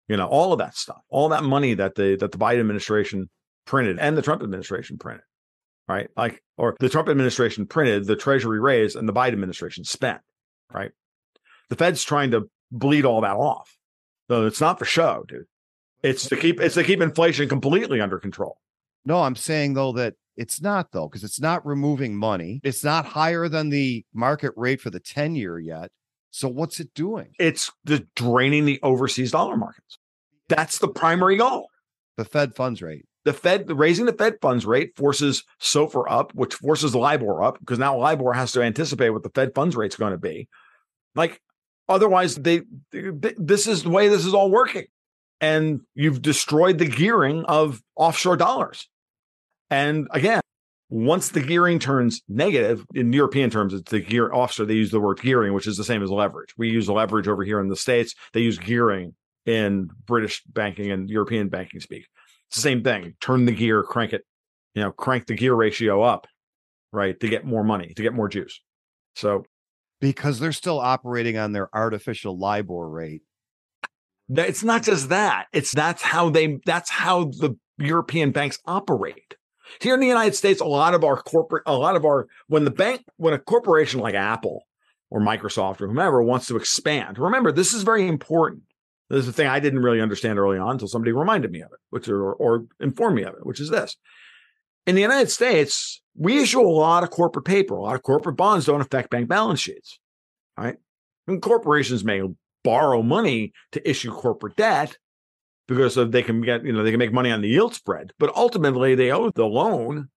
You 0.07 0.17
know, 0.17 0.29
all 0.29 0.53
of 0.53 0.61
that 0.61 0.77
stuff, 0.77 1.03
all 1.09 1.31
that 1.31 1.43
money 1.43 1.75
that 1.75 1.97
the 1.97 2.17
that 2.21 2.31
the 2.31 2.39
Biden 2.39 2.61
administration 2.61 3.29
printed 3.65 3.99
and 3.99 4.17
the 4.17 4.23
Trump 4.23 4.43
administration 4.43 4.99
printed, 4.99 5.25
right? 5.89 6.09
Like, 6.17 6.43
or 6.57 6.77
the 6.79 6.89
Trump 6.89 7.09
administration 7.09 7.67
printed, 7.67 8.07
the 8.07 8.15
Treasury 8.15 8.61
raised, 8.61 8.95
and 8.95 9.09
the 9.09 9.13
Biden 9.13 9.33
administration 9.33 9.83
spent, 9.83 10.21
right? 10.73 10.93
The 11.71 11.75
Fed's 11.77 12.05
trying 12.05 12.31
to 12.31 12.49
bleed 12.71 13.05
all 13.05 13.23
that 13.23 13.35
off. 13.35 13.77
So 14.29 14.47
it's 14.47 14.61
not 14.61 14.79
for 14.79 14.85
show, 14.85 15.25
dude. 15.27 15.47
It's 16.03 16.29
to 16.29 16.37
keep 16.37 16.61
it's 16.61 16.75
to 16.77 16.85
keep 16.85 17.01
inflation 17.01 17.49
completely 17.49 18.01
under 18.01 18.19
control. 18.21 18.59
no 19.05 19.23
i'm 19.23 19.35
saying 19.35 19.75
though 19.75 19.93
that 19.93 20.15
it's 20.37 20.61
not 20.61 20.93
though 20.93 21.09
because 21.09 21.25
it's 21.25 21.41
not 21.41 21.67
removing 21.67 22.15
money 22.15 22.61
it's 22.63 22.85
not 22.85 23.07
higher 23.07 23.49
than 23.49 23.71
the 23.71 24.05
market 24.13 24.53
rate 24.57 24.81
for 24.81 24.91
the 24.91 25.01
10 25.01 25.35
year 25.35 25.59
yet 25.59 25.91
so 26.37 26.49
what's 26.49 26.81
it 26.81 26.93
doing 26.95 27.33
It's 27.39 27.71
the 27.85 28.07
draining 28.15 28.65
the 28.65 28.81
overseas 28.83 29.33
dollar 29.33 29.57
markets. 29.57 29.99
That's 30.49 30.79
the 30.79 30.89
primary 30.89 31.37
goal. 31.37 31.69
the 32.17 32.25
fed 32.25 32.55
funds 32.55 32.83
rate 32.83 33.07
the 33.27 33.33
Fed 33.33 33.69
raising 33.77 34.07
the 34.07 34.13
Fed 34.13 34.39
funds 34.41 34.65
rate 34.65 34.95
forces 34.97 35.43
SOFR 35.61 36.05
up, 36.09 36.33
which 36.37 36.55
forces 36.55 36.95
LIBOR 36.95 37.43
up 37.43 37.59
because 37.59 37.77
now 37.77 37.99
LIBOR 37.99 38.33
has 38.33 38.53
to 38.53 38.63
anticipate 38.63 39.11
what 39.11 39.25
the 39.25 39.31
Fed 39.31 39.53
funds 39.53 39.75
rate's 39.75 39.97
going 39.97 40.13
to 40.13 40.19
be. 40.19 40.49
Like 41.17 41.43
otherwise, 41.89 42.37
they, 42.37 42.63
they 42.93 43.35
this 43.37 43.67
is 43.67 43.83
the 43.83 43.91
way 43.91 44.07
this 44.07 44.25
is 44.25 44.33
all 44.33 44.49
working, 44.49 44.85
and 45.41 45.81
you've 45.97 46.23
destroyed 46.23 46.79
the 46.79 46.87
gearing 46.87 47.45
of 47.47 47.83
offshore 47.97 48.37
dollars. 48.37 48.89
And 49.71 50.07
again, 50.13 50.41
once 50.89 51.31
the 51.31 51.41
gearing 51.41 51.79
turns 51.79 52.23
negative 52.29 52.85
in 52.95 53.13
European 53.13 53.51
terms, 53.51 53.75
it's 53.75 53.91
the 53.91 54.01
gear 54.01 54.33
officer, 54.33 54.65
They 54.65 54.75
use 54.75 54.91
the 54.91 55.01
word 55.01 55.21
gearing, 55.21 55.53
which 55.53 55.67
is 55.67 55.77
the 55.77 55.85
same 55.85 56.03
as 56.03 56.11
leverage. 56.11 56.55
We 56.57 56.69
use 56.69 56.89
leverage 56.89 57.27
over 57.27 57.43
here 57.43 57.61
in 57.61 57.69
the 57.69 57.77
states. 57.77 58.15
They 58.33 58.41
use 58.41 58.59
gearing 58.59 59.15
in 59.47 59.89
British 60.07 60.43
banking 60.45 60.91
and 60.93 61.11
European 61.11 61.49
banking 61.49 61.81
speak. 61.81 62.07
It's 62.49 62.57
the 62.57 62.63
same 62.63 62.85
thing. 62.85 63.15
Turn 63.21 63.47
the 63.47 63.53
gear, 63.53 63.83
crank 63.83 64.13
it, 64.13 64.23
you 64.75 64.83
know, 64.83 64.93
crank 64.93 65.27
the 65.27 65.35
gear 65.35 65.55
ratio 65.55 66.03
up, 66.03 66.29
right, 66.93 67.19
to 67.19 67.29
get 67.29 67.45
more 67.45 67.65
money, 67.65 67.93
to 67.95 68.03
get 68.03 68.15
more 68.15 68.29
juice. 68.29 68.61
So 69.17 69.45
because 70.01 70.39
they're 70.39 70.53
still 70.53 70.79
operating 70.79 71.37
on 71.37 71.53
their 71.53 71.75
artificial 71.75 72.39
LIBOR 72.39 72.89
rate. 72.89 73.23
it's 74.29 74.63
not 74.63 74.83
just 74.83 75.09
that. 75.09 75.47
It's 75.53 75.73
that's 75.73 76.03
how 76.03 76.31
they 76.31 76.59
that's 76.65 76.91
how 76.91 77.25
the 77.25 77.57
European 77.79 78.31
banks 78.31 78.59
operate. 78.67 79.37
Here 79.81 79.95
in 79.95 80.01
the 80.01 80.07
United 80.07 80.35
States, 80.35 80.61
a 80.61 80.67
lot 80.67 80.95
of 80.95 81.05
our 81.05 81.21
corporate, 81.23 81.63
a 81.67 81.77
lot 81.77 81.97
of 81.97 82.05
our 82.05 82.27
when 82.49 82.65
the 82.65 82.71
bank, 82.71 83.05
when 83.17 83.35
a 83.35 83.39
corporation 83.39 84.01
like 84.01 84.15
Apple 84.15 84.65
or 85.11 85.21
Microsoft 85.21 85.81
or 85.81 85.89
whomever 85.89 86.23
wants 86.23 86.47
to 86.49 86.57
expand, 86.57 87.19
remember 87.19 87.53
this 87.53 87.75
is 87.75 87.83
very 87.83 88.07
important. 88.07 88.63
This 89.09 89.21
is 89.21 89.27
the 89.27 89.33
thing 89.33 89.47
I 89.47 89.61
didn't 89.61 89.83
really 89.83 90.01
understand 90.01 90.39
early 90.39 90.59
on 90.59 90.73
until 90.73 90.89
somebody 90.89 91.13
reminded 91.13 91.53
me 91.53 91.61
of 91.61 91.71
it, 91.73 91.79
which 91.91 92.09
or, 92.09 92.33
or 92.35 92.67
informed 92.81 93.17
me 93.17 93.23
of 93.23 93.35
it, 93.35 93.47
which 93.47 93.61
is 93.61 93.71
this. 93.71 93.97
In 94.87 94.95
the 94.95 95.03
United 95.03 95.31
States, 95.31 96.01
we 96.17 96.43
issue 96.43 96.61
a 96.61 96.63
lot 96.63 97.03
of 97.03 97.11
corporate 97.11 97.45
paper. 97.45 97.75
A 97.75 97.83
lot 97.83 97.95
of 97.95 98.03
corporate 98.03 98.37
bonds 98.37 98.67
don't 98.67 98.81
affect 98.81 99.11
bank 99.11 99.29
balance 99.29 99.61
sheets. 99.61 99.99
Right? 100.57 100.77
And 101.29 101.43
corporations 101.43 102.05
may 102.05 102.23
borrow 102.65 103.03
money 103.03 103.53
to 103.73 103.89
issue 103.89 104.11
corporate 104.11 104.57
debt 104.57 104.97
because 105.69 105.97
they 105.97 106.23
can 106.23 106.41
get, 106.41 106.65
you 106.65 106.73
know, 106.73 106.83
they 106.83 106.91
can 106.91 106.99
make 106.99 107.13
money 107.13 107.31
on 107.31 107.43
the 107.43 107.49
yield 107.49 107.75
spread, 107.75 108.13
but 108.19 108.35
ultimately 108.35 108.95
they 108.95 109.11
owe 109.11 109.31
the 109.31 109.47
loan, 109.47 110.09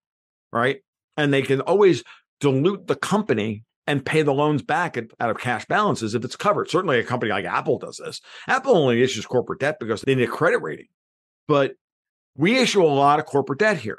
right? 0.52 0.82
And 1.18 1.34
they 1.34 1.42
can 1.42 1.62
always 1.62 2.04
dilute 2.40 2.88
the 2.88 2.96
company 2.96 3.64
and 3.88 4.06
pay 4.06 4.22
the 4.22 4.34
loans 4.34 4.62
back 4.62 4.98
at, 4.98 5.06
out 5.20 5.32
of 5.32 5.40
cash 5.40 5.66
balances 5.66 6.14
if 6.14 6.24
it's 6.24 6.36
covered. 6.36 6.70
Certainly 6.70 7.00
a 7.00 7.04
company 7.04 7.32
like 7.32 7.46
Apple 7.46 7.80
does 7.80 7.98
this. 7.98 8.22
Apple 8.48 8.78
only 8.78 9.02
issues 9.02 9.26
corporate 9.26 9.60
debt 9.60 9.78
because 9.80 10.02
they 10.02 10.14
need 10.14 10.30
a 10.30 10.32
credit 10.32 10.62
rating. 10.62 10.88
But 11.48 11.74
we 12.38 12.60
issue 12.60 12.84
a 12.84 12.86
lot 12.86 13.20
of 13.20 13.26
corporate 13.26 13.60
debt 13.60 13.78
here. 13.78 13.98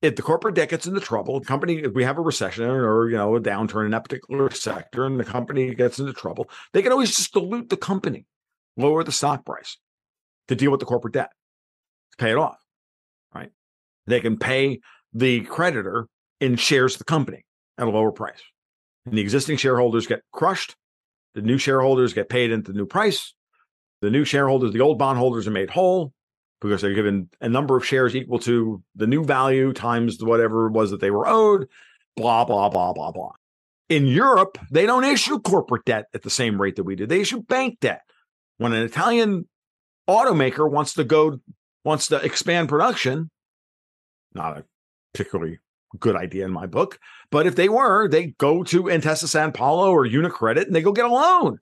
If 0.00 0.16
the 0.16 0.22
corporate 0.22 0.54
debt 0.54 0.68
gets 0.68 0.86
into 0.86 1.00
trouble, 1.00 1.40
the 1.40 1.46
company, 1.46 1.78
if 1.78 1.94
we 1.94 2.04
have 2.04 2.18
a 2.18 2.22
recession 2.22 2.64
or 2.64 3.08
you 3.08 3.16
know 3.16 3.34
a 3.34 3.40
downturn 3.40 3.86
in 3.86 3.90
that 3.92 4.04
particular 4.04 4.50
sector, 4.50 5.06
and 5.06 5.18
the 5.18 5.24
company 5.24 5.74
gets 5.74 5.98
into 5.98 6.12
trouble, 6.12 6.48
they 6.72 6.82
can 6.82 6.92
always 6.92 7.16
just 7.16 7.32
dilute 7.32 7.70
the 7.70 7.76
company, 7.76 8.26
lower 8.76 9.02
the 9.02 9.12
stock 9.12 9.46
price 9.46 9.78
to 10.48 10.54
deal 10.54 10.70
with 10.70 10.80
the 10.80 10.86
corporate 10.86 11.14
debt, 11.14 11.30
to 12.12 12.16
pay 12.16 12.30
it 12.30 12.36
off. 12.36 12.58
Right? 13.34 13.50
They 14.06 14.20
can 14.20 14.38
pay 14.38 14.80
the 15.12 15.40
creditor 15.42 16.08
in 16.40 16.56
shares 16.56 16.94
of 16.94 16.98
the 16.98 17.04
company 17.04 17.44
at 17.78 17.86
a 17.86 17.90
lower 17.90 18.12
price. 18.12 18.42
And 19.06 19.16
the 19.16 19.22
existing 19.22 19.56
shareholders 19.56 20.06
get 20.06 20.20
crushed. 20.32 20.76
The 21.34 21.42
new 21.42 21.58
shareholders 21.58 22.12
get 22.12 22.28
paid 22.28 22.50
into 22.50 22.72
the 22.72 22.78
new 22.78 22.86
price. 22.86 23.34
The 24.00 24.10
new 24.10 24.24
shareholders, 24.24 24.72
the 24.72 24.80
old 24.80 24.98
bondholders 24.98 25.46
are 25.46 25.52
made 25.52 25.70
whole 25.70 26.12
because 26.60 26.80
they're 26.80 26.94
given 26.94 27.28
a 27.40 27.48
number 27.48 27.76
of 27.76 27.86
shares 27.86 28.14
equal 28.14 28.38
to 28.40 28.82
the 28.94 29.06
new 29.06 29.24
value 29.24 29.72
times 29.72 30.22
whatever 30.22 30.66
it 30.66 30.72
was 30.72 30.90
that 30.90 31.00
they 31.00 31.10
were 31.10 31.26
owed, 31.26 31.68
blah, 32.16 32.44
blah, 32.44 32.68
blah, 32.68 32.92
blah, 32.92 33.10
blah. 33.10 33.32
In 33.88 34.06
Europe, 34.06 34.58
they 34.70 34.86
don't 34.86 35.04
issue 35.04 35.38
corporate 35.40 35.84
debt 35.84 36.06
at 36.14 36.22
the 36.22 36.30
same 36.30 36.60
rate 36.60 36.76
that 36.76 36.84
we 36.84 36.96
do. 36.96 37.06
They 37.06 37.20
issue 37.20 37.42
bank 37.42 37.80
debt. 37.80 38.02
When 38.56 38.72
an 38.72 38.82
Italian 38.82 39.46
automaker 40.08 40.70
wants 40.70 40.94
to 40.94 41.04
go, 41.04 41.38
wants 41.84 42.08
to 42.08 42.16
expand 42.16 42.68
production, 42.68 43.30
not 44.34 44.58
a 44.58 44.64
particularly 45.12 45.58
good 45.98 46.16
idea 46.16 46.44
in 46.44 46.50
my 46.50 46.66
book, 46.66 46.98
but 47.30 47.46
if 47.46 47.56
they 47.56 47.68
were, 47.68 48.08
they 48.08 48.28
go 48.38 48.64
to 48.64 48.84
Intesa 48.84 49.26
Sanpaolo 49.26 49.90
or 49.90 50.06
Unicredit 50.06 50.66
and 50.66 50.74
they 50.74 50.82
go 50.82 50.92
get 50.92 51.04
a 51.04 51.08
loan. 51.08 51.58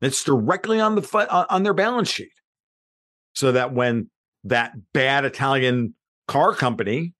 It's 0.00 0.24
directly 0.24 0.80
on 0.80 0.96
the 0.96 1.02
on 1.14 1.26
uh, 1.28 1.46
on 1.48 1.62
their 1.62 1.74
balance 1.74 2.10
sheet 2.10 2.32
so 3.34 3.52
that 3.52 3.72
when 3.72 4.10
that 4.44 4.72
bad 4.92 5.24
Italian 5.24 5.94
car 6.26 6.54
company, 6.54 7.14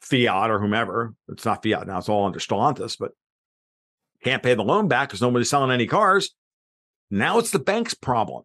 Fiat 0.00 0.50
or 0.50 0.58
whomever, 0.58 1.14
it's 1.28 1.44
not 1.44 1.62
Fiat 1.62 1.86
now, 1.86 1.98
it's 1.98 2.08
all 2.08 2.26
under 2.26 2.38
Stellantis, 2.38 2.96
but 2.98 3.12
can't 4.24 4.42
pay 4.42 4.54
the 4.54 4.64
loan 4.64 4.88
back 4.88 5.08
because 5.08 5.20
nobody's 5.20 5.50
selling 5.50 5.70
any 5.70 5.86
cars. 5.86 6.34
Now 7.10 7.38
it's 7.38 7.50
the 7.50 7.58
bank's 7.58 7.94
problem. 7.94 8.44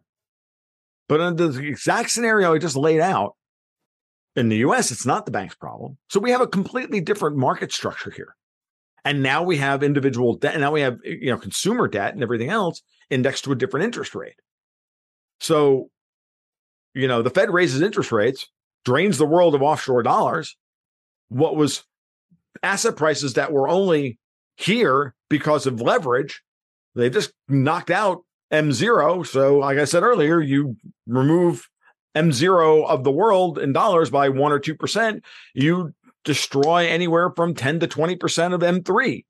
But 1.12 1.20
in 1.20 1.36
the 1.36 1.68
exact 1.68 2.08
scenario 2.08 2.54
I 2.54 2.58
just 2.58 2.74
laid 2.74 3.00
out, 3.00 3.36
in 4.34 4.48
the 4.48 4.56
US, 4.68 4.90
it's 4.90 5.04
not 5.04 5.26
the 5.26 5.30
bank's 5.30 5.54
problem. 5.54 5.98
So 6.08 6.18
we 6.18 6.30
have 6.30 6.40
a 6.40 6.46
completely 6.46 7.02
different 7.02 7.36
market 7.36 7.70
structure 7.70 8.10
here. 8.10 8.34
And 9.04 9.22
now 9.22 9.42
we 9.42 9.58
have 9.58 9.82
individual 9.82 10.36
debt, 10.38 10.54
and 10.54 10.62
now 10.62 10.72
we 10.72 10.80
have 10.80 10.96
you 11.04 11.30
know 11.30 11.36
consumer 11.36 11.86
debt 11.86 12.14
and 12.14 12.22
everything 12.22 12.48
else 12.48 12.80
indexed 13.10 13.44
to 13.44 13.52
a 13.52 13.54
different 13.54 13.84
interest 13.84 14.14
rate. 14.14 14.36
So 15.38 15.90
you 16.94 17.08
know, 17.08 17.20
the 17.20 17.28
Fed 17.28 17.50
raises 17.50 17.82
interest 17.82 18.10
rates, 18.10 18.48
drains 18.86 19.18
the 19.18 19.26
world 19.26 19.54
of 19.54 19.60
offshore 19.60 20.02
dollars. 20.02 20.56
What 21.28 21.56
was 21.56 21.84
asset 22.62 22.96
prices 22.96 23.34
that 23.34 23.52
were 23.52 23.68
only 23.68 24.18
here 24.56 25.14
because 25.28 25.66
of 25.66 25.82
leverage, 25.82 26.42
they 26.94 27.10
just 27.10 27.34
knocked 27.50 27.90
out 27.90 28.24
M0. 28.52 29.26
So, 29.26 29.58
like 29.58 29.78
I 29.78 29.84
said 29.84 30.02
earlier, 30.02 30.40
you 30.40 30.76
remove 31.06 31.68
M0 32.14 32.86
of 32.86 33.04
the 33.04 33.10
world 33.10 33.58
in 33.58 33.72
dollars 33.72 34.10
by 34.10 34.28
one 34.28 34.52
or 34.52 34.60
2%, 34.60 35.22
you 35.54 35.94
destroy 36.24 36.86
anywhere 36.86 37.30
from 37.34 37.54
10 37.54 37.80
to 37.80 37.88
20% 37.88 38.54
of 38.54 38.60
M3, 38.60 39.24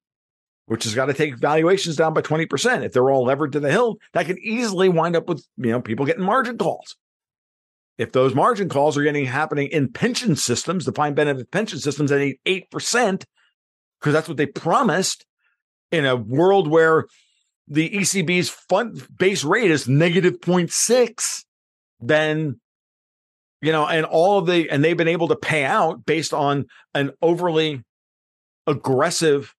which 0.66 0.84
has 0.84 0.94
got 0.94 1.06
to 1.06 1.14
take 1.14 1.36
valuations 1.36 1.96
down 1.96 2.12
by 2.12 2.22
20%. 2.22 2.84
If 2.84 2.92
they're 2.92 3.10
all 3.10 3.24
levered 3.24 3.52
to 3.52 3.60
the 3.60 3.70
hill, 3.70 3.98
that 4.12 4.26
could 4.26 4.38
easily 4.38 4.88
wind 4.88 5.16
up 5.16 5.28
with, 5.28 5.46
you 5.56 5.70
know, 5.70 5.80
people 5.80 6.04
getting 6.04 6.24
margin 6.24 6.58
calls 6.58 6.96
if 7.98 8.12
those 8.12 8.34
margin 8.34 8.68
calls 8.68 8.96
are 8.96 9.02
getting 9.02 9.26
happening 9.26 9.68
in 9.68 9.92
pension 9.92 10.34
systems, 10.36 10.84
defined 10.84 11.16
benefit 11.16 11.50
pension 11.50 11.78
systems 11.78 12.10
at 12.10 12.34
eight 12.46 12.70
percent, 12.70 13.24
because 14.00 14.12
that's 14.12 14.28
what 14.28 14.36
they 14.36 14.46
promised 14.46 15.24
in 15.90 16.04
a 16.04 16.16
world 16.16 16.68
where 16.68 17.06
the 17.68 17.90
ECB's 17.90 18.48
fund 18.48 19.06
base 19.18 19.44
rate 19.44 19.70
is 19.70 19.88
negative 19.88 20.40
0.6, 20.40 21.44
then 22.00 22.60
you 23.60 23.70
know, 23.70 23.86
and 23.86 24.04
all 24.04 24.38
of 24.38 24.46
the 24.46 24.68
and 24.68 24.84
they've 24.84 24.96
been 24.96 25.08
able 25.08 25.28
to 25.28 25.36
pay 25.36 25.64
out 25.64 26.04
based 26.04 26.34
on 26.34 26.66
an 26.94 27.12
overly 27.22 27.82
aggressive 28.66 29.54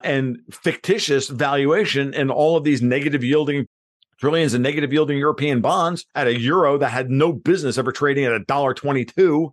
and 0.00 0.38
fictitious 0.50 1.28
valuation 1.28 2.14
and 2.14 2.30
all 2.30 2.56
of 2.56 2.62
these 2.62 2.80
negative 2.80 3.24
yielding 3.24 3.66
trillions 4.20 4.54
of 4.54 4.60
negative 4.60 4.92
yielding 4.92 5.18
European 5.18 5.60
bonds 5.60 6.06
at 6.14 6.28
a 6.28 6.38
euro 6.38 6.78
that 6.78 6.90
had 6.90 7.10
no 7.10 7.32
business 7.32 7.78
ever 7.78 7.90
trading 7.90 8.24
at 8.24 8.32
a 8.32 8.44
dollar 8.44 8.74
twenty-two, 8.74 9.52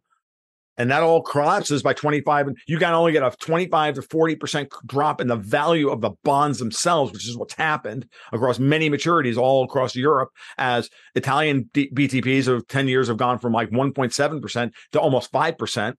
and 0.78 0.92
that 0.92 1.04
all 1.04 1.22
collapses 1.22 1.82
by 1.82 1.94
twenty-five. 1.94 2.48
And 2.48 2.58
you 2.68 2.78
can 2.78 2.94
only 2.94 3.12
get 3.12 3.24
a 3.24 3.36
twenty-five 3.40 3.96
to 3.96 4.02
forty 4.02 4.36
percent 4.36 4.70
drop 4.86 5.22
in 5.22 5.28
the 5.28 5.36
value 5.36 5.90
of 5.90 6.02
the 6.02 6.12
bonds 6.24 6.60
themselves, 6.60 7.12
which 7.12 7.28
is 7.28 7.38
what's 7.38 7.54
happened 7.54 8.08
across 8.32 8.60
many 8.60 8.90
maturities 8.90 9.38
all 9.38 9.64
across 9.64 9.96
Europe. 9.96 10.30
As 10.58 10.90
Italian 11.16 11.70
BTPs 11.74 12.48
of 12.48 12.68
ten 12.68 12.88
years 12.88 13.08
have 13.08 13.18
gone 13.18 13.40
from 13.40 13.54
like 13.54 13.72
one 13.72 13.94
point 13.94 14.14
seven 14.14 14.42
percent 14.42 14.74
to 14.92 15.00
almost 15.00 15.32
five 15.32 15.58
percent. 15.58 15.98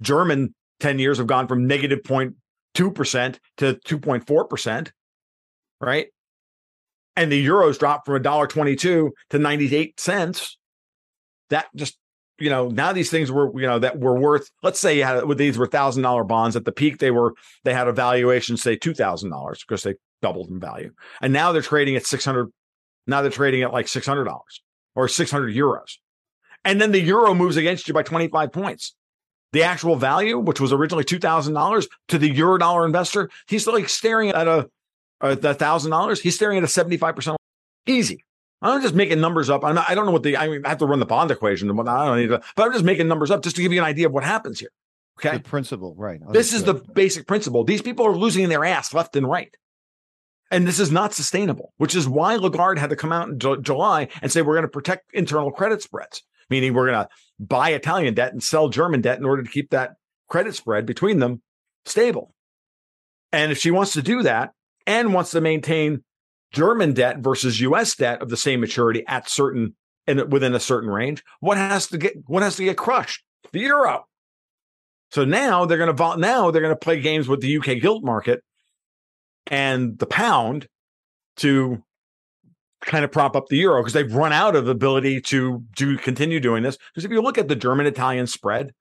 German 0.00 0.54
ten 0.80 0.98
years 0.98 1.18
have 1.18 1.26
gone 1.26 1.48
from 1.48 1.66
negative 1.66 2.00
0.2 2.04 2.94
percent 2.94 3.40
to 3.56 3.78
two 3.84 3.98
point 3.98 4.26
four 4.26 4.46
percent. 4.46 4.92
Right 5.80 6.08
and 7.18 7.32
the 7.32 7.44
euros 7.44 7.78
dropped 7.78 8.06
from 8.06 8.14
a 8.14 8.20
dollar 8.20 8.46
twenty-two 8.46 9.12
to 9.30 9.38
ninety-eight 9.38 9.98
cents. 9.98 10.56
That 11.50 11.66
just 11.74 11.98
you 12.38 12.50
know 12.50 12.68
now 12.68 12.92
these 12.92 13.10
things 13.10 13.30
were 13.30 13.50
you 13.58 13.66
know 13.66 13.78
that 13.78 13.98
were 13.98 14.18
worth. 14.18 14.50
Let's 14.62 14.78
say 14.78 14.98
had 14.98 15.24
these 15.36 15.58
were 15.58 15.66
thousand 15.66 16.02
dollar 16.02 16.24
bonds 16.24 16.56
at 16.56 16.64
the 16.64 16.72
peak. 16.72 16.98
They 16.98 17.10
were 17.10 17.34
they 17.64 17.74
had 17.74 17.88
a 17.88 17.92
valuation 17.92 18.56
say 18.56 18.76
two 18.76 18.94
thousand 18.94 19.30
dollars 19.30 19.64
because 19.66 19.82
they 19.82 19.94
doubled 20.22 20.50
in 20.50 20.60
value, 20.60 20.92
and 21.20 21.32
now 21.32 21.52
they're 21.52 21.62
trading 21.62 21.96
at 21.96 22.06
six 22.06 22.24
hundred. 22.24 22.50
Now 23.06 23.22
they're 23.22 23.30
trading 23.30 23.62
at 23.62 23.72
like 23.72 23.88
six 23.88 24.06
hundred 24.06 24.24
dollars 24.24 24.62
or 24.94 25.08
six 25.08 25.30
hundred 25.30 25.54
euros, 25.54 25.96
and 26.64 26.80
then 26.80 26.92
the 26.92 27.00
euro 27.00 27.34
moves 27.34 27.56
against 27.56 27.88
you 27.88 27.94
by 27.94 28.02
twenty-five 28.02 28.52
points. 28.52 28.94
The 29.52 29.62
actual 29.62 29.96
value, 29.96 30.38
which 30.38 30.60
was 30.60 30.72
originally 30.72 31.04
two 31.04 31.18
thousand 31.18 31.54
dollars, 31.54 31.88
to 32.08 32.18
the 32.18 32.30
euro 32.30 32.58
dollar 32.58 32.84
investor, 32.84 33.30
he's 33.46 33.66
like 33.66 33.88
staring 33.88 34.30
at 34.30 34.46
a 34.46 34.68
thousand 35.54 35.90
dollars, 35.90 36.20
he's 36.20 36.34
staring 36.34 36.58
at 36.58 36.64
a 36.64 36.66
75% 36.66 37.36
easy. 37.86 38.24
I'm 38.60 38.82
just 38.82 38.94
making 38.94 39.20
numbers 39.20 39.50
up. 39.50 39.64
I'm 39.64 39.76
not, 39.76 39.88
I 39.88 39.94
don't 39.94 40.06
know 40.06 40.12
what 40.12 40.24
the, 40.24 40.36
I, 40.36 40.48
mean, 40.48 40.62
I 40.64 40.70
have 40.70 40.78
to 40.78 40.86
run 40.86 40.98
the 40.98 41.06
bond 41.06 41.30
equation 41.30 41.68
and 41.68 41.76
whatnot. 41.76 42.00
I 42.00 42.06
don't 42.06 42.18
need 42.18 42.28
to, 42.28 42.42
but 42.56 42.66
I'm 42.66 42.72
just 42.72 42.84
making 42.84 43.06
numbers 43.06 43.30
up 43.30 43.42
just 43.42 43.56
to 43.56 43.62
give 43.62 43.72
you 43.72 43.80
an 43.80 43.84
idea 43.84 44.06
of 44.06 44.12
what 44.12 44.24
happens 44.24 44.58
here. 44.58 44.70
Okay. 45.18 45.36
The 45.36 45.42
principle, 45.42 45.94
right? 45.96 46.20
This 46.30 46.52
is 46.52 46.64
the 46.64 46.74
basic 46.74 47.26
principle. 47.26 47.64
These 47.64 47.82
people 47.82 48.06
are 48.06 48.16
losing 48.16 48.48
their 48.48 48.64
ass 48.64 48.94
left 48.94 49.16
and 49.16 49.28
right. 49.28 49.56
And 50.50 50.66
this 50.66 50.80
is 50.80 50.90
not 50.90 51.12
sustainable, 51.12 51.72
which 51.76 51.94
is 51.94 52.08
why 52.08 52.36
Lagarde 52.36 52.80
had 52.80 52.90
to 52.90 52.96
come 52.96 53.12
out 53.12 53.28
in 53.28 53.38
Ju- 53.38 53.60
July 53.60 54.08
and 54.22 54.32
say, 54.32 54.42
we're 54.42 54.54
going 54.54 54.62
to 54.62 54.68
protect 54.68 55.12
internal 55.12 55.50
credit 55.50 55.82
spreads, 55.82 56.22
meaning 56.48 56.72
we're 56.72 56.90
going 56.90 57.04
to 57.04 57.08
buy 57.38 57.70
Italian 57.70 58.14
debt 58.14 58.32
and 58.32 58.42
sell 58.42 58.68
German 58.68 59.00
debt 59.00 59.18
in 59.18 59.24
order 59.24 59.42
to 59.42 59.50
keep 59.50 59.70
that 59.70 59.96
credit 60.28 60.54
spread 60.54 60.86
between 60.86 61.18
them 61.18 61.42
stable. 61.84 62.34
And 63.32 63.52
if 63.52 63.58
she 63.58 63.70
wants 63.70 63.92
to 63.92 64.02
do 64.02 64.22
that 64.22 64.52
and 64.86 65.12
wants 65.12 65.32
to 65.32 65.40
maintain 65.40 66.02
German 66.52 66.94
debt 66.94 67.18
versus 67.18 67.60
US 67.60 67.94
debt 67.94 68.22
of 68.22 68.28
the 68.28 68.36
same 68.36 68.60
maturity 68.60 69.04
at 69.06 69.28
certain 69.28 69.74
and 70.06 70.32
within 70.32 70.54
a 70.54 70.60
certain 70.60 70.88
range. 70.88 71.22
What 71.40 71.58
has 71.58 71.86
to 71.88 71.98
get 71.98 72.14
what 72.26 72.42
has 72.42 72.56
to 72.56 72.64
get 72.64 72.76
crushed? 72.76 73.22
The 73.52 73.60
euro. 73.60 74.06
So 75.10 75.24
now 75.24 75.64
they're 75.64 75.78
going 75.78 75.94
to 75.94 76.16
now 76.16 76.50
they're 76.50 76.62
going 76.62 76.74
to 76.74 76.76
play 76.76 77.00
games 77.00 77.28
with 77.28 77.40
the 77.40 77.58
UK 77.58 77.80
gilt 77.80 78.02
market 78.04 78.42
and 79.46 79.98
the 79.98 80.06
pound 80.06 80.66
to 81.36 81.82
kind 82.82 83.04
of 83.04 83.12
prop 83.12 83.34
up 83.36 83.48
the 83.48 83.56
euro 83.56 83.82
because 83.82 83.92
they've 83.92 84.14
run 84.14 84.32
out 84.32 84.56
of 84.56 84.68
ability 84.68 85.20
to 85.20 85.62
to 85.76 85.96
continue 85.98 86.40
doing 86.40 86.62
this. 86.62 86.78
Because 86.92 87.04
if 87.04 87.10
you 87.10 87.20
look 87.20 87.38
at 87.38 87.48
the 87.48 87.56
German 87.56 87.86
Italian 87.86 88.26
spread, 88.26 88.72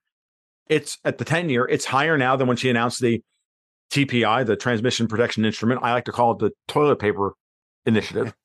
it's 0.68 0.98
at 1.04 1.18
the 1.18 1.26
10 1.26 1.50
year, 1.50 1.66
it's 1.66 1.86
higher 1.86 2.18
now 2.18 2.36
than 2.36 2.48
when 2.48 2.58
she 2.58 2.70
announced 2.70 3.02
the 3.02 3.22
TPI, 3.92 4.46
the 4.46 4.56
transmission 4.56 5.08
protection 5.08 5.46
instrument. 5.46 5.82
I 5.84 5.94
like 5.94 6.06
to 6.06 6.12
call 6.12 6.32
it 6.34 6.40
the 6.40 6.52
toilet 6.68 7.00
paper 7.00 7.34
initiative 7.88 8.36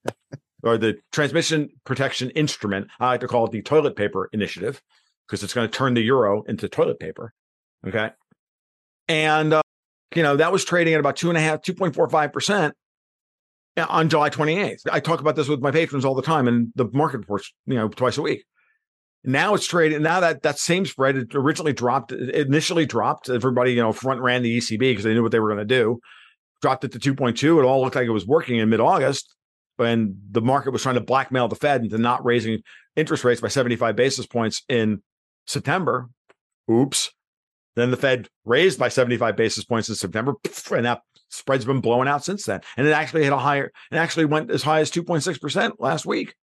or 0.63 0.79
the 0.79 0.99
transmission 1.11 1.69
protection 1.85 2.31
instrument. 2.31 2.89
I 2.99 3.09
like 3.09 3.21
to 3.21 3.29
call 3.29 3.45
it 3.47 3.53
the 3.53 3.63
toilet 3.63 3.97
paper 3.97 4.31
initiative 4.33 4.81
because 5.27 5.43
it's 5.43 5.53
going 5.53 5.69
to 5.69 5.77
turn 5.77 5.95
the 5.95 6.01
euro 6.01 6.43
into 6.45 6.69
toilet 6.69 6.99
paper. 7.01 7.35
Okay. 7.87 8.11
And, 9.09 9.53
uh, 9.53 9.63
you 10.15 10.23
know, 10.23 10.37
that 10.37 10.53
was 10.53 10.65
trading 10.65 10.95
at 10.95 11.01
about 11.01 11.17
two 11.17 11.29
and 11.29 11.37
a 11.37 11.41
half, 11.41 11.63
2.45% 11.63 12.73
on 13.89 14.09
July 14.09 14.31
28th. 14.31 14.81
I 14.91 15.01
talk 15.01 15.21
about 15.21 15.37
this 15.37 15.49
with 15.49 15.61
my 15.61 15.71
patrons 15.71 16.05
all 16.05 16.15
the 16.15 16.23
time 16.23 16.47
and 16.47 16.69
the 16.77 16.89
market 16.93 17.19
reports, 17.19 17.53
you 17.67 17.75
know, 17.75 17.89
twice 17.89 18.17
a 18.17 18.23
week. 18.23 18.45
Now 19.25 19.55
it's 19.55 19.67
trading. 19.67 20.03
Now 20.03 20.21
that 20.21 20.43
that 20.43 20.59
same 20.59 20.85
spread 20.85 21.17
it 21.17 21.35
originally 21.35 21.73
dropped, 21.73 22.11
initially 22.11 22.87
dropped. 22.87 23.29
Everybody, 23.29 23.73
you 23.73 23.81
know, 23.81 23.93
front 23.93 24.21
ran 24.21 24.43
the 24.43 24.59
ECB 24.59 24.79
because 24.79 25.05
they 25.05 25.15
knew 25.15 25.23
what 25.23 25.31
they 25.31 25.39
were 25.39 25.49
going 25.49 25.59
to 25.59 25.65
do. 25.65 26.01
Dropped 26.63 26.85
it 26.85 26.93
to 26.93 27.15
2.2. 27.15 27.59
It 27.59 27.65
all 27.65 27.83
looked 27.83 27.97
like 27.97 28.07
it 28.07 28.11
was 28.11 28.27
working 28.27 28.59
in 28.59 28.71
mid 28.71 28.81
August. 28.81 29.35
And 29.79 30.17
the 30.31 30.41
market 30.41 30.71
was 30.71 30.83
trying 30.83 30.95
to 30.95 31.01
blackmail 31.01 31.49
the 31.49 31.57
Fed 31.57 31.83
into 31.83 31.99
not 31.99 32.25
raising 32.25 32.63
interest 32.95 33.25
rates 33.25 33.41
by 33.41 33.49
75 33.49 33.97
basis 33.97 34.27
points 34.27 34.63
in 34.69 35.03
September. 35.47 36.09
Oops. 36.71 37.11
Then 37.75 37.91
the 37.91 37.97
Fed 37.97 38.29
raised 38.45 38.79
by 38.79 38.89
75 38.89 39.35
basis 39.35 39.65
points 39.65 39.89
in 39.89 39.95
September, 39.95 40.35
and 40.71 40.85
that 40.85 41.01
spread's 41.31 41.65
been 41.65 41.81
blowing 41.81 42.07
out 42.07 42.25
since 42.25 42.45
then. 42.45 42.61
And 42.77 42.87
it 42.87 42.93
actually 42.93 43.25
hit 43.25 43.33
a 43.33 43.39
higher, 43.39 43.73
it 43.91 43.97
actually 43.97 44.27
went 44.27 44.51
as 44.51 44.63
high 44.63 44.81
as 44.81 44.91
2.6% 44.91 45.73
last 45.79 46.05
week. 46.05 46.35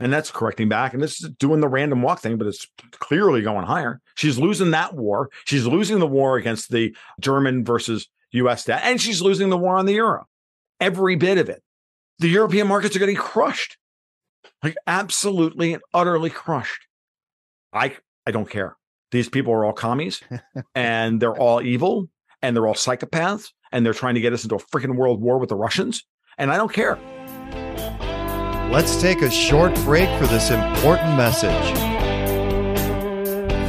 And 0.00 0.12
that's 0.12 0.30
correcting 0.30 0.68
back. 0.68 0.94
And 0.94 1.02
this 1.02 1.20
is 1.22 1.30
doing 1.30 1.60
the 1.60 1.68
random 1.68 2.02
walk 2.02 2.20
thing, 2.20 2.38
but 2.38 2.46
it's 2.46 2.68
clearly 2.92 3.42
going 3.42 3.66
higher. 3.66 4.00
She's 4.14 4.38
losing 4.38 4.72
that 4.72 4.94
war. 4.94 5.30
She's 5.44 5.66
losing 5.66 5.98
the 5.98 6.06
war 6.06 6.36
against 6.36 6.70
the 6.70 6.94
German 7.20 7.64
versus 7.64 8.08
US 8.32 8.64
debt, 8.64 8.82
and 8.84 9.00
she's 9.00 9.22
losing 9.22 9.50
the 9.50 9.58
war 9.58 9.76
on 9.76 9.86
the 9.86 9.94
euro. 9.94 10.26
Every 10.80 11.16
bit 11.16 11.38
of 11.38 11.48
it. 11.48 11.62
The 12.18 12.28
European 12.28 12.66
markets 12.66 12.94
are 12.96 12.98
getting 12.98 13.16
crushed. 13.16 13.76
Like 14.62 14.76
absolutely 14.86 15.74
and 15.74 15.82
utterly 15.94 16.30
crushed. 16.30 16.86
I 17.72 17.96
I 18.26 18.30
don't 18.30 18.50
care. 18.50 18.76
These 19.10 19.28
people 19.28 19.52
are 19.52 19.64
all 19.64 19.72
commies 19.72 20.20
and 20.74 21.20
they're 21.20 21.36
all 21.36 21.62
evil 21.62 22.08
and 22.42 22.56
they're 22.56 22.66
all 22.66 22.74
psychopaths 22.74 23.52
and 23.72 23.84
they're 23.84 23.94
trying 23.94 24.14
to 24.14 24.20
get 24.20 24.32
us 24.32 24.42
into 24.44 24.56
a 24.56 24.58
freaking 24.58 24.96
world 24.96 25.20
war 25.20 25.38
with 25.38 25.48
the 25.48 25.56
Russians. 25.56 26.04
And 26.36 26.50
I 26.50 26.56
don't 26.56 26.72
care. 26.72 26.98
Let's 28.70 29.00
take 29.00 29.22
a 29.22 29.30
short 29.30 29.74
break 29.76 30.08
for 30.18 30.26
this 30.26 30.50
important 30.50 31.16
message. 31.16 31.78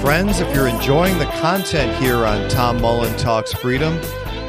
Friends, 0.01 0.39
if 0.39 0.53
you're 0.55 0.68
enjoying 0.68 1.18
the 1.20 1.26
content 1.26 1.95
here 2.03 2.26
on 2.26 2.49
Tom 2.49 2.82
Mullen 2.82 3.16
Talks 3.18 3.53
Freedom, 3.53 3.99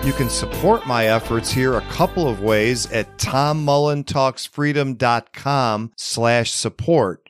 you 0.04 0.12
can 0.14 0.30
support 0.30 0.86
my 0.86 1.08
efforts 1.08 1.50
here 1.50 1.76
a 1.76 1.82
couple 1.82 2.26
of 2.26 2.40
ways 2.40 2.90
at 2.90 3.18
tommullentalksfreedom.com 3.18 5.92
slash 5.94 6.50
support. 6.50 7.28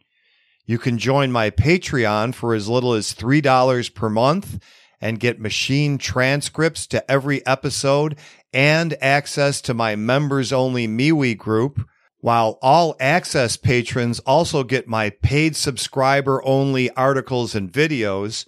You 0.66 0.78
can 0.78 0.98
join 0.98 1.32
my 1.32 1.50
Patreon 1.50 2.32
for 2.32 2.54
as 2.54 2.68
little 2.68 2.92
as 2.92 3.12
$3 3.12 3.94
per 3.94 4.08
month 4.08 4.62
and 5.00 5.18
get 5.18 5.40
machine 5.40 5.98
transcripts 5.98 6.86
to 6.88 7.10
every 7.10 7.44
episode 7.44 8.16
and 8.52 8.96
access 9.00 9.60
to 9.62 9.74
my 9.74 9.96
members 9.96 10.52
only 10.52 10.86
MeWe 10.86 11.36
group, 11.36 11.84
while 12.20 12.56
all 12.62 12.94
access 13.00 13.56
patrons 13.56 14.20
also 14.20 14.62
get 14.62 14.86
my 14.86 15.10
paid 15.10 15.56
subscriber 15.56 16.40
only 16.44 16.88
articles 16.90 17.56
and 17.56 17.72
videos. 17.72 18.46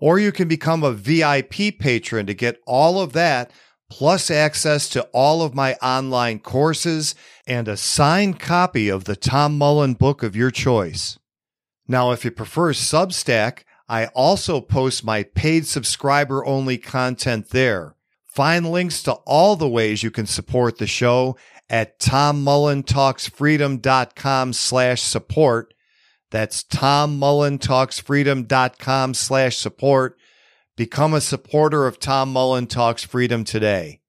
Or 0.00 0.18
you 0.18 0.32
can 0.32 0.48
become 0.48 0.82
a 0.82 0.92
VIP 0.92 1.78
patron 1.78 2.26
to 2.26 2.34
get 2.34 2.60
all 2.66 3.00
of 3.00 3.12
that, 3.12 3.52
plus 3.90 4.30
access 4.30 4.88
to 4.90 5.02
all 5.12 5.42
of 5.42 5.54
my 5.54 5.74
online 5.76 6.38
courses 6.38 7.14
and 7.46 7.66
a 7.66 7.76
signed 7.76 8.38
copy 8.38 8.88
of 8.88 9.04
the 9.04 9.16
Tom 9.16 9.56
Mullen 9.58 9.94
book 9.94 10.22
of 10.22 10.36
your 10.36 10.50
choice. 10.50 11.18
Now, 11.88 12.12
if 12.12 12.24
you 12.24 12.30
prefer 12.30 12.72
Substack, 12.72 13.64
I 13.88 14.06
also 14.06 14.60
post 14.60 15.04
my 15.04 15.24
paid 15.24 15.66
subscriber 15.66 16.46
only 16.46 16.78
content 16.78 17.48
there. 17.50 17.96
Find 18.24 18.70
links 18.70 19.02
to 19.02 19.14
all 19.26 19.56
the 19.56 19.68
ways 19.68 20.04
you 20.04 20.12
can 20.12 20.26
support 20.26 20.78
the 20.78 20.86
show 20.86 21.36
at 21.68 21.98
tommullentalksfreedom.com 21.98 24.52
slash 24.52 25.02
support. 25.02 25.74
That's 26.30 26.62
tommullentalksfreedom.com 26.62 29.14
slash 29.14 29.56
support. 29.56 30.16
Become 30.76 31.14
a 31.14 31.20
supporter 31.20 31.86
of 31.86 31.98
Tom 31.98 32.32
Mullen 32.32 32.66
Talks 32.68 33.02
Freedom 33.04 33.42
today. 33.44 34.00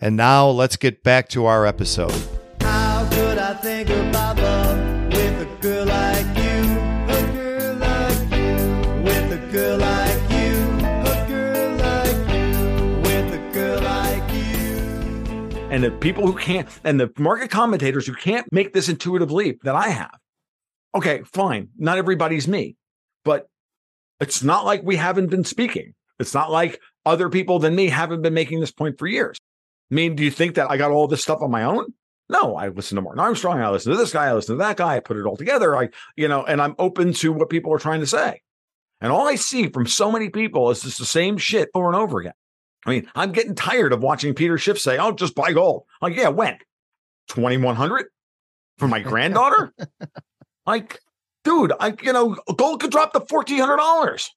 And 0.00 0.16
now 0.16 0.48
let's 0.48 0.76
get 0.76 1.02
back 1.02 1.28
to 1.30 1.46
our 1.46 1.66
episode. 1.66 2.14
How 2.60 3.08
could 3.10 3.38
I 3.38 3.54
think 3.54 3.88
about 3.88 4.36
love 4.36 4.78
with 5.12 5.42
a 5.42 5.48
girl 5.60 5.86
like 5.86 6.26
you? 6.36 6.60
A 7.08 7.22
girl 7.32 7.74
like 7.76 8.30
you. 8.30 9.02
With 9.02 9.32
a 9.32 9.38
girl 9.50 9.78
like 9.78 10.30
you. 10.30 10.68
A 11.10 11.26
girl 11.28 11.76
like 11.76 12.16
you. 12.30 13.00
With 13.02 13.34
a 13.34 13.38
girl 13.52 13.80
like 13.82 14.32
you. 14.32 14.78
and 15.70 15.82
the 15.84 15.90
people 15.90 16.24
who 16.26 16.36
can't 16.36 16.68
and 16.84 17.00
the 17.00 17.10
market 17.18 17.50
commentators 17.50 18.06
who 18.06 18.14
can't 18.14 18.46
make 18.52 18.72
this 18.72 18.88
intuitive 18.88 19.32
leap 19.32 19.62
that 19.64 19.74
I 19.74 19.88
have. 19.88 20.16
Okay, 20.94 21.22
fine. 21.24 21.68
Not 21.78 21.98
everybody's 21.98 22.48
me, 22.48 22.76
but 23.24 23.48
it's 24.20 24.42
not 24.42 24.64
like 24.64 24.82
we 24.82 24.96
haven't 24.96 25.28
been 25.28 25.44
speaking. 25.44 25.94
It's 26.18 26.34
not 26.34 26.50
like 26.50 26.80
other 27.06 27.28
people 27.28 27.58
than 27.58 27.74
me 27.74 27.88
haven't 27.88 28.22
been 28.22 28.34
making 28.34 28.60
this 28.60 28.72
point 28.72 28.98
for 28.98 29.06
years. 29.06 29.38
I 29.90 29.94
mean, 29.94 30.16
do 30.16 30.22
you 30.22 30.30
think 30.30 30.56
that 30.56 30.70
I 30.70 30.76
got 30.76 30.90
all 30.90 31.08
this 31.08 31.22
stuff 31.22 31.42
on 31.42 31.50
my 31.50 31.64
own? 31.64 31.86
No, 32.28 32.54
I 32.54 32.68
listen 32.68 32.96
to 32.96 33.02
Martin 33.02 33.20
Armstrong. 33.20 33.60
I 33.60 33.70
listen 33.70 33.90
to 33.90 33.98
this 33.98 34.12
guy. 34.12 34.26
I 34.26 34.34
listen 34.34 34.56
to 34.56 34.62
that 34.62 34.76
guy. 34.76 34.96
I 34.96 35.00
put 35.00 35.16
it 35.16 35.26
all 35.26 35.36
together. 35.36 35.76
I, 35.76 35.88
you 36.16 36.28
know, 36.28 36.44
and 36.44 36.62
I'm 36.62 36.76
open 36.78 37.12
to 37.14 37.32
what 37.32 37.50
people 37.50 37.72
are 37.74 37.78
trying 37.78 38.00
to 38.00 38.06
say. 38.06 38.40
And 39.00 39.10
all 39.10 39.26
I 39.26 39.34
see 39.34 39.68
from 39.68 39.86
so 39.86 40.12
many 40.12 40.28
people 40.28 40.70
is 40.70 40.82
just 40.82 40.98
the 40.98 41.06
same 41.06 41.38
shit 41.38 41.70
over 41.74 41.88
and 41.88 41.96
over 41.96 42.20
again. 42.20 42.34
I 42.86 42.90
mean, 42.90 43.08
I'm 43.14 43.32
getting 43.32 43.54
tired 43.54 43.92
of 43.92 44.02
watching 44.02 44.34
Peter 44.34 44.58
Schiff 44.58 44.78
say, 44.78 44.96
"Oh, 44.98 45.12
just 45.12 45.34
buy 45.34 45.52
gold." 45.52 45.84
Like, 46.00 46.16
yeah, 46.16 46.28
when? 46.28 46.58
Twenty 47.28 47.56
one 47.56 47.76
hundred 47.76 48.06
for 48.78 48.88
my 48.88 49.00
granddaughter? 49.00 49.72
like, 50.66 51.00
dude, 51.44 51.72
I 51.80 51.94
you 52.02 52.12
know, 52.12 52.36
gold 52.56 52.80
could 52.80 52.90
drop 52.90 53.12
to 53.12 53.20
fourteen 53.20 53.60
hundred 53.60 53.78
dollars, 53.78 54.30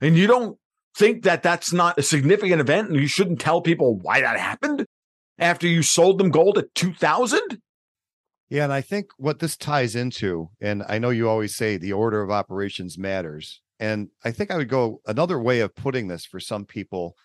and 0.00 0.16
you 0.16 0.26
don't 0.26 0.58
think 0.96 1.24
that 1.24 1.42
that's 1.42 1.72
not 1.72 1.98
a 1.98 2.02
significant 2.02 2.60
event, 2.60 2.88
and 2.88 2.98
you 2.98 3.06
shouldn't 3.06 3.40
tell 3.40 3.60
people 3.60 3.98
why 3.98 4.20
that 4.20 4.38
happened 4.38 4.86
after 5.38 5.66
you 5.66 5.82
sold 5.82 6.18
them 6.18 6.30
gold 6.30 6.58
at 6.58 6.74
two 6.74 6.94
thousand. 6.94 7.60
Yeah, 8.48 8.64
and 8.64 8.72
I 8.72 8.82
think 8.82 9.06
what 9.16 9.38
this 9.38 9.56
ties 9.56 9.96
into, 9.96 10.50
and 10.60 10.84
I 10.88 10.98
know 10.98 11.10
you 11.10 11.28
always 11.28 11.56
say 11.56 11.76
the 11.76 11.92
order 11.92 12.22
of 12.22 12.30
operations 12.30 12.98
matters. 12.98 13.60
And 13.80 14.10
I 14.24 14.30
think 14.30 14.50
I 14.52 14.56
would 14.56 14.68
go 14.68 15.00
another 15.06 15.40
way 15.40 15.58
of 15.60 15.74
putting 15.74 16.06
this 16.06 16.24
for 16.24 16.38
some 16.38 16.64
people. 16.64 17.16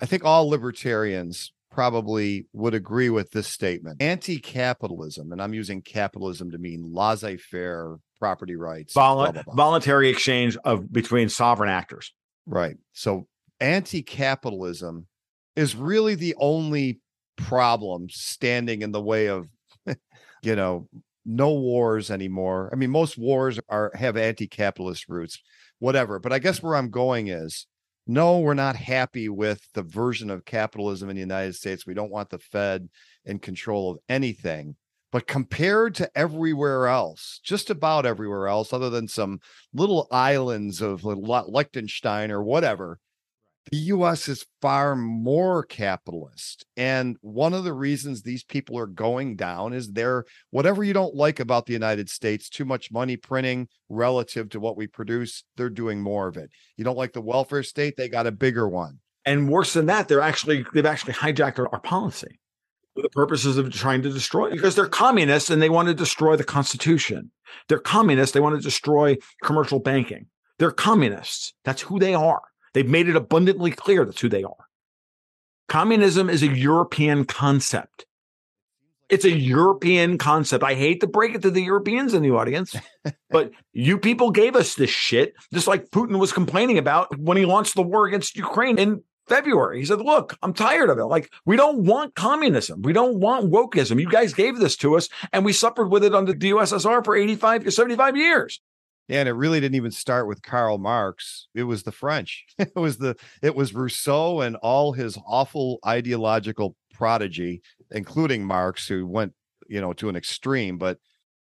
I 0.00 0.06
think 0.06 0.24
all 0.24 0.48
libertarians 0.50 1.52
probably 1.76 2.46
would 2.54 2.72
agree 2.72 3.10
with 3.10 3.30
this 3.32 3.46
statement. 3.46 4.00
Anti-capitalism, 4.00 5.30
and 5.30 5.42
I'm 5.42 5.52
using 5.52 5.82
capitalism 5.82 6.50
to 6.52 6.58
mean 6.58 6.90
laissez-faire 6.90 7.98
property 8.18 8.56
rights. 8.56 8.94
blah, 8.94 9.14
blah, 9.14 9.42
blah. 9.42 9.54
voluntary 9.54 10.08
exchange 10.08 10.56
of 10.64 10.90
between 10.90 11.28
sovereign 11.28 11.68
actors. 11.68 12.14
Right. 12.46 12.78
So 12.94 13.26
anti-capitalism 13.60 15.06
is 15.54 15.76
really 15.76 16.14
the 16.14 16.34
only 16.38 17.00
problem 17.36 18.08
standing 18.08 18.80
in 18.80 18.92
the 18.92 19.02
way 19.02 19.26
of 19.26 19.46
you 20.42 20.56
know 20.56 20.88
no 21.26 21.52
wars 21.52 22.10
anymore. 22.10 22.70
I 22.72 22.76
mean 22.76 22.90
most 22.90 23.18
wars 23.18 23.60
are 23.68 23.92
have 23.94 24.16
anti-capitalist 24.16 25.10
roots 25.10 25.42
whatever, 25.78 26.20
but 26.20 26.32
I 26.32 26.38
guess 26.38 26.62
where 26.62 26.74
I'm 26.74 26.88
going 26.88 27.28
is 27.28 27.66
no, 28.06 28.38
we're 28.38 28.54
not 28.54 28.76
happy 28.76 29.28
with 29.28 29.60
the 29.74 29.82
version 29.82 30.30
of 30.30 30.44
capitalism 30.44 31.10
in 31.10 31.16
the 31.16 31.20
United 31.20 31.54
States. 31.54 31.86
We 31.86 31.94
don't 31.94 32.10
want 32.10 32.30
the 32.30 32.38
Fed 32.38 32.88
in 33.24 33.38
control 33.38 33.90
of 33.92 33.98
anything. 34.08 34.76
But 35.12 35.26
compared 35.26 35.94
to 35.96 36.10
everywhere 36.16 36.88
else, 36.88 37.40
just 37.42 37.70
about 37.70 38.06
everywhere 38.06 38.48
else, 38.48 38.72
other 38.72 38.90
than 38.90 39.08
some 39.08 39.40
little 39.72 40.08
islands 40.10 40.82
of 40.82 41.04
Liechtenstein 41.04 42.30
or 42.30 42.42
whatever, 42.42 42.98
the 43.70 43.78
US 43.78 44.28
is 44.28 44.46
far 44.62 44.94
more 44.94 45.64
capitalist. 45.64 46.64
And 46.76 47.16
one 47.20 47.52
of 47.52 47.64
the 47.64 47.72
reasons 47.72 48.22
these 48.22 48.44
people 48.44 48.78
are 48.78 48.86
going 48.86 49.36
down 49.36 49.72
is 49.72 49.90
they're 49.90 50.24
whatever 50.50 50.84
you 50.84 50.92
don't 50.92 51.14
like 51.14 51.40
about 51.40 51.66
the 51.66 51.72
United 51.72 52.08
States, 52.08 52.48
too 52.48 52.64
much 52.64 52.92
money 52.92 53.16
printing 53.16 53.68
relative 53.88 54.48
to 54.50 54.60
what 54.60 54.76
we 54.76 54.86
produce, 54.86 55.42
they're 55.56 55.70
doing 55.70 56.00
more 56.00 56.28
of 56.28 56.36
it. 56.36 56.50
You 56.76 56.84
don't 56.84 56.98
like 56.98 57.12
the 57.12 57.20
welfare 57.20 57.62
state, 57.62 57.96
they 57.96 58.08
got 58.08 58.26
a 58.26 58.32
bigger 58.32 58.68
one. 58.68 59.00
And 59.24 59.48
worse 59.48 59.72
than 59.72 59.86
that, 59.86 60.06
they're 60.06 60.20
actually 60.20 60.64
they've 60.72 60.86
actually 60.86 61.14
hijacked 61.14 61.58
our, 61.58 61.68
our 61.72 61.80
policy 61.80 62.38
for 62.94 63.02
the 63.02 63.10
purposes 63.10 63.58
of 63.58 63.72
trying 63.72 64.02
to 64.02 64.10
destroy 64.10 64.50
because 64.50 64.76
they're 64.76 64.88
communists 64.88 65.50
and 65.50 65.60
they 65.60 65.68
want 65.68 65.88
to 65.88 65.94
destroy 65.94 66.36
the 66.36 66.44
Constitution. 66.44 67.30
They're 67.68 67.78
communists, 67.78 68.32
they 68.32 68.40
want 68.40 68.56
to 68.56 68.62
destroy 68.62 69.16
commercial 69.42 69.80
banking. 69.80 70.26
They're 70.58 70.70
communists. 70.70 71.52
That's 71.64 71.82
who 71.82 71.98
they 71.98 72.14
are. 72.14 72.42
They've 72.76 72.86
made 72.86 73.08
it 73.08 73.16
abundantly 73.16 73.70
clear 73.70 74.04
that's 74.04 74.20
who 74.20 74.28
they 74.28 74.44
are. 74.44 74.68
Communism 75.66 76.28
is 76.28 76.42
a 76.42 76.48
European 76.48 77.24
concept. 77.24 78.04
It's 79.08 79.24
a 79.24 79.30
European 79.30 80.18
concept. 80.18 80.62
I 80.62 80.74
hate 80.74 81.00
to 81.00 81.06
break 81.06 81.34
it 81.34 81.40
to 81.40 81.50
the 81.50 81.62
Europeans 81.62 82.12
in 82.12 82.22
the 82.22 82.32
audience, 82.32 82.76
but 83.30 83.52
you 83.72 83.96
people 83.96 84.30
gave 84.30 84.54
us 84.56 84.74
this 84.74 84.90
shit, 84.90 85.32
just 85.54 85.66
like 85.66 85.88
Putin 85.88 86.18
was 86.18 86.34
complaining 86.34 86.76
about 86.76 87.18
when 87.18 87.38
he 87.38 87.46
launched 87.46 87.76
the 87.76 87.82
war 87.82 88.06
against 88.06 88.36
Ukraine 88.36 88.76
in 88.76 89.02
February. 89.26 89.78
He 89.78 89.86
said, 89.86 90.02
Look, 90.02 90.36
I'm 90.42 90.52
tired 90.52 90.90
of 90.90 90.98
it. 90.98 91.04
Like, 91.04 91.32
we 91.46 91.56
don't 91.56 91.84
want 91.84 92.14
communism. 92.14 92.82
We 92.82 92.92
don't 92.92 93.20
want 93.20 93.50
wokeism. 93.50 93.98
You 93.98 94.10
guys 94.10 94.34
gave 94.34 94.58
this 94.58 94.76
to 94.76 94.98
us, 94.98 95.08
and 95.32 95.46
we 95.46 95.54
suffered 95.54 95.88
with 95.88 96.04
it 96.04 96.14
under 96.14 96.34
the 96.34 96.50
USSR 96.50 97.02
for 97.02 97.16
85 97.16 97.64
to 97.64 97.70
75 97.70 98.18
years. 98.18 98.60
And 99.08 99.28
it 99.28 99.32
really 99.32 99.60
didn't 99.60 99.76
even 99.76 99.92
start 99.92 100.26
with 100.26 100.42
Karl 100.42 100.78
Marx. 100.78 101.48
It 101.54 101.62
was 101.64 101.82
the 101.84 101.92
French. 101.92 102.44
It 102.58 102.74
was 102.74 102.98
the 102.98 103.16
it 103.42 103.54
was 103.54 103.74
Rousseau 103.74 104.40
and 104.40 104.56
all 104.56 104.92
his 104.92 105.18
awful 105.26 105.78
ideological 105.86 106.74
prodigy, 106.92 107.62
including 107.90 108.44
Marx, 108.44 108.88
who 108.88 109.06
went, 109.06 109.32
you 109.68 109.80
know, 109.80 109.92
to 109.94 110.08
an 110.08 110.16
extreme. 110.16 110.78
But 110.78 110.98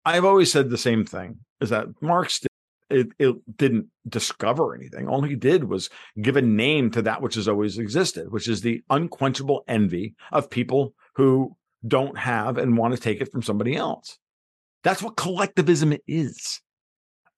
I've 0.05 0.25
always 0.25 0.51
said 0.51 0.69
the 0.69 0.77
same 0.77 1.05
thing 1.05 1.39
is 1.59 1.69
that 1.69 1.87
Marx 2.01 2.39
did, 2.39 2.49
it, 2.89 3.07
it 3.19 3.57
didn't 3.57 3.87
discover 4.07 4.73
anything. 4.75 5.07
All 5.07 5.21
he 5.21 5.35
did 5.35 5.65
was 5.65 5.89
give 6.21 6.35
a 6.35 6.41
name 6.41 6.91
to 6.91 7.01
that 7.03 7.21
which 7.21 7.35
has 7.35 7.47
always 7.47 7.77
existed, 7.77 8.31
which 8.31 8.47
is 8.47 8.61
the 8.61 8.81
unquenchable 8.89 9.63
envy 9.67 10.15
of 10.31 10.49
people 10.49 10.93
who 11.15 11.55
don't 11.87 12.17
have 12.17 12.57
and 12.57 12.77
want 12.77 12.93
to 12.95 12.99
take 12.99 13.21
it 13.21 13.31
from 13.31 13.43
somebody 13.43 13.75
else. 13.75 14.17
That's 14.83 15.01
what 15.01 15.15
collectivism 15.15 15.95
is 16.07 16.61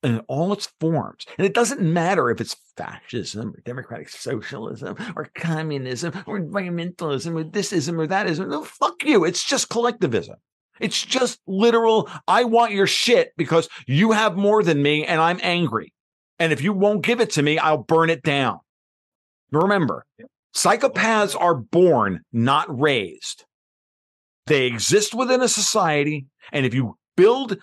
in 0.03 0.19
all 0.27 0.53
its 0.53 0.69
forms. 0.79 1.25
And 1.37 1.45
it 1.45 1.53
doesn't 1.53 1.81
matter 1.81 2.29
if 2.29 2.41
it's 2.41 2.55
fascism 2.75 3.53
or 3.55 3.61
democratic 3.61 4.09
socialism 4.09 4.95
or 5.15 5.29
communism 5.35 6.13
or 6.25 6.39
environmentalism 6.39 7.39
or 7.39 7.43
thisism 7.43 7.99
or 7.99 8.07
thatism. 8.07 8.49
No, 8.49 8.63
fuck 8.63 9.03
you. 9.03 9.23
It's 9.23 9.43
just 9.43 9.69
collectivism. 9.69 10.35
It's 10.79 11.01
just 11.01 11.39
literal. 11.47 12.09
I 12.27 12.43
want 12.43 12.73
your 12.73 12.87
shit 12.87 13.31
because 13.37 13.69
you 13.87 14.11
have 14.11 14.35
more 14.35 14.63
than 14.63 14.81
me 14.81 15.05
and 15.05 15.21
I'm 15.21 15.39
angry. 15.41 15.93
And 16.39 16.51
if 16.51 16.61
you 16.61 16.73
won't 16.73 17.03
give 17.03 17.21
it 17.21 17.29
to 17.31 17.41
me, 17.41 17.57
I'll 17.57 17.83
burn 17.83 18.09
it 18.09 18.23
down. 18.23 18.59
Remember, 19.51 20.05
psychopaths 20.55 21.39
are 21.39 21.55
born, 21.55 22.21
not 22.33 22.67
raised. 22.79 23.45
They 24.47 24.65
exist 24.65 25.13
within 25.13 25.41
a 25.41 25.47
society. 25.47 26.25
And 26.51 26.65
if 26.65 26.73
you 26.73 26.97
build 27.15 27.57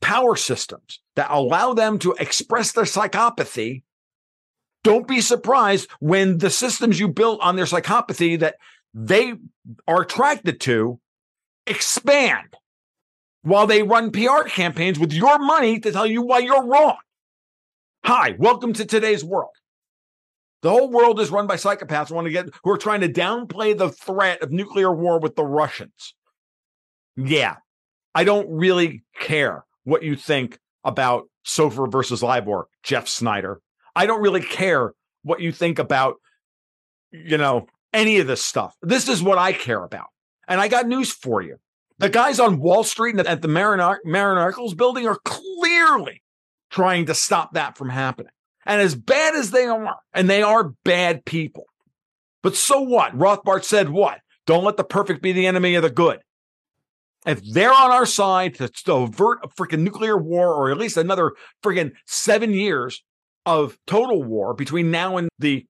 power 0.00 0.36
systems 0.36 1.00
that 1.16 1.30
allow 1.30 1.74
them 1.74 1.98
to 2.00 2.12
express 2.18 2.72
their 2.72 2.84
psychopathy, 2.84 3.82
don't 4.82 5.08
be 5.08 5.20
surprised 5.20 5.88
when 6.00 6.38
the 6.38 6.50
systems 6.50 7.00
you 7.00 7.08
built 7.08 7.40
on 7.40 7.56
their 7.56 7.64
psychopathy 7.64 8.38
that 8.38 8.56
they 8.92 9.34
are 9.88 10.02
attracted 10.02 10.60
to 10.60 11.00
expand 11.66 12.56
while 13.42 13.66
they 13.66 13.82
run 13.82 14.10
PR 14.10 14.42
campaigns 14.46 14.98
with 14.98 15.12
your 15.12 15.38
money 15.38 15.80
to 15.80 15.92
tell 15.92 16.06
you 16.06 16.22
why 16.22 16.38
you're 16.38 16.66
wrong. 16.66 16.96
Hi, 18.04 18.34
welcome 18.38 18.72
to 18.74 18.84
today's 18.84 19.24
world. 19.24 19.50
The 20.62 20.70
whole 20.70 20.90
world 20.90 21.20
is 21.20 21.30
run 21.30 21.46
by 21.46 21.56
psychopaths 21.56 22.08
who 22.08 22.14
want 22.14 22.26
to 22.26 22.32
get 22.32 22.48
who 22.62 22.70
are 22.70 22.78
trying 22.78 23.02
to 23.02 23.08
downplay 23.08 23.76
the 23.76 23.90
threat 23.90 24.42
of 24.42 24.50
nuclear 24.50 24.92
war 24.92 25.18
with 25.20 25.36
the 25.36 25.44
Russians. 25.44 26.14
Yeah, 27.16 27.56
I 28.14 28.24
don't 28.24 28.48
really 28.50 29.02
care 29.20 29.64
what 29.84 30.02
you 30.02 30.16
think 30.16 30.58
about 30.84 31.24
SOFR 31.46 31.90
versus 31.90 32.22
LIBOR, 32.22 32.68
Jeff 32.82 33.08
Snider. 33.08 33.60
I 33.96 34.06
don't 34.06 34.22
really 34.22 34.42
care 34.42 34.92
what 35.22 35.40
you 35.40 35.52
think 35.52 35.78
about, 35.78 36.16
you 37.10 37.38
know, 37.38 37.66
any 37.92 38.18
of 38.18 38.26
this 38.26 38.44
stuff. 38.44 38.76
This 38.82 39.08
is 39.08 39.22
what 39.22 39.38
I 39.38 39.52
care 39.52 39.82
about. 39.82 40.06
And 40.46 40.60
I 40.60 40.68
got 40.68 40.86
news 40.86 41.12
for 41.12 41.40
you. 41.40 41.56
The 41.98 42.08
guys 42.08 42.40
on 42.40 42.58
Wall 42.58 42.84
Street 42.84 43.16
and 43.16 43.26
at 43.26 43.40
the 43.40 43.48
Marin, 43.48 43.80
Marriner 44.04 44.48
Eccles 44.48 44.74
building 44.74 45.06
are 45.06 45.18
clearly 45.24 46.22
trying 46.70 47.06
to 47.06 47.14
stop 47.14 47.54
that 47.54 47.78
from 47.78 47.88
happening. 47.88 48.32
And 48.66 48.80
as 48.80 48.94
bad 48.94 49.34
as 49.34 49.50
they 49.50 49.66
are, 49.66 49.96
and 50.12 50.28
they 50.28 50.42
are 50.42 50.72
bad 50.84 51.24
people, 51.24 51.66
but 52.42 52.56
so 52.56 52.80
what? 52.80 53.16
Rothbard 53.16 53.64
said 53.64 53.90
what? 53.90 54.18
Don't 54.46 54.64
let 54.64 54.76
the 54.76 54.84
perfect 54.84 55.22
be 55.22 55.32
the 55.32 55.46
enemy 55.46 55.76
of 55.76 55.82
the 55.82 55.90
good. 55.90 56.20
If 57.26 57.42
they're 57.52 57.72
on 57.72 57.90
our 57.90 58.06
side 58.06 58.56
to, 58.56 58.68
to 58.68 58.92
avert 58.94 59.38
a 59.42 59.48
freaking 59.48 59.80
nuclear 59.80 60.16
war 60.16 60.54
or 60.54 60.70
at 60.70 60.78
least 60.78 60.96
another 60.96 61.32
freaking 61.62 61.92
seven 62.06 62.52
years 62.52 63.02
of 63.46 63.78
total 63.86 64.22
war 64.22 64.54
between 64.54 64.90
now 64.90 65.16
and 65.16 65.28
the 65.38 65.66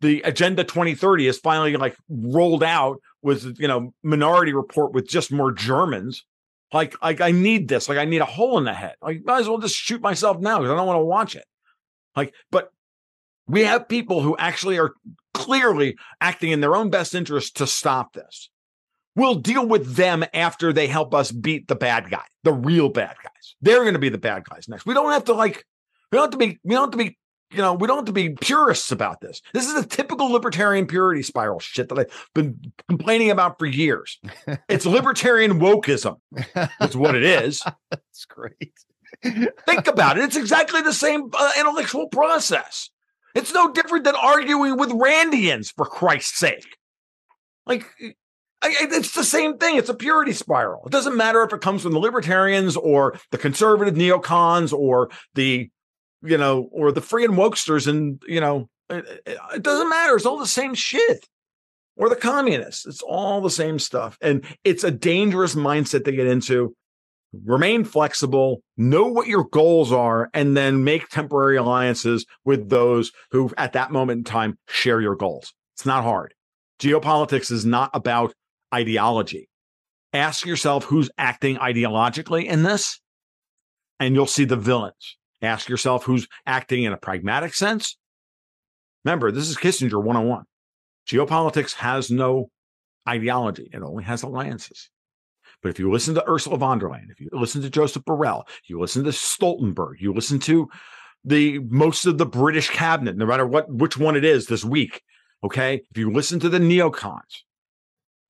the 0.00 0.20
agenda 0.22 0.64
2030 0.64 1.28
is 1.28 1.38
finally 1.38 1.76
like 1.76 1.96
rolled 2.08 2.62
out 2.62 2.98
with 3.22 3.56
you 3.58 3.68
know 3.68 3.94
minority 4.02 4.52
report 4.52 4.92
with 4.92 5.08
just 5.08 5.32
more 5.32 5.52
germans 5.52 6.24
like 6.72 7.00
like 7.02 7.20
i 7.20 7.30
need 7.30 7.68
this 7.68 7.88
like 7.88 7.98
i 7.98 8.04
need 8.04 8.20
a 8.20 8.26
hole 8.26 8.58
in 8.58 8.64
the 8.64 8.74
head. 8.74 8.94
I 9.02 9.20
might 9.24 9.40
as 9.40 9.48
well 9.48 9.58
just 9.58 9.76
shoot 9.76 10.00
myself 10.00 10.38
now 10.40 10.58
because 10.58 10.72
i 10.72 10.76
don't 10.76 10.86
want 10.86 10.98
to 10.98 11.04
watch 11.04 11.36
it. 11.36 11.44
Like 12.16 12.34
but 12.50 12.70
we 13.46 13.64
have 13.64 13.88
people 13.88 14.22
who 14.22 14.36
actually 14.36 14.78
are 14.78 14.92
clearly 15.34 15.96
acting 16.20 16.50
in 16.50 16.60
their 16.60 16.76
own 16.76 16.90
best 16.90 17.14
interest 17.14 17.56
to 17.56 17.66
stop 17.66 18.12
this 18.12 18.50
we'll 19.16 19.34
deal 19.36 19.66
with 19.66 19.96
them 19.96 20.24
after 20.32 20.72
they 20.72 20.86
help 20.86 21.14
us 21.14 21.30
beat 21.30 21.68
the 21.68 21.76
bad 21.76 22.10
guy 22.10 22.24
the 22.44 22.52
real 22.52 22.88
bad 22.88 23.16
guys 23.22 23.54
they're 23.60 23.82
going 23.82 23.94
to 23.94 23.98
be 23.98 24.08
the 24.08 24.18
bad 24.18 24.44
guys 24.48 24.68
next 24.68 24.86
we 24.86 24.94
don't 24.94 25.12
have 25.12 25.24
to 25.24 25.32
like 25.32 25.64
we 26.10 26.16
don't 26.16 26.24
have 26.24 26.30
to 26.30 26.36
be 26.38 26.58
we 26.64 26.74
don't 26.74 26.84
have 26.84 26.90
to 26.90 26.96
be 26.98 27.18
you 27.52 27.58
know, 27.58 27.74
we 27.74 27.86
don't 27.86 27.98
have 27.98 28.06
to 28.06 28.12
be 28.12 28.30
purists 28.30 28.90
about 28.90 29.20
this. 29.20 29.42
This 29.52 29.68
is 29.68 29.74
a 29.74 29.86
typical 29.86 30.28
libertarian 30.28 30.86
purity 30.86 31.22
spiral 31.22 31.60
shit 31.60 31.88
that 31.88 31.98
I've 31.98 32.28
been 32.34 32.72
complaining 32.88 33.30
about 33.30 33.58
for 33.58 33.66
years. 33.66 34.18
It's 34.68 34.86
libertarian 34.86 35.60
wokeism. 35.60 36.16
That's 36.54 36.96
what 36.96 37.14
it 37.14 37.22
is. 37.24 37.62
that's 37.90 38.24
great. 38.24 38.72
Think 39.22 39.86
about 39.86 40.18
it. 40.18 40.24
It's 40.24 40.36
exactly 40.36 40.80
the 40.80 40.92
same 40.92 41.30
uh, 41.38 41.52
intellectual 41.58 42.08
process. 42.08 42.90
It's 43.34 43.52
no 43.52 43.70
different 43.72 44.04
than 44.04 44.14
arguing 44.16 44.78
with 44.78 44.90
Randians, 44.90 45.72
for 45.74 45.84
Christ's 45.84 46.38
sake. 46.38 46.76
Like, 47.66 47.86
it's 48.64 49.12
the 49.12 49.24
same 49.24 49.58
thing. 49.58 49.76
It's 49.76 49.88
a 49.88 49.94
purity 49.94 50.32
spiral. 50.32 50.82
It 50.86 50.92
doesn't 50.92 51.16
matter 51.16 51.42
if 51.42 51.52
it 51.52 51.60
comes 51.60 51.82
from 51.82 51.92
the 51.92 51.98
libertarians 51.98 52.76
or 52.76 53.18
the 53.30 53.38
conservative 53.38 53.94
neocons 53.94 54.72
or 54.72 55.10
the 55.34 55.70
you 56.22 56.38
know, 56.38 56.68
or 56.72 56.92
the 56.92 57.00
free 57.00 57.24
and 57.24 57.34
wokesters, 57.34 57.86
and 57.86 58.22
you 58.26 58.40
know, 58.40 58.68
it, 58.88 59.04
it, 59.26 59.38
it 59.54 59.62
doesn't 59.62 59.88
matter. 59.88 60.16
It's 60.16 60.26
all 60.26 60.38
the 60.38 60.46
same 60.46 60.74
shit. 60.74 61.26
Or 61.94 62.08
the 62.08 62.16
communists. 62.16 62.86
It's 62.86 63.02
all 63.02 63.42
the 63.42 63.50
same 63.50 63.78
stuff. 63.78 64.16
And 64.22 64.46
it's 64.64 64.82
a 64.82 64.90
dangerous 64.90 65.54
mindset 65.54 66.06
to 66.06 66.12
get 66.12 66.26
into. 66.26 66.74
Remain 67.44 67.84
flexible, 67.84 68.62
know 68.78 69.06
what 69.06 69.26
your 69.26 69.44
goals 69.44 69.92
are, 69.92 70.30
and 70.32 70.56
then 70.56 70.84
make 70.84 71.08
temporary 71.08 71.58
alliances 71.58 72.24
with 72.46 72.70
those 72.70 73.12
who, 73.30 73.50
at 73.58 73.74
that 73.74 73.90
moment 73.90 74.18
in 74.18 74.24
time, 74.24 74.58
share 74.68 75.02
your 75.02 75.16
goals. 75.16 75.52
It's 75.76 75.84
not 75.84 76.02
hard. 76.02 76.32
Geopolitics 76.78 77.52
is 77.52 77.66
not 77.66 77.90
about 77.92 78.32
ideology. 78.72 79.48
Ask 80.12 80.44
yourself 80.44 80.84
who's 80.84 81.10
acting 81.16 81.56
ideologically 81.56 82.44
in 82.44 82.62
this, 82.62 83.00
and 83.98 84.14
you'll 84.14 84.26
see 84.26 84.44
the 84.44 84.56
villains. 84.56 85.16
Ask 85.40 85.68
yourself 85.68 86.04
who's 86.04 86.28
acting 86.46 86.84
in 86.84 86.92
a 86.92 86.98
pragmatic 86.98 87.54
sense. 87.54 87.96
Remember, 89.04 89.32
this 89.32 89.48
is 89.48 89.56
Kissinger 89.56 90.02
101. 90.02 90.44
Geopolitics 91.08 91.74
has 91.74 92.10
no 92.10 92.50
ideology, 93.08 93.68
it 93.72 93.82
only 93.82 94.04
has 94.04 94.22
alliances. 94.22 94.90
But 95.62 95.70
if 95.70 95.78
you 95.78 95.90
listen 95.90 96.14
to 96.14 96.28
Ursula 96.28 96.58
von 96.58 96.78
der 96.78 96.88
Leyen, 96.88 97.10
if 97.10 97.20
you 97.20 97.28
listen 97.32 97.62
to 97.62 97.70
Joseph 97.70 98.04
Borrell, 98.04 98.44
you 98.66 98.80
listen 98.80 99.04
to 99.04 99.10
Stoltenberg, 99.10 100.00
you 100.00 100.12
listen 100.12 100.38
to 100.40 100.68
the 101.24 101.60
most 101.60 102.04
of 102.04 102.18
the 102.18 102.26
British 102.26 102.68
cabinet, 102.68 103.16
no 103.16 103.26
matter 103.26 103.46
what 103.46 103.72
which 103.72 103.96
one 103.96 104.16
it 104.16 104.24
is 104.24 104.46
this 104.46 104.64
week. 104.64 105.02
Okay. 105.44 105.82
If 105.90 105.98
you 105.98 106.10
listen 106.10 106.40
to 106.40 106.48
the 106.48 106.58
neocons 106.58 107.42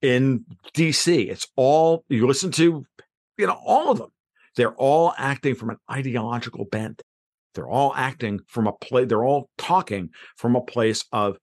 in 0.02 0.44
DC, 0.74 1.30
it's 1.30 1.46
all 1.56 2.04
you 2.08 2.26
listen 2.26 2.50
to, 2.52 2.84
you 3.38 3.46
know, 3.46 3.60
all 3.64 3.90
of 3.90 3.98
them. 3.98 4.10
They're 4.56 4.74
all 4.74 5.14
acting 5.16 5.54
from 5.54 5.70
an 5.70 5.78
ideological 5.90 6.66
bent. 6.66 7.00
They're 7.54 7.68
all 7.68 7.94
acting 7.94 8.40
from 8.48 8.66
a 8.66 8.72
place, 8.72 9.08
they're 9.08 9.24
all 9.24 9.48
talking 9.58 10.10
from 10.36 10.56
a 10.56 10.62
place 10.62 11.04
of 11.12 11.38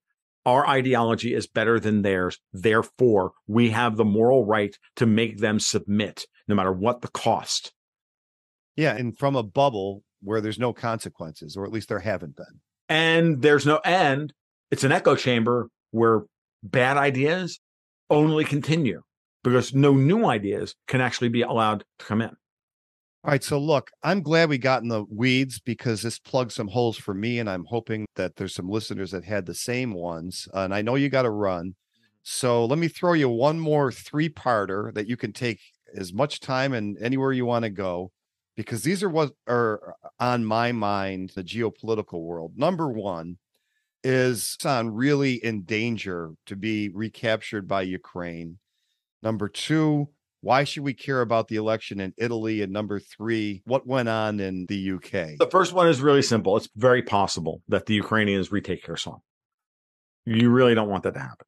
our 0.45 0.68
ideology 0.68 1.34
is 1.34 1.47
better 1.47 1.80
than 1.80 2.01
theirs. 2.01 2.39
Therefore, 2.53 3.32
we 3.47 3.70
have 3.70 3.97
the 3.97 4.05
moral 4.05 4.45
right 4.45 4.76
to 4.95 5.05
make 5.05 5.38
them 5.38 5.60
submit, 5.60 6.26
no 6.47 6.55
matter 6.55 6.72
what 6.72 7.01
the 7.01 7.10
cost. 7.10 7.72
Yeah, 8.76 8.95
and 8.95 9.18
from 9.18 9.36
a 9.36 9.43
bubble 9.43 10.03
where 10.22 10.41
there's 10.41 10.57
no 10.57 10.74
consequences, 10.74 11.55
or 11.55 11.66
at 11.66 11.72
least 11.72 11.89
there 11.89 11.99
haven't 11.99 12.36
been. 12.36 12.62
And 12.88 13.41
there's 13.41 13.66
no 13.66 13.78
end. 13.78 14.34
It's 14.72 14.84
an 14.84 14.91
echo 14.91 15.16
chamber 15.16 15.70
where 15.91 16.24
bad 16.64 16.97
ideas 16.97 17.60
only 18.10 18.43
continue 18.43 19.01
because 19.43 19.74
no 19.74 19.93
new 19.93 20.26
ideas 20.26 20.76
can 20.88 21.01
actually 21.01 21.30
be 21.30 21.41
allowed 21.41 21.84
to 21.99 22.05
come 22.05 22.22
in. 22.22 22.30
All 22.30 23.32
right. 23.32 23.43
So, 23.43 23.60
look, 23.60 23.91
I'm 24.01 24.22
glad 24.22 24.49
we 24.49 24.57
got 24.57 24.82
in 24.82 24.88
the 24.88 25.03
weeds 25.10 25.60
because 25.60 26.01
this 26.01 26.20
plugs 26.20 26.55
some 26.55 26.70
holes 26.70 26.97
for 26.97 27.14
me. 27.14 27.39
And 27.39 27.49
I'm 27.49 27.66
hoping 27.66 28.05
that 28.16 28.36
there's 28.38 28.55
some 28.55 28.70
listeners 28.70 29.12
that 29.12 29.26
had 29.26 29.45
the 29.45 29.53
same 29.53 29.93
ones. 29.93 30.47
Uh, 30.53 30.60
and 30.60 30.74
I 30.74 30.82
know 30.82 30.95
you 30.95 31.10
got 31.10 31.24
to 31.24 31.30
run. 31.30 31.76
So, 32.24 32.66
let 32.66 32.80
me 32.80 32.88
throw 32.88 33.14
you 33.14 33.30
one 33.30 33.60
more 33.60 33.91
three 33.91 34.30
parter 34.30 34.93
that 34.93 35.07
you 35.07 35.18
can 35.18 35.34
take 35.34 35.60
as 35.95 36.14
much 36.14 36.39
time 36.39 36.74
and 36.74 36.97
anywhere 37.01 37.34
you 37.34 37.45
want 37.45 37.64
to 37.64 37.70
go 37.70 38.12
because 38.55 38.84
these 38.84 39.01
are 39.03 39.10
what 39.10 39.32
are 39.47 39.95
on 40.20 40.45
my 40.45 40.72
mind, 40.72 41.32
the 41.36 41.43
geopolitical 41.43 42.22
world. 42.22 42.53
Number 42.57 42.89
one 42.89 43.38
is 44.04 44.58
on 44.66 44.91
really 44.91 45.34
in 45.34 45.64
danger 45.64 46.32
to 46.45 46.56
be 46.56 46.89
recaptured 46.89 47.68
by 47.68 47.82
Ukraine. 47.82 48.60
Number 49.22 49.50
two, 49.50 50.10
why 50.41 50.64
should 50.64 50.84
we 50.84 50.93
care 50.93 51.22
about 51.22 51.47
the 51.50 51.58
election 51.58 52.00
in 52.00 52.14
Italy? 52.18 52.62
And 52.62 52.72
number 52.72 53.00
three, 53.00 53.62
what 53.66 53.86
went 53.86 54.08
on 54.08 54.39
in 54.39 54.66
the 54.68 54.91
UK? 54.93 55.38
The 55.38 55.50
first 55.52 55.74
one 55.74 55.88
is 55.89 56.02
really 56.02 56.22
simple. 56.22 56.56
It's 56.56 56.70
very 56.76 57.02
possible 57.02 57.62
that 57.68 57.86
the 57.86 57.95
Ukrainians 57.95 58.52
retake 58.52 58.84
Kherson. 58.84 59.16
You 60.26 60.50
really 60.50 60.76
don't 60.76 60.89
want 60.89 61.04
that 61.04 61.16
to 61.16 61.20
happen 61.20 61.45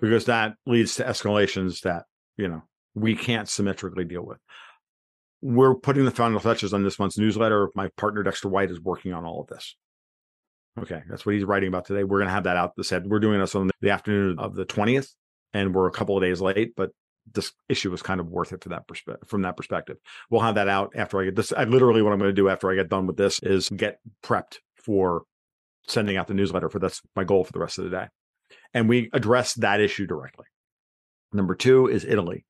because 0.00 0.24
that 0.26 0.54
leads 0.66 0.94
to 0.96 1.04
escalations 1.04 1.80
that, 1.80 2.04
you 2.36 2.48
know, 2.48 2.62
we 2.94 3.14
can't 3.14 3.48
symmetrically 3.48 4.04
deal 4.04 4.24
with. 4.24 4.38
We're 5.40 5.74
putting 5.74 6.04
the 6.04 6.10
final 6.10 6.40
touches 6.40 6.72
on 6.72 6.84
this 6.84 6.98
month's 6.98 7.18
newsletter. 7.18 7.68
My 7.74 7.88
partner 7.96 8.22
Dexter 8.22 8.48
White 8.48 8.70
is 8.70 8.80
working 8.80 9.12
on 9.12 9.24
all 9.24 9.40
of 9.40 9.48
this. 9.48 9.76
Okay, 10.80 11.02
that's 11.08 11.26
what 11.26 11.34
he's 11.34 11.44
writing 11.44 11.68
about 11.68 11.84
today. 11.84 12.04
We're 12.04 12.18
going 12.18 12.28
to 12.28 12.34
have 12.34 12.44
that 12.44 12.56
out. 12.56 12.72
This 12.76 12.92
we're 12.92 13.20
doing 13.20 13.40
this 13.40 13.54
on 13.54 13.70
the 13.80 13.90
afternoon 13.90 14.38
of 14.38 14.54
the 14.54 14.64
twentieth, 14.64 15.12
and 15.52 15.74
we're 15.74 15.86
a 15.86 15.92
couple 15.92 16.16
of 16.16 16.22
days 16.22 16.40
late, 16.40 16.74
but 16.76 16.90
this 17.30 17.52
issue 17.68 17.90
was 17.90 18.02
kind 18.02 18.20
of 18.20 18.28
worth 18.28 18.52
it 18.52 18.62
for 18.62 18.70
that 18.70 18.88
perspective 18.88 19.28
from 19.28 19.42
that 19.42 19.56
perspective. 19.56 19.96
We'll 20.30 20.40
have 20.40 20.56
that 20.56 20.68
out 20.68 20.92
after 20.96 21.20
I 21.20 21.26
get 21.26 21.36
this. 21.36 21.52
I 21.52 21.64
literally 21.64 22.02
what 22.02 22.12
I'm 22.12 22.18
going 22.18 22.30
to 22.30 22.32
do 22.34 22.48
after 22.48 22.70
I 22.70 22.74
get 22.74 22.88
done 22.88 23.06
with 23.06 23.16
this 23.16 23.38
is 23.42 23.68
get 23.68 23.98
prepped 24.24 24.58
for 24.76 25.22
sending 25.86 26.16
out 26.16 26.26
the 26.26 26.34
newsletter 26.34 26.68
for 26.68 26.78
that's 26.78 27.00
my 27.14 27.24
goal 27.24 27.44
for 27.44 27.52
the 27.52 27.60
rest 27.60 27.78
of 27.78 27.84
the 27.84 27.90
day. 27.90 28.06
And 28.74 28.88
we 28.88 29.10
address 29.12 29.54
that 29.54 29.80
issue 29.80 30.06
directly. 30.06 30.46
Number 31.32 31.54
two 31.54 31.86
is 31.88 32.04
Italy. 32.04 32.44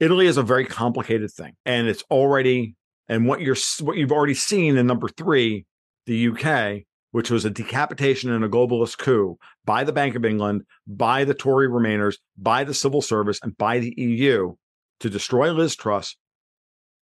Italy 0.00 0.26
is 0.26 0.36
a 0.36 0.42
very 0.42 0.66
complicated 0.66 1.30
thing, 1.30 1.54
and 1.64 1.88
it's 1.88 2.04
already 2.10 2.76
and 3.08 3.26
what 3.26 3.40
you're 3.40 3.56
what 3.80 3.96
you've 3.96 4.12
already 4.12 4.34
seen 4.34 4.76
in 4.76 4.86
number 4.86 5.08
three, 5.08 5.66
the 6.06 6.28
UK, 6.28 6.84
which 7.14 7.30
was 7.30 7.44
a 7.44 7.50
decapitation 7.50 8.32
and 8.32 8.44
a 8.44 8.48
globalist 8.48 8.98
coup 8.98 9.38
by 9.64 9.84
the 9.84 9.92
Bank 9.92 10.16
of 10.16 10.24
England, 10.24 10.62
by 10.84 11.22
the 11.22 11.32
Tory 11.32 11.68
Remainers, 11.68 12.16
by 12.36 12.64
the 12.64 12.74
civil 12.74 13.00
service, 13.00 13.38
and 13.40 13.56
by 13.56 13.78
the 13.78 13.94
EU 13.96 14.56
to 14.98 15.08
destroy 15.08 15.52
Liz 15.52 15.76
Truss. 15.76 16.16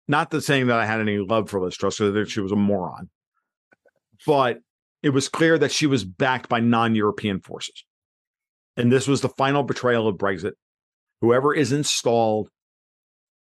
Not 0.07 0.31
the 0.31 0.43
saying 0.43 0.67
that 0.67 0.79
I 0.79 0.85
had 0.85 1.01
any 1.01 1.17
love 1.17 1.49
for 1.49 1.59
Liz 1.59 1.75
Truss, 1.75 1.97
that 1.97 2.29
she 2.29 2.43
was 2.43 2.53
a 2.53 2.57
moron, 2.57 3.09
but 4.27 4.59
it 5.03 5.09
was 5.09 5.31
clear 5.31 5.57
that 5.57 5.73
she 5.73 5.87
was 5.87 6.05
backed 6.05 6.51
by 6.51 6.61
non 6.61 6.95
European 6.95 7.41
forces. 7.41 7.87
And 8.77 8.93
this 8.93 9.09
was 9.09 9.23
the 9.23 9.31
final 9.31 9.63
betrayal 9.63 10.07
of 10.07 10.19
Brexit. 10.19 10.53
Whoever 11.23 11.55
is 11.55 11.73
installed 11.73 12.51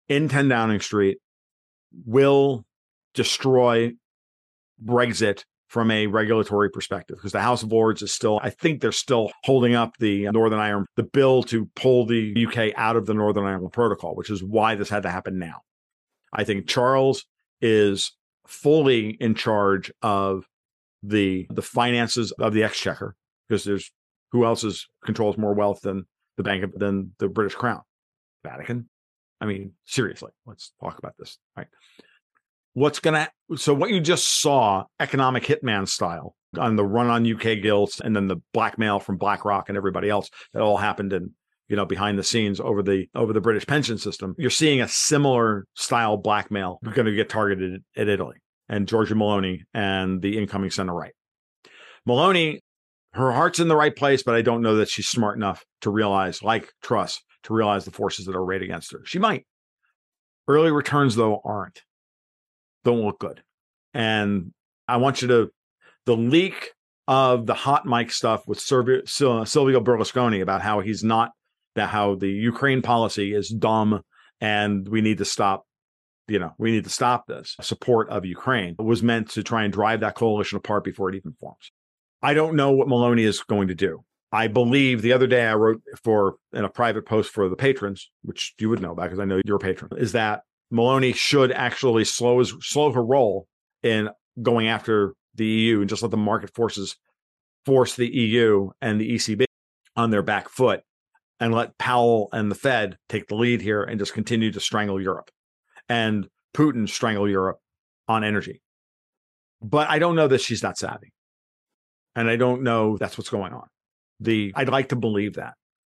in 0.09 0.29
10 0.29 0.49
Downing 0.49 0.81
Street 0.81 1.19
will 2.05 2.65
destroy 3.15 3.93
Brexit 4.85 5.45
from 5.69 5.91
a 5.91 6.07
regulatory 6.07 6.71
perspective 6.71 7.17
because 7.17 7.33
the 7.33 7.41
House 7.41 7.63
of 7.63 7.71
Lords 7.71 8.03
is 8.03 8.13
still, 8.13 8.41
I 8.43 8.51
think 8.51 8.81
they're 8.81 8.91
still 8.91 9.31
holding 9.45 9.75
up 9.75 9.97
the 9.99 10.29
Northern 10.31 10.59
Ireland, 10.59 10.87
the 10.97 11.03
bill 11.03 11.43
to 11.45 11.67
pull 11.77 12.07
the 12.07 12.47
UK 12.47 12.73
out 12.77 12.97
of 12.97 13.07
the 13.07 13.15
Northern 13.15 13.45
Ireland 13.45 13.73
Protocol, 13.73 14.17
which 14.17 14.31
is 14.31 14.43
why 14.43 14.75
this 14.75 14.89
had 14.89 15.03
to 15.03 15.11
happen 15.11 15.39
now. 15.39 15.61
I 16.33 16.45
think 16.45 16.69
Charles 16.69 17.25
is 17.61 18.13
fully 18.47 19.11
in 19.21 19.35
charge 19.35 19.93
of 20.03 20.47
the 21.03 21.47
the 21.51 21.63
finances 21.63 22.33
of 22.33 22.55
the 22.55 22.65
exchequer 22.65 23.15
because 23.49 23.65
there's 23.65 23.93
who 24.33 24.45
else 24.45 24.65
is 24.65 24.89
controls 25.05 25.39
more 25.39 25.55
wealth 25.55 25.81
than 25.83 26.07
the 26.37 26.43
bank 26.43 26.65
of, 26.65 26.73
than 26.73 27.13
the 27.19 27.29
British 27.29 27.55
Crown, 27.55 27.83
Vatican. 28.43 28.89
I 29.41 29.47
mean, 29.47 29.73
seriously, 29.85 30.33
let's 30.47 30.73
talk 30.81 30.99
about 30.99 31.15
this. 31.19 31.39
Right 31.57 31.69
what's 32.75 33.01
going 33.01 33.15
to 33.15 33.57
so 33.57 33.75
what 33.75 33.91
you 33.91 34.01
just 34.01 34.41
saw 34.41 34.85
economic 35.01 35.45
hitman 35.45 35.89
style 35.89 36.35
on 36.57 36.77
the 36.77 36.85
run 36.85 37.09
on 37.09 37.31
UK 37.31 37.61
gilts 37.61 38.01
and 38.01 38.15
then 38.15 38.29
the 38.29 38.37
blackmail 38.53 39.01
from 39.01 39.19
BlackRock 39.19 39.69
and 39.69 39.77
everybody 39.77 40.09
else 40.09 40.31
that 40.53 40.63
all 40.63 40.77
happened 40.77 41.13
in 41.13 41.31
you 41.69 41.77
know 41.77 41.85
behind 41.85 42.19
the 42.19 42.23
scenes 42.23 42.61
over 42.61 42.83
the 42.83 43.07
over 43.15 43.33
the 43.33 43.41
British 43.41 43.67
pension 43.67 43.99
system 43.99 44.35
you're 44.39 44.51
seeing 44.51 44.81
a 44.81 44.89
similar 44.89 45.67
style 45.75 46.17
blackmail 46.17 46.79
going 46.83 47.07
to 47.07 47.15
get 47.15 47.29
targeted 47.29 47.83
at 47.97 48.09
Italy 48.09 48.37
and 48.69 48.87
Giorgia 48.87 49.15
Meloni 49.15 49.61
and 49.75 50.23
the 50.23 50.39
incoming 50.39 50.71
center 50.71 50.95
right. 50.95 51.13
Meloni 52.09 52.61
her 53.13 53.33
heart's 53.33 53.61
in 53.61 53.69
the 53.69 53.77
right 53.77 53.95
place 53.95 54.23
but 54.23 54.35
I 54.35 54.43
don't 54.43 54.63
know 54.63 54.77
that 54.77 54.89
she's 54.89 55.09
smart 55.09 55.37
enough 55.37 55.65
to 55.83 55.91
realize 55.91 56.43
like 56.43 56.71
Truss 56.83 57.21
to 57.45 57.55
realize 57.55 57.85
the 57.85 57.91
forces 57.91 58.27
that 58.27 58.37
are 58.37 58.43
arrayed 58.43 58.63
against 58.63 58.93
her. 58.93 59.01
She 59.05 59.19
might. 59.19 59.47
Early 60.47 60.71
returns 60.71 61.15
though 61.15 61.41
aren't 61.45 61.83
don't 62.89 63.05
look 63.05 63.19
good. 63.19 63.43
And 63.95 64.53
I 64.87 64.97
want 64.97 65.23
you 65.23 65.29
to, 65.29 65.51
the 66.07 66.17
leak 66.17 66.73
of 67.07 67.47
the 67.47 67.55
hot 67.55 67.87
mic 67.87 68.11
stuff 68.11 68.47
with 68.47 68.61
Silvio, 68.61 69.01
uh, 69.01 69.45
Silvio 69.45 69.81
Berlusconi 69.81 70.43
about 70.43 70.63
how 70.63 70.81
he's 70.81 71.05
not, 71.05 71.33
that 71.75 71.91
how 71.91 72.15
the 72.15 72.29
Ukraine 72.29 72.83
policy 72.83 73.35
is 73.35 73.49
dumb 73.49 74.03
and 74.41 74.89
we 74.89 75.01
need 75.01 75.19
to 75.19 75.25
stop 75.25 75.65
you 76.29 76.39
know, 76.39 76.53
we 76.59 76.71
need 76.71 76.85
to 76.85 76.91
stop 76.91 77.27
this 77.27 77.57
support 77.63 78.11
of 78.11 78.27
Ukraine 78.27 78.77
was 78.79 79.03
meant 79.03 79.31
to 79.31 79.43
try 79.43 79.65
and 79.65 79.73
drive 79.73 80.01
that 80.01 80.15
coalition 80.15 80.59
apart 80.59 80.85
before 80.85 81.09
it 81.09 81.15
even 81.15 81.33
forms. 81.33 81.73
I 82.23 82.35
don't 82.35 82.55
know 82.55 82.71
what 82.71 82.87
Meloni 82.87 83.23
is 83.23 83.43
going 83.43 83.69
to 83.69 83.75
do. 83.75 84.05
I 84.31 84.49
believe 84.49 85.01
the 85.01 85.15
other 85.15 85.27
day 85.27 85.47
I 85.47 85.55
wrote 85.55 85.81
for 86.05 86.37
in 86.53 86.65
a 86.65 86.69
private 86.69 87.07
post 87.07 87.31
for 87.31 87.49
the 87.49 87.57
patrons, 87.57 88.11
which 88.23 88.55
you 88.59 88.69
would 88.69 88.83
know 88.83 88.93
about 88.93 89.05
because 89.05 89.21
I 89.21 89.25
know 89.25 89.41
you're 89.45 89.57
a 89.57 89.61
patron, 89.61 89.91
is 89.97 90.13
that 90.13 90.43
Meloni 90.73 91.15
should 91.15 91.53
actually 91.53 92.05
slow 92.05 92.39
his 92.39 92.55
slow 92.61 92.93
her 92.93 93.05
roll 93.05 93.47
in 93.83 94.11
going 94.41 94.69
after 94.69 95.15
the 95.35 95.47
EU 95.47 95.81
and 95.81 95.89
just 95.89 96.03
let 96.03 96.11
the 96.11 96.17
market 96.17 96.55
forces 96.55 96.97
force 97.65 97.97
the 97.97 98.09
EU 98.09 98.71
and 98.81 99.01
the 99.01 99.15
ECB 99.15 99.45
on 99.97 100.11
their 100.11 100.23
back 100.23 100.49
foot 100.49 100.83
and 101.41 101.55
let 101.55 101.79
Powell 101.79 102.29
and 102.33 102.51
the 102.51 102.55
Fed 102.55 102.99
take 103.09 103.29
the 103.29 103.35
lead 103.35 103.61
here 103.61 103.83
and 103.83 103.99
just 103.99 104.15
continue 104.15 104.51
to 104.53 104.61
strangle 104.61 105.01
Europe 105.01 105.31
and 105.89 106.29
Putin 106.55 106.89
strangle 106.89 107.29
Europe 107.29 107.59
on 108.09 108.25
energy. 108.25 108.63
But 109.61 109.89
I 109.89 109.99
don't 109.99 110.17
know 110.17 110.29
that 110.29 110.41
she's 110.41 110.61
that 110.61 110.79
savvy. 110.79 111.13
And 112.15 112.29
I 112.29 112.37
don't 112.37 112.63
know 112.63 112.97
that's 112.97 113.17
what's 113.17 113.31
going 113.31 113.53
on. 113.53 113.69
The 114.21 114.53
I'd 114.57 114.69
like 114.69 114.89
to 114.89 114.97
believe 114.97 115.35
that. 115.35 115.55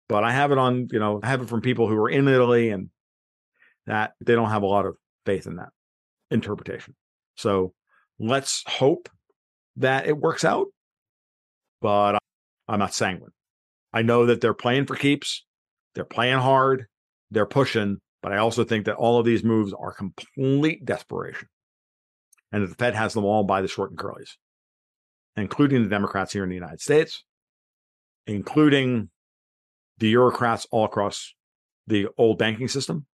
But 0.08 0.24
I 0.24 0.32
have 0.32 0.52
it 0.52 0.58
on, 0.58 0.88
you 0.92 1.00
know, 1.00 1.20
I 1.24 1.28
have 1.28 1.42
it 1.42 1.50
from 1.50 1.62
people 1.62 1.88
who 1.88 1.96
are 1.96 2.10
in 2.10 2.28
Italy 2.28 2.70
and 2.70 2.90
that 3.88 4.14
they 4.24 4.36
don't 4.36 4.50
have 4.50 4.64
a 4.64 4.68
lot 4.68 4.86
of 4.86 4.96
faith 5.26 5.48
in 5.48 5.58
that 5.58 5.70
interpretation. 6.30 6.96
So 7.36 7.74
let's 8.20 8.64
hope 8.68 9.10
that 9.78 10.08
it 10.08 10.18
works 10.18 10.46
out. 10.46 10.68
But 11.82 12.20
I'm 12.68 12.80
not 12.80 12.94
sanguine. 12.94 13.32
I 13.92 14.04
know 14.04 14.28
that 14.28 14.40
they're 14.40 14.54
playing 14.54 14.86
for 14.86 14.96
keeps, 14.96 15.46
they're 15.96 16.06
playing 16.06 16.38
hard, 16.38 16.86
they're 17.32 17.46
pushing, 17.46 17.98
but 18.22 18.32
I 18.32 18.38
also 18.38 18.64
think 18.64 18.86
that 18.86 18.96
all 18.96 19.20
of 19.20 19.26
these 19.26 19.44
moves 19.44 19.74
are 19.74 19.92
complete 19.92 20.86
desperation. 20.86 21.48
And 22.52 22.64
that 22.64 22.68
the 22.68 22.76
Fed 22.76 22.96
has 22.96 23.14
them 23.14 23.26
all 23.26 23.44
by 23.44 23.62
the 23.62 23.68
short 23.68 23.92
and 23.92 24.00
curlies, 24.00 24.32
including 25.36 25.84
the 25.84 25.90
Democrats 25.90 26.34
here 26.34 26.44
in 26.44 26.50
the 26.50 26.56
United 26.56 26.82
States, 26.82 27.24
including 28.28 29.10
the 29.98 30.12
bureaucrats 30.12 30.68
all 30.70 30.86
across 30.86 31.34
the 31.88 32.08
old 32.18 32.38
banking 32.38 32.68
system, 32.68 33.06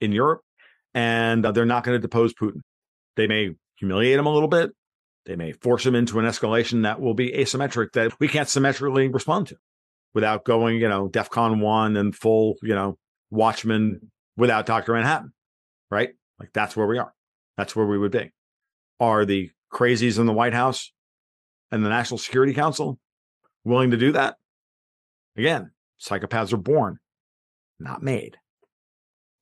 in 0.00 0.12
Europe, 0.12 0.40
and 0.94 1.44
uh, 1.44 1.52
they're 1.52 1.66
not 1.66 1.84
going 1.84 1.96
to 1.96 2.00
depose 2.00 2.34
Putin. 2.34 2.60
They 3.16 3.26
may 3.26 3.50
humiliate 3.76 4.18
him 4.18 4.26
a 4.26 4.32
little 4.32 4.48
bit. 4.48 4.70
They 5.26 5.36
may 5.36 5.52
force 5.52 5.84
him 5.84 5.94
into 5.94 6.18
an 6.18 6.24
escalation 6.24 6.82
that 6.82 7.00
will 7.00 7.14
be 7.14 7.32
asymmetric 7.32 7.92
that 7.92 8.18
we 8.18 8.28
can't 8.28 8.48
symmetrically 8.48 9.08
respond 9.08 9.48
to 9.48 9.56
without 10.14 10.44
going, 10.44 10.80
you 10.80 10.88
know, 10.88 11.08
DEFCON 11.08 11.60
one 11.60 11.96
and 11.96 12.14
full, 12.14 12.56
you 12.62 12.74
know, 12.74 12.96
Watchmen 13.30 14.10
without 14.36 14.66
Dr. 14.66 14.94
Manhattan, 14.94 15.32
right? 15.90 16.10
Like 16.38 16.50
that's 16.52 16.76
where 16.76 16.86
we 16.86 16.98
are. 16.98 17.12
That's 17.56 17.76
where 17.76 17.86
we 17.86 17.98
would 17.98 18.12
be. 18.12 18.32
Are 18.98 19.24
the 19.24 19.50
crazies 19.72 20.18
in 20.18 20.26
the 20.26 20.32
White 20.32 20.54
House 20.54 20.92
and 21.70 21.84
the 21.84 21.90
National 21.90 22.18
Security 22.18 22.54
Council 22.54 22.98
willing 23.64 23.90
to 23.90 23.96
do 23.96 24.12
that? 24.12 24.36
Again, 25.36 25.70
psychopaths 26.00 26.52
are 26.52 26.58
born, 26.58 26.98
not 27.78 28.02
made. 28.02 28.36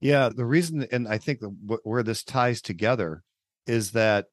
Yeah, 0.00 0.28
the 0.28 0.44
reason, 0.44 0.86
and 0.92 1.08
I 1.08 1.18
think 1.18 1.40
the, 1.40 1.48
wh- 1.48 1.86
where 1.86 2.02
this 2.02 2.22
ties 2.22 2.62
together 2.62 3.22
is 3.66 3.92
that 3.92 4.26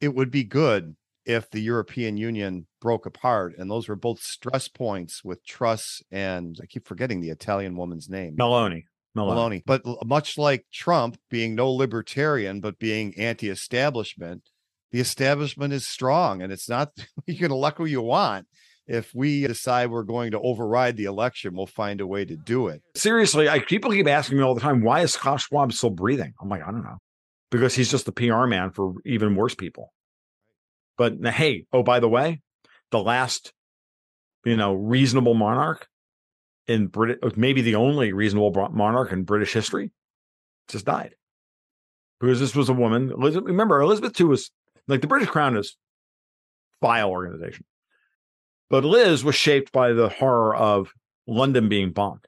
it 0.00 0.14
would 0.14 0.30
be 0.30 0.44
good 0.44 0.96
if 1.24 1.50
the 1.50 1.60
European 1.60 2.16
Union 2.16 2.66
broke 2.80 3.04
apart, 3.04 3.54
and 3.58 3.70
those 3.70 3.86
were 3.88 3.96
both 3.96 4.20
stress 4.20 4.66
points 4.66 5.22
with 5.22 5.44
Truss 5.44 6.02
and 6.10 6.58
I 6.62 6.66
keep 6.66 6.88
forgetting 6.88 7.20
the 7.20 7.30
Italian 7.30 7.76
woman's 7.76 8.08
name, 8.08 8.36
Meloni. 8.36 8.84
Meloni. 9.16 9.34
Maloney. 9.34 9.62
But 9.66 9.82
much 10.06 10.38
like 10.38 10.64
Trump 10.72 11.18
being 11.30 11.54
no 11.54 11.70
libertarian 11.70 12.60
but 12.60 12.78
being 12.78 13.14
anti-establishment, 13.18 14.48
the 14.90 15.00
establishment 15.00 15.72
is 15.72 15.86
strong, 15.86 16.42
and 16.42 16.52
it's 16.52 16.68
not 16.68 16.92
you 17.26 17.36
can 17.36 17.52
elect 17.52 17.78
who 17.78 17.84
you 17.84 18.02
want. 18.02 18.46
If 18.88 19.14
we 19.14 19.46
decide 19.46 19.90
we're 19.90 20.02
going 20.02 20.30
to 20.30 20.40
override 20.40 20.96
the 20.96 21.04
election, 21.04 21.54
we'll 21.54 21.66
find 21.66 22.00
a 22.00 22.06
way 22.06 22.24
to 22.24 22.36
do 22.36 22.68
it. 22.68 22.82
Seriously, 22.94 23.48
I 23.48 23.58
people 23.58 23.90
keep 23.90 24.08
asking 24.08 24.38
me 24.38 24.44
all 24.44 24.54
the 24.54 24.62
time, 24.62 24.82
why 24.82 25.02
is 25.02 25.12
Scott 25.12 25.42
Schwab 25.42 25.72
still 25.74 25.90
breathing? 25.90 26.32
I'm 26.40 26.48
like, 26.48 26.62
I 26.62 26.70
don't 26.70 26.82
know. 26.82 26.96
Because 27.50 27.74
he's 27.74 27.90
just 27.90 28.06
the 28.06 28.12
PR 28.12 28.46
man 28.46 28.70
for 28.70 28.94
even 29.04 29.36
worse 29.36 29.54
people. 29.54 29.92
But 30.96 31.24
hey, 31.26 31.66
oh, 31.72 31.82
by 31.82 32.00
the 32.00 32.08
way, 32.08 32.40
the 32.90 32.98
last, 32.98 33.52
you 34.44 34.56
know, 34.56 34.72
reasonable 34.72 35.34
monarch 35.34 35.86
in 36.66 36.86
Brit, 36.86 37.18
maybe 37.36 37.62
the 37.62 37.74
only 37.74 38.12
reasonable 38.12 38.70
monarch 38.72 39.12
in 39.12 39.24
British 39.24 39.52
history, 39.52 39.92
just 40.68 40.86
died. 40.86 41.14
Because 42.20 42.40
this 42.40 42.56
was 42.56 42.68
a 42.68 42.74
woman. 42.74 43.12
Elizabeth, 43.12 43.48
remember, 43.48 43.80
Elizabeth 43.80 44.18
II 44.18 44.26
was 44.26 44.50
like 44.86 45.02
the 45.02 45.06
British 45.06 45.28
Crown 45.28 45.56
is 45.56 45.76
vile 46.80 47.10
organization. 47.10 47.64
But 48.70 48.84
Liz 48.84 49.24
was 49.24 49.34
shaped 49.34 49.72
by 49.72 49.92
the 49.92 50.08
horror 50.08 50.54
of 50.54 50.92
London 51.26 51.68
being 51.68 51.92
bombed 51.92 52.26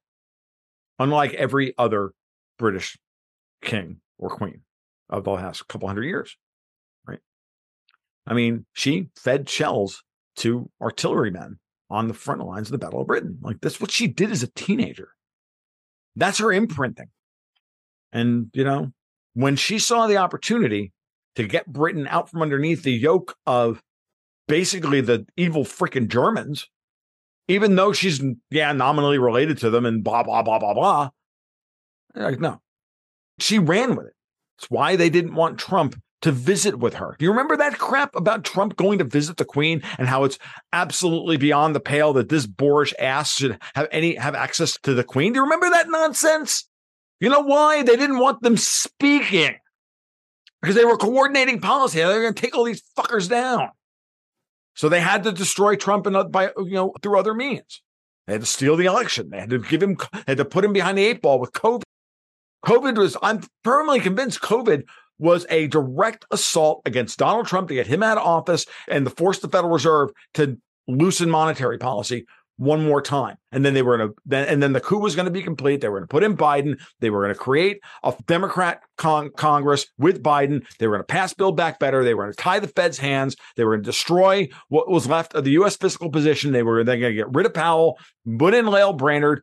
unlike 1.01 1.33
every 1.35 1.75
other 1.79 2.13
British 2.59 2.97
king 3.63 4.01
or 4.19 4.29
queen 4.29 4.61
of 5.09 5.25
the 5.25 5.31
last 5.31 5.67
couple 5.67 5.89
hundred 5.89 6.05
years. 6.05 6.37
Right. 7.07 7.21
I 8.27 8.35
mean, 8.35 8.67
she 8.75 9.09
fed 9.17 9.49
shells 9.49 10.05
to 10.37 10.71
artillerymen 10.81 11.59
on 11.89 12.07
the 12.07 12.15
front 12.15 12.45
lines 12.45 12.69
of 12.69 12.73
the 12.73 12.79
Battle 12.79 13.01
of 13.01 13.07
Britain. 13.07 13.39
Like 13.41 13.61
that's 13.61 13.81
what 13.81 13.91
she 13.91 14.07
did 14.07 14.31
as 14.31 14.43
a 14.43 14.49
teenager. 14.49 15.09
That's 16.15 16.39
her 16.39 16.53
imprinting. 16.53 17.09
And, 18.13 18.51
you 18.53 18.65
know, 18.65 18.93
when 19.35 19.57
she 19.57 19.79
saw 19.79 20.07
the 20.07 20.19
opportunity 20.19 20.93
to 21.37 21.47
get 21.47 21.73
Britain 21.73 22.07
out 22.09 22.29
from 22.29 22.43
underneath 22.43 22.83
the 22.83 22.93
yoke 22.93 23.37
of 23.47 23.83
basically 24.51 25.01
the 25.01 25.27
evil 25.37 25.65
freaking 25.65 26.09
Germans, 26.09 26.69
even 27.49 27.77
though 27.77 27.93
she's 27.93 28.23
yeah 28.51 28.73
nominally 28.73 29.19
related 29.19 29.59
to 29.59 29.71
them 29.71 29.87
and 29.87 30.05
blah 30.05 30.23
blah 30.23 30.43
blah 30.43 30.59
blah 30.59 30.75
blah. 30.75 31.11
Like 32.15 32.41
no, 32.41 32.61
she 33.39 33.59
ran 33.59 33.95
with 33.95 34.09
it. 34.09 34.15
It's 34.59 34.71
why 34.71 34.97
they 34.97 35.09
didn't 35.09 35.35
want 35.35 35.59
Trump 35.59 35.99
to 36.23 36.33
visit 36.33 36.79
with 36.79 36.95
her. 36.95 37.17
Do 37.19 37.25
you 37.25 37.31
remember 37.31 37.57
that 37.57 37.79
crap 37.79 38.15
about 38.15 38.45
Trump 38.45 38.77
going 38.77 38.99
to 38.99 39.05
visit 39.05 39.39
the 39.39 39.45
Queen 39.45 39.83
and 39.97 40.07
how 40.07 40.25
it's 40.25 40.39
absolutely 40.73 41.39
beyond 41.39 41.75
the 41.75 41.81
pale 41.81 42.13
that 42.13 42.29
this 42.29 42.45
boorish 42.45 42.93
ass 42.99 43.37
should 43.37 43.59
have 43.75 43.89
any 43.91 44.17
have 44.17 44.35
access 44.35 44.77
to 44.83 44.93
the 44.93 45.05
Queen? 45.05 45.33
Do 45.33 45.39
you 45.39 45.45
remember 45.45 45.71
that 45.71 45.89
nonsense? 45.89 46.69
You 47.21 47.29
know 47.31 47.41
why 47.41 47.83
they 47.83 47.97
didn't 47.97 48.19
want 48.19 48.43
them 48.43 48.57
speaking? 48.57 49.55
Because 50.61 50.75
they 50.75 50.85
were 50.85 50.99
coordinating 50.99 51.61
policy. 51.61 51.99
They 51.99 52.07
were 52.07 52.21
going 52.21 52.35
to 52.35 52.43
take 52.43 52.55
all 52.55 52.65
these 52.65 52.83
fuckers 52.99 53.29
down. 53.29 53.71
So 54.75 54.89
they 54.89 55.01
had 55.01 55.25
to 55.25 55.33
destroy 55.33 55.77
Trump 55.77 56.07
and 56.07 56.17
uh, 56.17 56.25
by 56.25 56.51
you 56.59 56.73
know 56.73 56.95
through 57.03 57.19
other 57.19 57.35
means. 57.35 57.83
They 58.27 58.35
had 58.35 58.43
to 58.43 58.47
steal 58.47 58.77
the 58.77 58.87
election. 58.87 59.31
They 59.31 59.41
had 59.41 59.51
to 59.51 59.59
give 59.59 59.83
him 59.83 59.97
had 60.27 60.37
to 60.39 60.45
put 60.45 60.65
him 60.65 60.73
behind 60.73 60.99
the 60.99 61.05
eight 61.05 61.23
ball 61.23 61.39
with 61.39 61.53
COVID. 61.53 61.83
COVID 62.65 62.99
was 62.99 63.17
I'm 63.23 63.41
firmly 63.65 64.01
convinced 64.01 64.41
COVID 64.41 64.85
was 65.19 65.47
a 65.51 65.67
direct 65.67 66.25
assault 66.31 66.83
against 66.87 67.19
Donald 67.19 67.47
Trump 67.47 67.69
to 67.69 67.75
get 67.75 67.87
him 67.87 68.03
out 68.03 68.17
of 68.17 68.25
office 68.25 68.67
and 68.89 69.05
to 69.05 69.11
force 69.11 69.39
the 69.39 69.49
Federal 69.49 69.73
Reserve 69.73 70.11
to 70.35 70.59
loosen 70.89 71.31
monetary 71.31 71.79
policy 71.79 72.27
one 72.61 72.85
more 72.85 73.01
time. 73.01 73.37
And 73.53 73.65
then 73.65 73.73
they 73.73 73.81
were 73.81 73.97
going 73.97 74.11
to 74.11 74.15
then 74.27 74.47
and 74.47 74.63
then 74.63 74.75
the 74.75 74.83
coup 74.83 74.99
was 74.99 75.17
going 75.17 75.25
to 75.25 75.33
be 75.33 75.43
complete. 75.43 75.81
They 75.81 75.89
were 75.89 75.99
going 75.99 76.07
to 76.07 76.13
put 76.13 76.23
in 76.23 76.37
Biden. 76.37 76.79
They 77.01 77.09
were 77.09 77.23
going 77.23 77.33
to 77.33 77.41
create 77.41 77.81
a 78.05 78.15
Democrat 78.27 78.83
con- 78.99 79.31
Congress 79.35 79.87
with 79.97 80.23
Biden. 80.23 80.63
They 80.79 80.87
were 80.87 80.97
going 80.97 81.07
to 81.07 81.13
pass 81.13 81.33
Build 81.33 81.57
Back 81.57 81.79
Better. 81.79 82.05
They 82.05 82.13
were 82.13 82.25
going 82.25 82.35
to 82.35 82.43
tie 82.43 82.61
the 82.61 82.69
Fed's 82.69 82.99
hands. 82.99 83.35
They 83.57 83.65
were 83.65 83.77
going 83.77 83.85
to 83.85 83.89
destroy 83.89 84.51
what 84.69 84.91
was 84.91 85.09
left 85.09 85.35
of 85.35 85.45
the 85.45 85.53
U.S. 85.53 85.77
fiscal 85.77 86.11
position. 86.11 86.53
They 86.53 86.63
were 86.63 86.85
then 86.85 87.01
going 87.01 87.13
to 87.13 87.17
get 87.17 87.33
rid 87.35 87.47
of 87.47 87.55
Powell, 87.55 87.99
put 88.39 88.53
in 88.53 88.67
Lael 88.67 88.93
Brainard, 88.93 89.43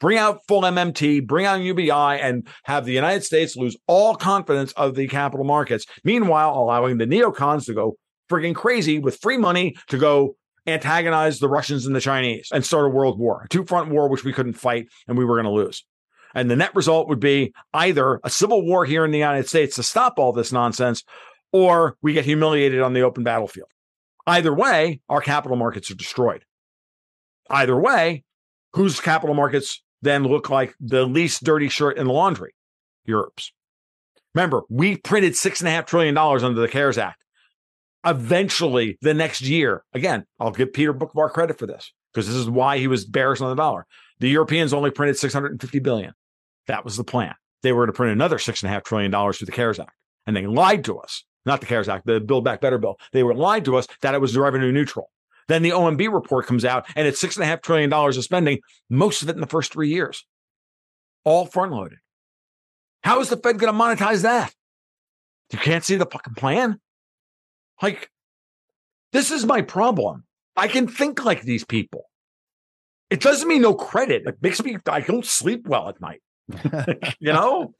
bring 0.00 0.18
out 0.18 0.40
full 0.48 0.62
MMT, 0.62 1.24
bring 1.24 1.46
out 1.46 1.60
UBI, 1.60 1.90
and 1.90 2.48
have 2.64 2.84
the 2.84 2.92
United 2.92 3.22
States 3.22 3.56
lose 3.56 3.76
all 3.86 4.16
confidence 4.16 4.72
of 4.72 4.96
the 4.96 5.06
capital 5.06 5.46
markets. 5.46 5.86
Meanwhile, 6.02 6.52
allowing 6.52 6.98
the 6.98 7.06
neocons 7.06 7.66
to 7.66 7.74
go 7.74 7.96
frigging 8.28 8.56
crazy 8.56 8.98
with 8.98 9.20
free 9.20 9.38
money 9.38 9.76
to 9.86 9.98
go 9.98 10.36
antagonize 10.66 11.38
the 11.38 11.48
Russians 11.48 11.86
and 11.86 11.94
the 11.94 12.00
Chinese 12.00 12.48
and 12.52 12.64
start 12.64 12.86
a 12.86 12.90
world 12.90 13.18
war, 13.18 13.42
a 13.44 13.48
two 13.48 13.64
front 13.64 13.90
war, 13.90 14.08
which 14.08 14.24
we 14.24 14.32
couldn't 14.32 14.54
fight 14.54 14.88
and 15.06 15.16
we 15.16 15.24
were 15.24 15.36
going 15.36 15.44
to 15.44 15.50
lose. 15.50 15.84
And 16.34 16.50
the 16.50 16.56
net 16.56 16.74
result 16.74 17.08
would 17.08 17.20
be 17.20 17.54
either 17.72 18.20
a 18.22 18.30
civil 18.30 18.64
war 18.64 18.84
here 18.84 19.04
in 19.04 19.10
the 19.10 19.18
United 19.18 19.48
States 19.48 19.76
to 19.76 19.82
stop 19.82 20.18
all 20.18 20.32
this 20.32 20.52
nonsense, 20.52 21.02
or 21.52 21.96
we 22.02 22.12
get 22.12 22.24
humiliated 22.24 22.80
on 22.80 22.92
the 22.92 23.02
open 23.02 23.24
battlefield. 23.24 23.68
Either 24.26 24.52
way, 24.52 25.00
our 25.08 25.20
capital 25.20 25.56
markets 25.56 25.90
are 25.90 25.94
destroyed. 25.94 26.44
Either 27.48 27.76
way, 27.76 28.24
whose 28.72 29.00
capital 29.00 29.34
markets 29.34 29.82
then 30.02 30.24
look 30.24 30.50
like 30.50 30.74
the 30.80 31.06
least 31.06 31.44
dirty 31.44 31.68
shirt 31.68 31.96
in 31.96 32.06
the 32.06 32.12
laundry? 32.12 32.54
Europe's. 33.04 33.52
Remember, 34.34 34.62
we 34.68 34.96
printed 34.96 35.36
six 35.36 35.60
and 35.60 35.68
a 35.68 35.70
half 35.70 35.86
trillion 35.86 36.14
dollars 36.14 36.42
under 36.42 36.60
the 36.60 36.68
CARES 36.68 36.98
Act 36.98 37.22
eventually 38.06 38.98
the 39.02 39.14
next 39.14 39.42
year, 39.42 39.84
again, 39.92 40.24
I'll 40.38 40.52
give 40.52 40.72
Peter 40.72 40.94
Boockvar 40.94 41.30
credit 41.32 41.58
for 41.58 41.66
this 41.66 41.92
because 42.12 42.26
this 42.26 42.36
is 42.36 42.48
why 42.48 42.78
he 42.78 42.86
was 42.86 43.04
bearish 43.04 43.40
on 43.40 43.50
the 43.50 43.56
dollar. 43.56 43.86
The 44.20 44.28
Europeans 44.28 44.72
only 44.72 44.90
printed 44.90 45.18
650 45.18 45.78
billion. 45.80 46.14
That 46.66 46.84
was 46.84 46.96
the 46.96 47.04
plan. 47.04 47.34
They 47.62 47.72
were 47.72 47.86
to 47.86 47.92
print 47.92 48.12
another 48.12 48.38
six 48.38 48.62
and 48.62 48.70
a 48.70 48.72
half 48.72 48.84
trillion 48.84 49.10
dollars 49.10 49.38
through 49.38 49.46
the 49.46 49.52
CARES 49.52 49.78
Act. 49.78 49.92
And 50.26 50.36
they 50.36 50.46
lied 50.46 50.84
to 50.84 50.98
us, 50.98 51.24
not 51.44 51.60
the 51.60 51.66
CARES 51.66 51.88
Act, 51.88 52.06
the 52.06 52.20
Build 52.20 52.44
Back 52.44 52.60
Better 52.60 52.78
bill. 52.78 52.98
They 53.12 53.22
were 53.22 53.34
lied 53.34 53.64
to 53.66 53.76
us 53.76 53.86
that 54.02 54.14
it 54.14 54.20
was 54.20 54.36
revenue 54.36 54.72
neutral. 54.72 55.10
Then 55.48 55.62
the 55.62 55.70
OMB 55.70 56.12
report 56.12 56.46
comes 56.46 56.64
out 56.64 56.86
and 56.96 57.06
it's 57.06 57.20
six 57.20 57.36
and 57.36 57.44
a 57.44 57.46
half 57.46 57.62
trillion 57.62 57.90
dollars 57.90 58.16
of 58.16 58.24
spending, 58.24 58.60
most 58.90 59.22
of 59.22 59.28
it 59.28 59.34
in 59.34 59.40
the 59.40 59.46
first 59.46 59.72
three 59.72 59.90
years, 59.90 60.26
all 61.24 61.46
front 61.46 61.72
loaded. 61.72 61.98
How 63.02 63.20
is 63.20 63.28
the 63.28 63.36
Fed 63.36 63.58
going 63.58 63.72
to 63.72 63.78
monetize 63.78 64.22
that? 64.22 64.52
You 65.52 65.58
can't 65.58 65.84
see 65.84 65.94
the 65.94 66.06
fucking 66.06 66.34
plan? 66.34 66.80
Like, 67.82 68.10
this 69.12 69.30
is 69.30 69.44
my 69.44 69.62
problem. 69.62 70.24
I 70.56 70.68
can 70.68 70.88
think 70.88 71.24
like 71.24 71.42
these 71.42 71.64
people. 71.64 72.04
It 73.10 73.20
doesn't 73.20 73.48
mean 73.48 73.62
no 73.62 73.74
credit. 73.74 74.22
It 74.26 74.42
makes 74.42 74.62
me, 74.62 74.78
I 74.86 75.00
don't 75.00 75.24
sleep 75.24 75.68
well 75.68 75.88
at 75.88 76.00
night, 76.00 76.22
you 77.20 77.32
know? 77.32 77.74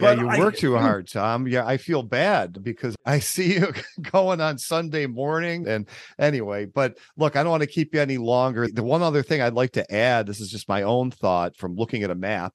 Yeah, 0.00 0.14
But 0.14 0.18
you 0.18 0.28
I- 0.28 0.38
work 0.38 0.56
too 0.56 0.72
hmm. 0.72 0.78
hard, 0.78 1.08
Tom. 1.08 1.46
Yeah, 1.46 1.66
I 1.66 1.76
feel 1.76 2.02
bad 2.02 2.62
because 2.62 2.96
I 3.04 3.18
see 3.18 3.54
you 3.54 3.72
going 4.10 4.40
on 4.40 4.58
Sunday 4.58 5.06
morning. 5.06 5.66
And 5.68 5.88
anyway, 6.18 6.66
but 6.66 6.98
look, 7.16 7.36
I 7.36 7.42
don't 7.42 7.50
want 7.50 7.62
to 7.62 7.68
keep 7.68 7.94
you 7.94 8.00
any 8.00 8.18
longer. 8.18 8.68
The 8.68 8.82
one 8.82 9.02
other 9.02 9.22
thing 9.22 9.42
I'd 9.42 9.54
like 9.54 9.72
to 9.72 9.94
add, 9.94 10.26
this 10.26 10.40
is 10.40 10.50
just 10.50 10.68
my 10.68 10.82
own 10.82 11.10
thought 11.10 11.56
from 11.56 11.76
looking 11.76 12.02
at 12.02 12.10
a 12.10 12.14
map, 12.14 12.54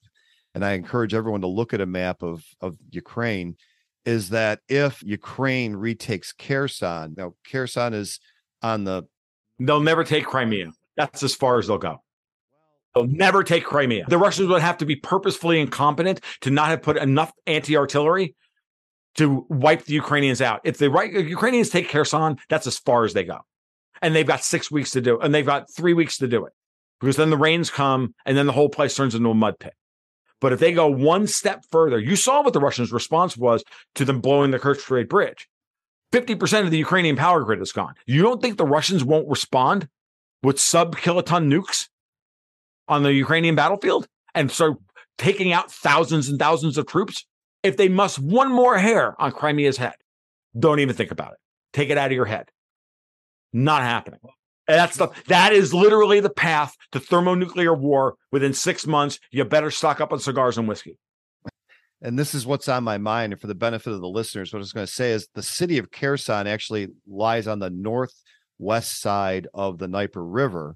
and 0.53 0.65
I 0.65 0.73
encourage 0.73 1.13
everyone 1.13 1.41
to 1.41 1.47
look 1.47 1.73
at 1.73 1.81
a 1.81 1.85
map 1.85 2.23
of 2.23 2.43
of 2.61 2.77
Ukraine, 2.91 3.57
is 4.05 4.29
that 4.29 4.59
if 4.69 5.01
Ukraine 5.03 5.75
retakes 5.75 6.33
Kherson, 6.33 7.15
now 7.17 7.33
Kherson 7.49 7.93
is 7.93 8.19
on 8.61 8.83
the 8.83 9.03
They'll 9.59 9.79
never 9.79 10.03
take 10.03 10.25
Crimea. 10.25 10.71
That's 10.97 11.23
as 11.23 11.33
far 11.33 11.59
as 11.59 11.67
they'll 11.67 11.77
go. 11.77 12.01
They'll 12.93 13.07
never 13.07 13.43
take 13.43 13.65
Crimea. 13.65 14.05
The 14.07 14.17
Russians 14.17 14.49
would 14.49 14.61
have 14.61 14.77
to 14.77 14.85
be 14.85 14.95
purposefully 14.95 15.59
incompetent 15.59 16.21
to 16.41 16.49
not 16.49 16.69
have 16.69 16.81
put 16.81 16.97
enough 16.97 17.31
anti 17.45 17.77
artillery 17.77 18.35
to 19.15 19.45
wipe 19.49 19.85
the 19.85 19.93
Ukrainians 19.93 20.41
out. 20.41 20.61
If 20.63 20.77
the 20.77 20.89
right 20.89 21.11
Ukrainians 21.11 21.69
take 21.69 21.89
Kherson, 21.89 22.37
that's 22.49 22.67
as 22.67 22.77
far 22.77 23.05
as 23.05 23.13
they 23.13 23.23
go. 23.23 23.39
And 24.01 24.15
they've 24.15 24.27
got 24.27 24.43
six 24.43 24.69
weeks 24.69 24.91
to 24.91 25.01
do 25.01 25.15
it. 25.15 25.25
And 25.25 25.33
they've 25.33 25.45
got 25.45 25.73
three 25.73 25.93
weeks 25.93 26.17
to 26.17 26.27
do 26.27 26.45
it 26.45 26.53
because 26.99 27.15
then 27.15 27.29
the 27.29 27.37
rains 27.37 27.69
come 27.69 28.13
and 28.25 28.37
then 28.37 28.45
the 28.45 28.51
whole 28.53 28.69
place 28.69 28.95
turns 28.95 29.15
into 29.15 29.29
a 29.29 29.33
mud 29.33 29.57
pit. 29.59 29.73
But 30.45 30.53
if 30.53 30.59
they 30.59 30.73
go 30.73 30.85
one 30.85 31.25
step 31.25 31.65
further, 31.71 31.97
you 31.97 32.15
saw 32.15 32.43
what 32.43 32.53
the 32.53 32.59
Russians' 32.59 32.91
response 32.91 33.35
was 33.35 33.63
to 33.95 34.05
them 34.05 34.21
blowing 34.21 34.51
the 34.51 34.59
Kerch 34.59 34.77
Strait 34.77 35.09
Bridge. 35.09 35.49
50% 36.13 36.65
of 36.65 36.69
the 36.69 36.77
Ukrainian 36.77 37.15
power 37.15 37.43
grid 37.43 37.63
is 37.63 37.71
gone. 37.71 37.95
You 38.05 38.21
don't 38.21 38.43
think 38.43 38.59
the 38.59 38.63
Russians 38.63 39.03
won't 39.03 39.27
respond 39.27 39.87
with 40.43 40.59
sub 40.59 40.97
kiloton 40.97 41.51
nukes 41.51 41.89
on 42.87 43.01
the 43.01 43.11
Ukrainian 43.11 43.55
battlefield 43.55 44.05
and 44.35 44.51
start 44.51 44.77
taking 45.17 45.51
out 45.51 45.71
thousands 45.71 46.29
and 46.29 46.37
thousands 46.37 46.77
of 46.77 46.85
troops? 46.85 47.25
If 47.63 47.75
they 47.75 47.89
must 47.89 48.19
one 48.19 48.51
more 48.51 48.77
hair 48.77 49.19
on 49.19 49.31
Crimea's 49.31 49.77
head, 49.77 49.95
don't 50.59 50.79
even 50.79 50.95
think 50.95 51.09
about 51.09 51.31
it. 51.31 51.39
Take 51.73 51.89
it 51.89 51.97
out 51.97 52.11
of 52.11 52.15
your 52.15 52.25
head. 52.25 52.51
Not 53.51 53.81
happening. 53.81 54.19
And 54.67 54.79
that's 54.79 54.97
the 54.97 55.09
that 55.27 55.53
is 55.53 55.73
literally 55.73 56.19
the 56.19 56.29
path 56.29 56.75
to 56.91 56.99
thermonuclear 56.99 57.73
war. 57.73 58.15
Within 58.31 58.53
six 58.53 58.87
months, 58.87 59.19
you 59.31 59.45
better 59.45 59.71
stock 59.71 60.01
up 60.01 60.11
on 60.11 60.19
cigars 60.19 60.57
and 60.57 60.67
whiskey. 60.67 60.97
and 62.01 62.19
this 62.19 62.33
is 62.35 62.45
what's 62.45 62.67
on 62.67 62.83
my 62.83 62.97
mind 62.97 63.33
and 63.33 63.41
for 63.41 63.47
the 63.47 63.55
benefit 63.55 63.91
of 63.91 64.01
the 64.01 64.07
listeners 64.07 64.51
what 64.51 64.59
i 64.59 64.61
was 64.61 64.73
going 64.73 64.85
to 64.85 64.91
say 64.91 65.11
is 65.11 65.27
the 65.33 65.43
city 65.43 65.77
of 65.77 65.91
kherson 65.91 66.45
actually 66.47 66.87
lies 67.07 67.47
on 67.47 67.59
the 67.59 67.69
northwest 67.69 69.01
side 69.01 69.47
of 69.53 69.77
the 69.77 69.87
Dnieper 69.87 70.23
river 70.23 70.75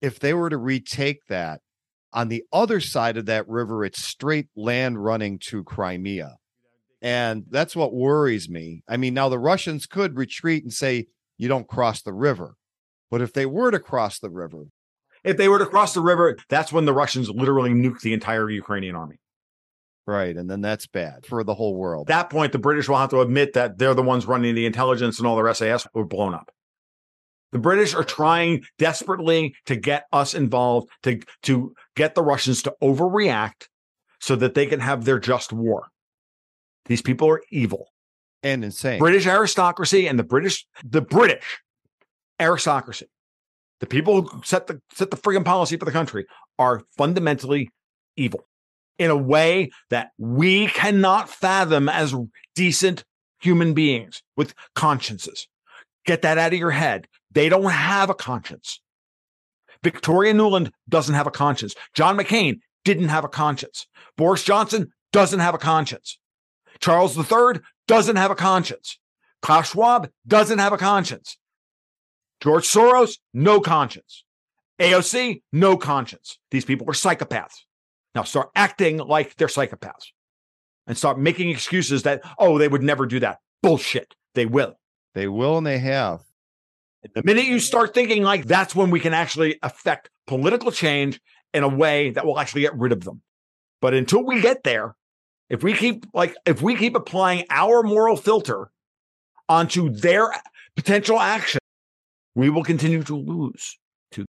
if 0.00 0.20
they 0.20 0.34
were 0.34 0.50
to 0.50 0.58
retake 0.58 1.20
that 1.28 1.60
on 2.12 2.28
the 2.28 2.44
other 2.52 2.80
side 2.80 3.16
of 3.16 3.26
that 3.26 3.48
river 3.48 3.84
it's 3.84 4.02
straight 4.04 4.48
land 4.56 5.02
running 5.02 5.38
to 5.38 5.64
crimea 5.64 6.36
and 7.00 7.44
that's 7.50 7.74
what 7.74 7.94
worries 7.94 8.48
me 8.48 8.82
i 8.88 8.96
mean 8.96 9.14
now 9.14 9.28
the 9.28 9.38
russians 9.38 9.86
could 9.86 10.16
retreat 10.16 10.62
and 10.62 10.72
say 10.72 11.06
you 11.38 11.48
don't 11.48 11.68
cross 11.68 12.02
the 12.02 12.12
river 12.12 12.54
but 13.10 13.20
if 13.22 13.32
they 13.32 13.46
were 13.46 13.70
to 13.70 13.78
cross 13.78 14.18
the 14.18 14.30
river 14.30 14.64
If 15.24 15.36
they 15.36 15.48
were 15.48 15.58
to 15.58 15.66
cross 15.66 15.94
the 15.94 16.00
river, 16.00 16.36
that's 16.48 16.72
when 16.72 16.84
the 16.84 16.92
Russians 16.92 17.28
literally 17.28 17.70
nuke 17.70 18.00
the 18.00 18.12
entire 18.12 18.48
Ukrainian 18.50 18.94
army. 18.96 19.18
right 20.06 20.36
and 20.36 20.48
then 20.50 20.60
that's 20.60 20.86
bad 20.86 21.26
for 21.26 21.42
the 21.44 21.54
whole 21.54 21.74
world 21.76 22.08
At 22.08 22.14
that 22.16 22.30
point, 22.30 22.52
the 22.52 22.58
British 22.58 22.88
will 22.88 22.98
have 22.98 23.10
to 23.10 23.20
admit 23.20 23.52
that 23.54 23.78
they're 23.78 23.94
the 23.94 24.02
ones 24.02 24.26
running 24.26 24.54
the 24.54 24.66
intelligence 24.66 25.18
and 25.18 25.26
all 25.26 25.36
their 25.36 25.52
SAS 25.54 25.86
were 25.94 26.06
blown 26.06 26.34
up. 26.34 26.50
The 27.50 27.58
British 27.58 27.94
are 27.94 28.04
trying 28.04 28.62
desperately 28.78 29.54
to 29.66 29.74
get 29.74 30.04
us 30.12 30.34
involved, 30.34 30.90
to, 31.04 31.20
to 31.44 31.74
get 31.96 32.14
the 32.14 32.22
Russians 32.22 32.62
to 32.64 32.74
overreact 32.82 33.68
so 34.20 34.36
that 34.36 34.52
they 34.54 34.66
can 34.66 34.80
have 34.80 35.04
their 35.06 35.18
just 35.18 35.50
war. 35.52 35.86
These 36.86 37.00
people 37.02 37.28
are 37.30 37.40
evil. 37.50 37.88
and 38.42 38.64
insane 38.64 38.98
British 38.98 39.26
aristocracy 39.26 40.06
and 40.06 40.18
the 40.18 40.24
British, 40.24 40.66
the 40.84 41.00
British 41.00 41.58
aristocracy, 42.40 43.06
the 43.80 43.86
people 43.86 44.22
who 44.22 44.42
set 44.44 44.66
the 44.66 44.80
set 44.92 45.10
the 45.10 45.16
friggin' 45.16 45.44
policy 45.44 45.76
for 45.76 45.84
the 45.84 45.92
country 45.92 46.26
are 46.58 46.82
fundamentally 46.96 47.70
evil 48.16 48.46
in 48.98 49.10
a 49.10 49.16
way 49.16 49.70
that 49.90 50.10
we 50.18 50.66
cannot 50.68 51.28
fathom 51.28 51.88
as 51.88 52.14
decent 52.54 53.04
human 53.40 53.72
beings 53.72 54.22
with 54.36 54.54
consciences. 54.74 55.46
Get 56.04 56.22
that 56.22 56.38
out 56.38 56.52
of 56.52 56.58
your 56.58 56.72
head. 56.72 57.06
They 57.30 57.48
don't 57.48 57.70
have 57.70 58.10
a 58.10 58.14
conscience. 58.14 58.80
Victoria 59.82 60.34
Nuland 60.34 60.72
doesn't 60.88 61.14
have 61.14 61.26
a 61.26 61.30
conscience. 61.30 61.74
John 61.94 62.16
McCain 62.16 62.58
didn't 62.84 63.08
have 63.08 63.24
a 63.24 63.28
conscience. 63.28 63.86
Boris 64.16 64.42
Johnson 64.42 64.92
doesn't 65.12 65.40
have 65.40 65.54
a 65.54 65.58
conscience. 65.58 66.18
Charles 66.80 67.16
III 67.16 67.60
doesn't 67.86 68.16
have 68.16 68.30
a 68.30 68.34
conscience. 68.34 68.98
Klaus 69.40 69.70
Schwab 69.70 70.10
doesn't 70.26 70.58
have 70.58 70.72
a 70.72 70.78
conscience. 70.78 71.38
George 72.40 72.64
Soros, 72.64 73.18
no 73.34 73.60
conscience. 73.60 74.24
AOC, 74.80 75.42
no 75.52 75.76
conscience. 75.76 76.38
These 76.50 76.64
people 76.64 76.88
are 76.88 76.92
psychopaths. 76.92 77.64
Now 78.14 78.22
start 78.22 78.50
acting 78.54 78.98
like 78.98 79.36
they're 79.36 79.48
psychopaths 79.48 80.12
and 80.86 80.96
start 80.96 81.18
making 81.18 81.50
excuses 81.50 82.04
that, 82.04 82.22
oh, 82.38 82.58
they 82.58 82.68
would 82.68 82.82
never 82.82 83.06
do 83.06 83.20
that. 83.20 83.38
Bullshit. 83.62 84.14
They 84.34 84.46
will. 84.46 84.78
they 85.14 85.26
will 85.26 85.58
and 85.58 85.66
they 85.66 85.78
have 85.78 86.22
The 87.14 87.22
minute 87.24 87.44
you 87.44 87.58
start 87.58 87.92
thinking 87.92 88.22
like 88.22 88.44
that's 88.44 88.74
when 88.74 88.90
we 88.90 89.00
can 89.00 89.14
actually 89.14 89.58
affect 89.62 90.10
political 90.26 90.70
change 90.70 91.20
in 91.52 91.64
a 91.64 91.68
way 91.68 92.10
that 92.10 92.24
will 92.24 92.38
actually 92.38 92.60
get 92.62 92.76
rid 92.76 92.92
of 92.92 93.02
them. 93.02 93.22
But 93.80 93.94
until 93.94 94.24
we 94.24 94.40
get 94.40 94.62
there, 94.62 94.94
if 95.50 95.62
we 95.64 95.72
keep 95.72 96.06
like 96.14 96.36
if 96.46 96.62
we 96.62 96.76
keep 96.76 96.94
applying 96.94 97.46
our 97.50 97.82
moral 97.82 98.16
filter 98.16 98.70
onto 99.48 99.90
their 99.90 100.30
potential 100.76 101.18
action, 101.18 101.57
we 102.38 102.50
will 102.50 102.62
continue 102.62 103.02
to 103.02 103.16
lose. 103.16 103.76
To 104.12 104.24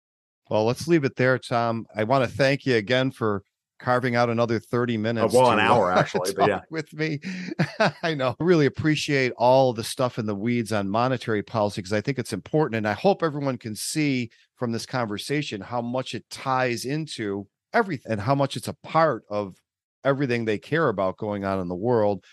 well, 0.50 0.66
let's 0.66 0.88
leave 0.88 1.04
it 1.04 1.18
there, 1.18 1.38
Tom. 1.38 1.86
I 1.94 2.06
want 2.06 2.24
to 2.24 2.36
thank 2.36 2.66
you 2.66 2.78
again 2.78 3.12
for 3.12 3.44
carving 3.80 4.16
out 4.16 4.30
another 4.30 4.60
30 4.60 4.96
minutes. 4.96 5.34
well, 5.34 5.52
an 5.52 5.60
hour, 5.60 5.92
uh, 5.92 6.00
actually, 6.00 6.34
but 6.34 6.48
yeah. 6.48 6.62
With 6.70 6.94
me. 6.94 7.20
I 8.02 8.14
know. 8.14 8.34
I 8.40 8.44
really 8.44 8.66
appreciate 8.66 9.34
all 9.38 9.74
the 9.74 9.84
stuff 9.84 10.18
in 10.18 10.26
the 10.26 10.34
weeds 10.34 10.72
on 10.72 10.88
monetary 10.88 11.44
policy 11.44 11.82
because 11.82 11.92
I 11.92 12.00
think 12.00 12.18
it's 12.18 12.32
important. 12.32 12.78
And 12.78 12.88
I 12.88 12.94
hope 12.94 13.22
everyone 13.22 13.58
can 13.58 13.76
see 13.76 14.30
from 14.56 14.72
this 14.72 14.86
conversation 14.86 15.60
how 15.60 15.82
much 15.82 16.16
it 16.16 16.30
ties 16.30 16.86
into 16.86 17.46
everything 17.74 18.14
and 18.14 18.22
how 18.22 18.36
much 18.36 18.56
it's 18.56 18.70
a 18.70 18.78
part 18.84 19.24
of 19.30 19.58
everything 20.06 20.46
they 20.46 20.58
care 20.58 20.88
about 20.88 21.18
going 21.18 21.44
on 21.44 21.60
in 21.60 21.68
the 21.68 21.76
world. 21.76 22.24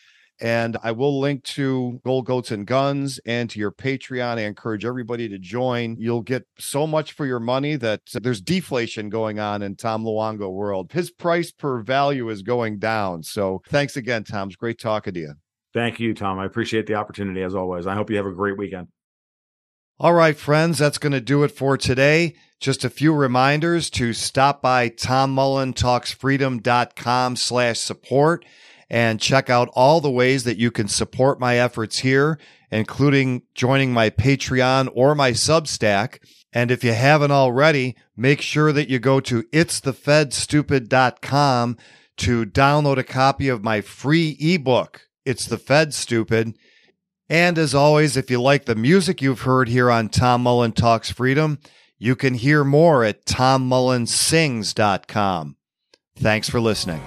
And 0.40 0.76
I 0.82 0.90
will 0.90 1.20
link 1.20 1.44
to 1.44 2.00
Gold 2.04 2.26
Goats 2.26 2.50
and 2.50 2.66
Guns 2.66 3.20
and 3.24 3.48
to 3.50 3.58
your 3.58 3.70
Patreon. 3.70 4.38
I 4.38 4.42
encourage 4.42 4.84
everybody 4.84 5.28
to 5.28 5.38
join. 5.38 5.96
You'll 5.98 6.22
get 6.22 6.46
so 6.58 6.86
much 6.86 7.12
for 7.12 7.24
your 7.24 7.38
money 7.38 7.76
that 7.76 8.00
there's 8.12 8.40
deflation 8.40 9.10
going 9.10 9.38
on 9.38 9.62
in 9.62 9.76
Tom 9.76 10.04
Luongo 10.04 10.52
world. 10.52 10.90
His 10.92 11.10
price 11.10 11.52
per 11.52 11.82
value 11.82 12.28
is 12.30 12.42
going 12.42 12.80
down. 12.80 13.22
So 13.22 13.62
thanks 13.68 13.96
again, 13.96 14.24
Tom. 14.24 14.48
It's 14.48 14.56
great 14.56 14.80
talking 14.80 15.14
to 15.14 15.20
you. 15.20 15.34
Thank 15.72 16.00
you, 16.00 16.14
Tom. 16.14 16.38
I 16.38 16.46
appreciate 16.46 16.86
the 16.86 16.94
opportunity 16.94 17.42
as 17.42 17.54
always. 17.54 17.86
I 17.86 17.94
hope 17.94 18.10
you 18.10 18.16
have 18.16 18.26
a 18.26 18.32
great 18.32 18.58
weekend. 18.58 18.88
All 20.00 20.14
right, 20.14 20.36
friends, 20.36 20.78
that's 20.78 20.98
going 20.98 21.12
to 21.12 21.20
do 21.20 21.44
it 21.44 21.52
for 21.52 21.76
today. 21.76 22.34
Just 22.58 22.84
a 22.84 22.90
few 22.90 23.14
reminders 23.14 23.88
to 23.90 24.12
stop 24.12 24.60
by 24.60 24.88
tommullentalksfreedom.com 24.88 27.36
slash 27.36 27.78
support 27.78 28.44
and 28.90 29.20
check 29.20 29.48
out 29.50 29.68
all 29.74 30.00
the 30.00 30.10
ways 30.10 30.44
that 30.44 30.56
you 30.58 30.70
can 30.70 30.88
support 30.88 31.38
my 31.40 31.58
efforts 31.58 31.98
here, 31.98 32.38
including 32.70 33.42
joining 33.54 33.92
my 33.92 34.08
Patreon 34.10 34.88
or 34.94 35.14
my 35.14 35.32
Substack. 35.32 36.18
And 36.52 36.70
if 36.70 36.84
you 36.84 36.92
haven't 36.92 37.32
already, 37.32 37.96
make 38.16 38.40
sure 38.40 38.72
that 38.72 38.88
you 38.88 38.98
go 38.98 39.20
to 39.20 39.42
itsthefedstupid.com 39.44 41.76
to 42.16 42.46
download 42.46 42.96
a 42.98 43.02
copy 43.02 43.48
of 43.48 43.64
my 43.64 43.80
free 43.80 44.36
ebook, 44.38 45.08
It's 45.24 45.46
the 45.46 45.58
Fed 45.58 45.92
Stupid. 45.94 46.56
And 47.28 47.58
as 47.58 47.74
always, 47.74 48.16
if 48.16 48.30
you 48.30 48.40
like 48.40 48.66
the 48.66 48.76
music 48.76 49.20
you've 49.22 49.40
heard 49.40 49.68
here 49.68 49.90
on 49.90 50.10
Tom 50.10 50.42
Mullen 50.42 50.70
Talks 50.72 51.10
Freedom, 51.10 51.58
you 51.98 52.14
can 52.14 52.34
hear 52.34 52.62
more 52.64 53.02
at 53.02 53.24
tommullensings.com. 53.24 55.56
Thanks 56.16 56.48
for 56.48 56.60
listening. 56.60 57.02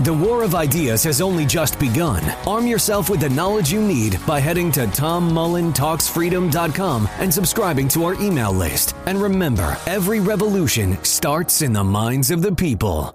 The 0.00 0.12
war 0.12 0.42
of 0.42 0.56
ideas 0.56 1.04
has 1.04 1.20
only 1.20 1.46
just 1.46 1.78
begun. 1.78 2.24
Arm 2.46 2.66
yourself 2.66 3.08
with 3.08 3.20
the 3.20 3.28
knowledge 3.28 3.72
you 3.72 3.80
need 3.80 4.18
by 4.26 4.40
heading 4.40 4.72
to 4.72 4.86
tommullentalksfreedom.com 4.86 7.08
and 7.18 7.32
subscribing 7.32 7.86
to 7.88 8.04
our 8.04 8.14
email 8.14 8.52
list. 8.52 8.96
And 9.06 9.22
remember, 9.22 9.78
every 9.86 10.18
revolution 10.18 10.98
starts 11.04 11.62
in 11.62 11.72
the 11.72 11.84
minds 11.84 12.32
of 12.32 12.42
the 12.42 12.52
people. 12.52 13.14